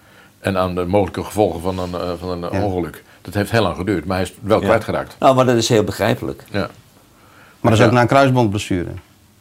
[0.43, 2.65] En aan de mogelijke gevolgen van een, eh, van een Ja.
[2.65, 3.03] ongeluk.
[3.21, 4.65] Dat heeft heel lang geduurd, maar hij is wel Ja.
[4.65, 5.17] kwijtgeraakt.
[5.19, 6.45] Nou, maar dat is heel begrijpelijk.
[6.51, 6.59] Ja.
[6.59, 6.69] Maar
[7.61, 7.85] dat is Ja.
[7.85, 8.91] ook na een kruisbandblessure.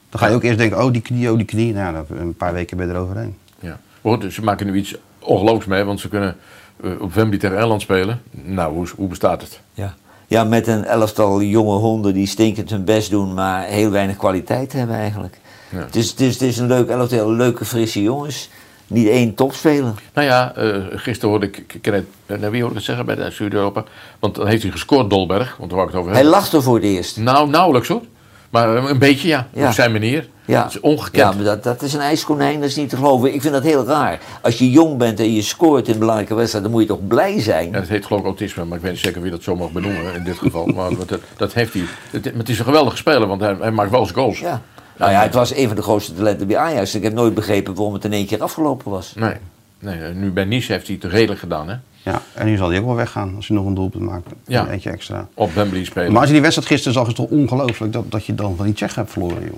[0.09, 1.73] Dan ga je ook eerst denken, oh die knie, oh die knie.
[1.73, 3.37] Nou, een paar weken ben je er overheen.
[3.59, 3.79] Ja.
[4.01, 6.35] Maar goed, ze maken nu iets ongelooflijks mee, want ze kunnen
[6.83, 8.21] eh, op Wembley tegen Engeland spelen.
[8.31, 9.59] Nou, hoe, hoe bestaat het?
[9.73, 9.93] Ja.
[10.27, 14.73] ja, met een elftal jonge honden die stinkend hun best doen, maar heel weinig kwaliteit
[14.73, 15.39] hebben eigenlijk.
[15.69, 15.77] Ja.
[15.77, 18.49] Het, is, het, is, het is een leuk elftal, leuke, frisse jongens.
[18.91, 19.93] Niet één topspeler.
[20.13, 22.95] Nou ja, eh, gisteren hoorde ik, ik ken het, eh, naar wie hoorde ik het
[22.95, 23.83] zeggen bij de Zuid-Europa?
[24.19, 26.75] Want dan heeft hij gescoord, Dolberg, want daar wou ik het over Hij lachte voor
[26.75, 27.17] het eerst.
[27.17, 28.01] Nou, nauwelijks hoor.
[28.49, 29.67] Maar eh, een beetje ja, Ja.
[29.67, 30.29] op zijn manier.
[30.45, 31.15] Ja, is ongekend.
[31.15, 33.33] ja maar dat, dat is een ijskonijn, dat is niet te geloven.
[33.33, 34.19] Ik vind dat heel raar.
[34.41, 37.07] Als je jong bent en je scoort in een belangrijke wedstrijd, dan moet je toch
[37.07, 37.65] blij zijn?
[37.71, 39.71] Ja, dat heet geloof ik autisme, maar ik weet niet zeker wie dat zo mag
[39.71, 40.65] benoemen in dit geval.
[40.65, 41.83] maar dat, dat heeft hij.
[42.11, 44.39] Het, maar het is een geweldige speler, want hij, hij maakt wel zijn goals.
[44.39, 44.61] Ja.
[45.01, 46.95] Nou ja, het was een van de grootste talenten bij Ajax.
[46.95, 49.13] Ik heb nooit begrepen waarom het in één keer afgelopen was.
[49.15, 49.33] Nee,
[49.79, 51.75] nee, eh, nu bij Nice heeft hij het redelijk gedaan, hè?
[52.03, 54.27] Ja, en nu zal hij ook wel weggaan als hij nog een doelpunt maakt.
[54.47, 54.61] Ja.
[54.61, 55.27] Een eentje extra.
[55.33, 56.09] Op Wembley spelen.
[56.11, 58.55] Maar als je die wedstrijd gisteren zag, is het toch ongelooflijk dat, dat je dan
[58.55, 59.57] van die Tsjechen hebt verloren, joh.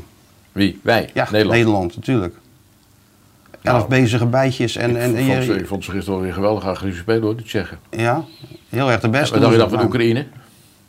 [0.51, 0.79] Wie?
[0.83, 1.09] Wij?
[1.13, 1.57] Ja, Nederland.
[1.57, 2.35] Nederland, natuurlijk.
[3.61, 6.23] Elf Nou, bezige bijtjes en, en, ik, vond ze, je, ik vond ze gisteren wel
[6.23, 7.79] weer geweldig agressief spelen hoor, die Tsjechen.
[7.89, 8.23] ja,
[8.69, 9.31] heel erg de beste.
[9.33, 10.25] Wat dacht je dan van Maar- Oekraïne?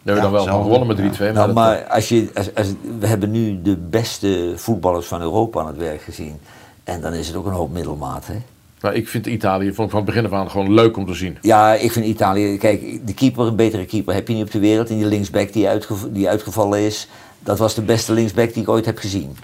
[0.05, 1.19] Daar hebben we dan wel van gewonnen met 3-2.
[1.19, 1.25] ja.
[1.25, 2.67] maar Nou, maar als je, als, als,
[2.99, 6.39] we hebben nu de beste voetballers van Europa aan het werk gezien.
[6.85, 8.27] En dan is het ook een hoop middelmaat.
[8.27, 8.35] Hè?
[8.85, 11.39] maar ik vind Italië ik van het begin af aan gewoon leuk om te zien.
[11.41, 12.59] Ja, ik vind Italië.
[12.59, 14.89] Kijk, de keeper, een betere keeper heb je niet op de wereld.
[14.91, 17.09] En die linksback die, uitgev- die uitgevallen is,
[17.45, 19.37] dat was de beste linksback die ik ooit heb gezien.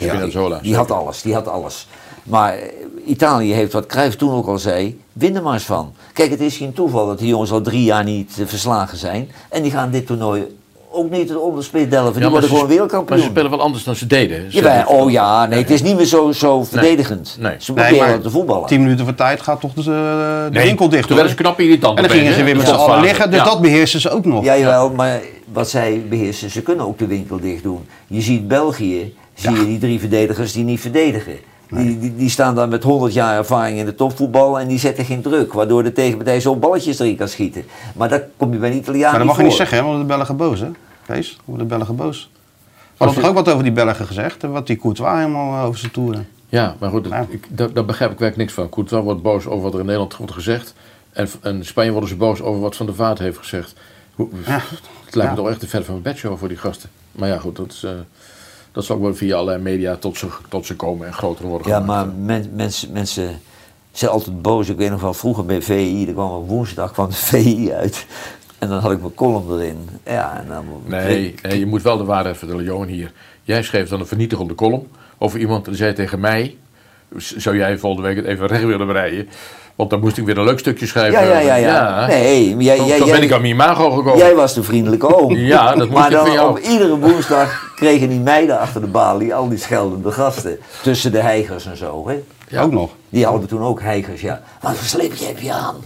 [0.62, 1.86] Die had alles, die had alles.
[2.22, 2.62] Maar eh,
[3.06, 5.92] Italië heeft, wat Cruijff toen ook al zei, win er maar eens van.
[6.12, 9.30] Kijk, het is geen toeval dat die jongens al drie jaar niet eh, verslagen zijn.
[9.48, 10.58] En die gaan dit toernooi
[10.92, 12.12] ook niet het onderspit delven.
[12.12, 13.16] Die Ja, maar worden gewoon wereldkampioen.
[13.18, 14.52] Maar ze spelen wel anders dan ze deden.
[14.52, 17.36] Ze hebben- oh ja, nee, het is niet meer zo, zo verdedigend.
[17.40, 17.54] nee.
[17.58, 18.66] Ze Nee, proberen maar te voetballen.
[18.66, 21.06] Tien minuten voor tijd gaat toch de, de Nee, winkel dicht.
[21.06, 21.96] Toen werden ze knap irritant.
[21.98, 23.30] En dan gingen ze weer met Ja, z'n allen liggen.
[23.30, 23.44] Dus Ja.
[23.44, 24.44] dat beheersen ze ook nog.
[24.44, 25.20] Ja, jawel, maar
[25.52, 27.86] wat zij beheersen, ze kunnen ook de winkel dicht doen.
[28.06, 31.36] Je ziet België, zie je die drie verdedigers die niet verdedigen.
[31.70, 35.04] Die, die, die staan daar met 100 jaar ervaring in de topvoetbal en die zetten
[35.04, 35.52] geen druk.
[35.52, 37.64] Waardoor de tegenpartij zo balletjes erin kan schieten.
[37.94, 39.98] Maar dat kom je bij een Italiaan Maar dat mag je niet zeggen, hè, want
[39.98, 40.68] de Belgen boos, hè?
[41.06, 42.30] Kees, dan worden de Belgen boos.
[42.76, 44.42] We hadden toch ook wat over die Belgen gezegd?
[44.44, 46.28] en Wat die Courtois helemaal eh, over zijn toeren.
[46.48, 47.26] Ja, maar goed, dat- Ja.
[47.28, 48.68] ik, daar, daar begrijp ik werkelijk niks van.
[48.68, 50.74] Courtois wordt boos over wat er in Nederland wordt gezegd.
[51.12, 53.74] En in Spanje worden ze boos over wat Van der Vaart heeft gezegd.
[54.14, 54.60] Hoe, Ja.
[55.10, 56.90] Het lijkt me toch echt een ver van mijn bedshow voor die gasten.
[57.12, 57.90] Maar ja, goed, dat, is, eh,
[58.72, 61.68] dat zal ook wel via allerlei media tot ze, tot ze komen en groter worden
[61.68, 62.06] Ja, gemaakt.
[62.06, 63.40] maar men- mensen, mensen
[63.92, 64.68] zijn altijd boos.
[64.68, 68.06] Ik weet nog wel, vroeger bij VI, er kwam op woensdag kwam de VI uit.
[68.58, 69.88] En dan had ik mijn column erin.
[70.04, 73.12] Ja, en dan Nee, nee, je moet wel de waarheid vertellen, Johan hier.
[73.42, 74.88] Jij schreef dan een vernietigende column
[75.18, 76.56] over iemand die zei tegen mij...
[77.16, 79.28] "Z- Zou jij volgende week het even recht willen breien?
[79.80, 81.20] Want dan moest ik weer een leuk stukje schrijven.
[81.22, 82.06] Ja, ja, ja, ja.
[82.06, 84.16] Nee, maar jij, Zo, jij, zo ben jij- ik aan mijn imago gekomen.
[84.16, 85.34] Jij was de vriendelijke oom.
[85.54, 86.50] Ja, dat moest Maar ik van dan jou.
[86.50, 90.58] op iedere woensdag kregen die meiden achter de balie al die scheldende gasten.
[90.82, 92.08] Tussen de heigers en zo.
[92.08, 92.22] Hè.
[92.48, 92.62] Ja.
[92.62, 92.90] Ook nog.
[93.08, 94.42] Die hadden toen ook heigers, ja.
[94.60, 95.76] Wat voor sleepje heb je aan?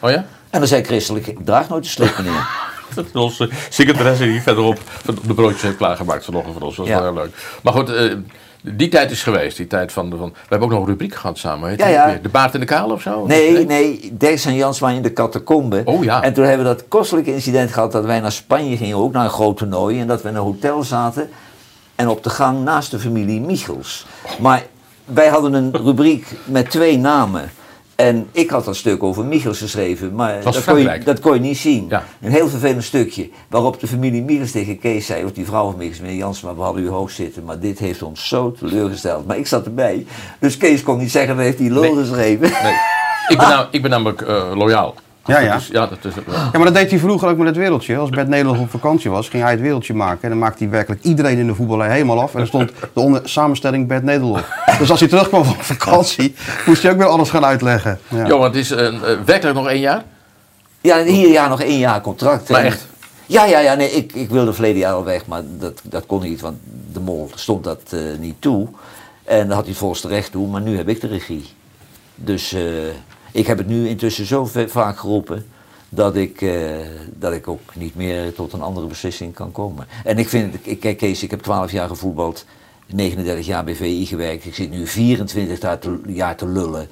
[0.00, 0.24] Oh ja?
[0.50, 2.48] En dan zei Christelijk, ik draag nooit een sleep, meneer.
[2.94, 4.78] Dat is onze secretaresse die verderop
[5.26, 6.76] de broodjes heeft klaargemaakt vanochtend voor ons.
[6.76, 7.02] Dat was Ja.
[7.02, 7.34] wel heel leuk.
[7.62, 8.12] Maar goed, eh,
[8.74, 9.56] die tijd is geweest.
[9.56, 11.68] Die tijd van, de- van, we hebben ook nog een rubriek gehad samen.
[11.68, 12.04] Heet Ja, die ja.
[12.04, 12.22] ook weer?
[12.22, 13.26] De baard in de kaal of zo?
[13.26, 14.12] Nee, nee,
[14.44, 15.82] en Jans waren in de catacombe.
[15.84, 16.22] Oh ja.
[16.22, 19.24] En toen hebben we dat kostelijke incident gehad dat wij naar Spanje gingen, ook naar
[19.24, 20.00] een groot toernooi.
[20.00, 21.30] En dat we in een hotel zaten
[21.94, 24.06] en op de gang naast de familie Michels.
[24.40, 24.62] Maar
[25.04, 27.50] wij hadden een rubriek met twee namen.
[27.96, 31.40] En ik had dat stuk over Michels geschreven, maar dat kon, je, dat kon je
[31.40, 31.86] niet zien.
[31.88, 32.04] Ja.
[32.20, 35.78] Een heel vervelend stukje, waarop de familie Michels tegen Kees zei, of die vrouw van
[35.78, 39.26] Michels, meneer Jans, maar we hadden u hoog zitten, maar dit heeft ons zo teleurgesteld.
[39.26, 40.06] Maar ik zat erbij,
[40.40, 41.94] dus Kees kon niet zeggen, dat heeft hij lul Nee.
[42.04, 42.50] geschreven.
[42.62, 42.74] Nee.
[43.28, 44.94] Ik ben, nou, ik ben namelijk eh, loyaal.
[45.26, 45.54] Ja, ja.
[45.54, 47.96] Dus, ja, dat is, Ja, maar dat deed hij vroeger ook met het wereldje.
[47.96, 50.22] Als Bert Nederland op vakantie was, ging hij het wereldje maken.
[50.22, 52.34] En dan maakte hij werkelijk iedereen in de voetballerij helemaal af.
[52.34, 54.44] En er stond de onder samenstelling Bert Nederland.
[54.78, 56.34] Dus als hij terugkwam van vakantie,
[56.66, 57.98] moest hij ook weer alles gaan uitleggen.
[58.08, 58.26] Ja.
[58.26, 58.92] Johan, het is eh,
[59.24, 60.04] werkelijk nog één jaar.
[60.80, 62.48] Ja, hier ja nog één jaar contract.
[62.48, 62.86] Maar echt?
[63.26, 63.74] Ja, ja, ja.
[63.74, 66.56] Nee, ik, ik wilde verleden jaar al weg, maar dat, dat kon niet, want
[66.92, 68.68] de mol stond dat eh, niet toe.
[69.24, 71.44] En daar had hij volgens terecht toe, maar nu heb ik de regie.
[72.14, 72.62] Dus eh,
[73.36, 75.46] ik heb het nu intussen zo vaak geroepen
[75.88, 76.76] dat ik, eh,
[77.12, 79.86] dat ik ook niet meer tot een andere beslissing kan komen.
[80.04, 82.44] En ik vind, ik, kijk Kees, ik heb 12 jaar gevoetbald,
[82.86, 84.44] 39 jaar bij VI gewerkt.
[84.44, 86.88] Ik zit nu 24 jaar te, jaar te lullen.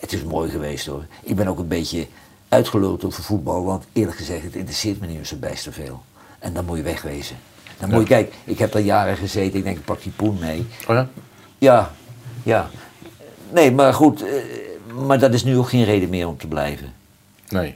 [0.00, 1.04] Het is mooi geweest hoor.
[1.22, 2.06] Ik ben ook een beetje
[2.48, 6.02] uitgeluld over voetbal, want eerlijk gezegd, het interesseert me niet zo best te veel.
[6.38, 7.36] En dan moet je wegwezen.
[7.78, 10.38] Dan moet je, kijk, ik heb daar jaren gezeten, ik denk, ik pak die poen
[10.38, 10.66] mee.
[10.86, 11.08] Oh ja?
[11.58, 11.92] Ja,
[12.42, 12.70] ja.
[13.50, 14.32] Nee, maar goed, eh,
[15.06, 16.92] maar dat is nu ook geen reden meer om te blijven.
[17.48, 17.74] Nee.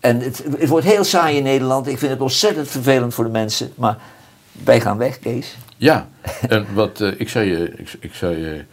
[0.00, 1.86] En het, het wordt heel saai in Nederland.
[1.86, 3.72] Ik vind het ontzettend vervelend voor de mensen.
[3.74, 3.96] Maar
[4.52, 5.56] wij gaan weg, Kees.
[5.76, 6.08] Ja,
[6.48, 8.64] en wat eh, ik zei je, ik, ik zei je,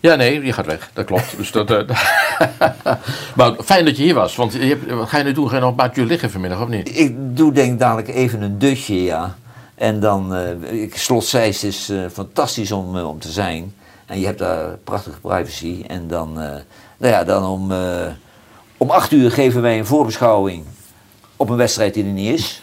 [0.00, 1.36] ja nee, je gaat weg, dat klopt.
[1.36, 1.96] Dus dat, eh,
[3.36, 5.48] maar fijn dat je hier was, want je hebt, wat ga je nu doen?
[5.48, 6.98] Ga je nog een uur liggen vanmiddag of niet?
[6.98, 9.36] Ik doe denk dadelijk even een dutje, ja.
[9.80, 13.74] En dan, eh ik, Slot Zeist is eh, fantastisch om, eh, om te zijn.
[14.10, 15.84] En je hebt daar prachtige privacy.
[15.86, 16.48] En dan, eh,
[16.96, 18.06] nou ja, dan om, eh,
[18.76, 20.64] om acht uur geven wij een voorbeschouwing
[21.36, 22.62] op een wedstrijd die er niet is.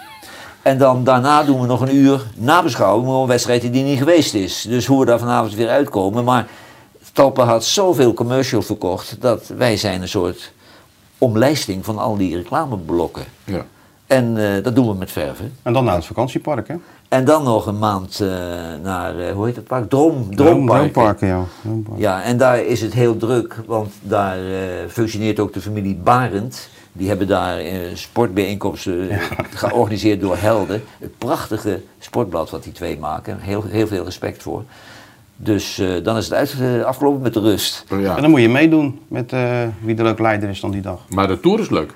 [0.62, 4.34] En dan daarna doen we nog een uur nabeschouwing op een wedstrijd die niet geweest
[4.34, 4.62] is.
[4.62, 6.24] Dus hoe we daar vanavond weer uitkomen.
[6.24, 6.48] Maar
[7.14, 10.52] Talpa had zoveel commercial verkocht dat wij zijn een soort
[11.18, 13.26] omlijsting van al die reclameblokken.
[13.44, 13.66] Ja.
[14.08, 15.54] En eh, dat doen we met verven.
[15.64, 16.76] En dan naar het vakantiepark, hè?
[17.10, 18.28] En dan nog een maand eh,
[18.84, 19.90] naar, eh, hoe heet het park?
[19.90, 20.80] Droom, Droom- Droompark.
[20.94, 21.44] Droomparken, ja.
[21.62, 22.00] Droompark.
[22.00, 24.54] Ja, en daar is het heel druk, want daar eh,
[24.90, 26.70] functioneert ook de familie Barend.
[26.94, 29.10] Die hebben daar eh, sportbijeenkomsten
[29.54, 30.84] georganiseerd door Helden.
[31.00, 33.38] Het prachtige sportblad wat die twee maken.
[33.40, 34.64] Heel, heel veel respect voor.
[35.36, 36.56] Dus eh, dan is het uit,
[36.86, 37.86] afgelopen met de rust.
[37.92, 38.16] Oh, ja.
[38.16, 41.00] En dan moet je meedoen met eh, wie de leuke leider is dan die dag.
[41.10, 41.94] Maar de Tour is leuk.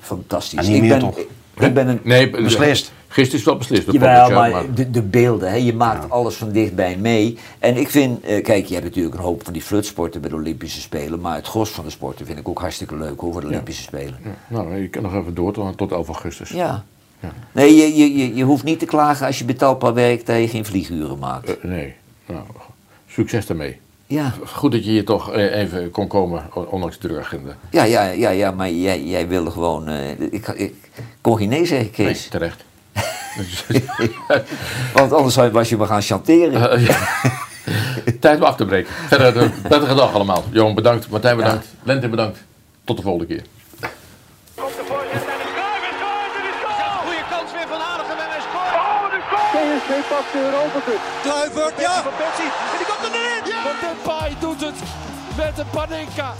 [0.00, 0.66] Fantastisch.
[0.66, 1.18] Niet ik, meer ben, toch?
[1.60, 2.92] Ik, ben een Nee, Beslist.
[3.08, 3.92] Gisteren is wel beslist.
[3.92, 7.38] Jawel, maar de, de beelden, hè, je maakt alles van dichtbij mee.
[7.58, 10.36] En ik vind, eh, kijk, je hebt natuurlijk een hoop van die flutsporten bij de
[10.36, 13.40] Olympische Spelen, maar het gros van de sporten vind ik ook hartstikke leuk hoor, voor
[13.40, 14.18] de Olympische Spelen.
[14.48, 16.50] Nou, je kan nog even door tot, tot 11 augustus.
[16.50, 16.84] Ja.
[17.20, 17.32] Ja.
[17.52, 20.48] Nee, je, je, je, je hoeft niet te klagen als je betalbaar werkt dat je
[20.48, 21.58] geen vlieguren maakt.
[21.58, 21.94] Eh, nee,
[22.26, 22.42] nou,
[23.08, 23.80] succes daarmee.
[24.08, 27.56] Ja, Goed dat je hier toch eh, even kon komen, ondanks de drukke agenda.
[27.70, 30.74] ja, ja, ja, ja maar jij, jij wilde gewoon, eh, ik, ik
[31.20, 32.28] kon geen nee zeggen, Nee, Kees.
[32.28, 32.64] terecht.
[34.94, 36.70] Want anders was je me gaan chanteren.
[36.70, 36.96] Eh, ja.
[38.20, 38.92] Tijd om af te breken.
[39.08, 40.44] Verder, een prettige dag allemaal.
[40.50, 42.38] Johan bedankt, Martijn bedankt, Lente bedankt.
[42.84, 43.42] Tot de volgende keer.
[44.54, 44.90] Kluivert!
[48.74, 49.48] Oh, de goal!
[49.52, 51.00] PSV pakt de Europa Cup.
[51.22, 52.02] Kluivert, ja!
[52.02, 52.97] Van Persie en die komt
[53.68, 54.74] Van Depay doet het
[55.36, 56.34] met een Panenka.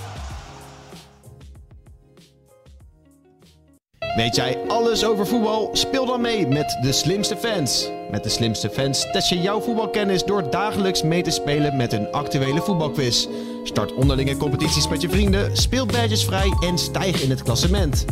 [4.17, 5.71] Weet jij alles over voetbal?
[5.73, 7.91] Speel dan mee met de slimste fans.
[8.11, 12.13] Met de slimste fans test je jouw voetbalkennis door dagelijks mee te spelen met een
[12.13, 13.27] actuele voetbalquiz.
[13.63, 18.05] Start onderlinge competities met je vrienden, speel badges vrij en stijg in het klassement.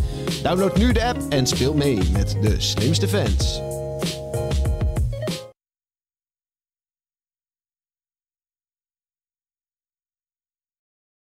[0.43, 3.61] Download nu de app en speel mee met de slimste fans.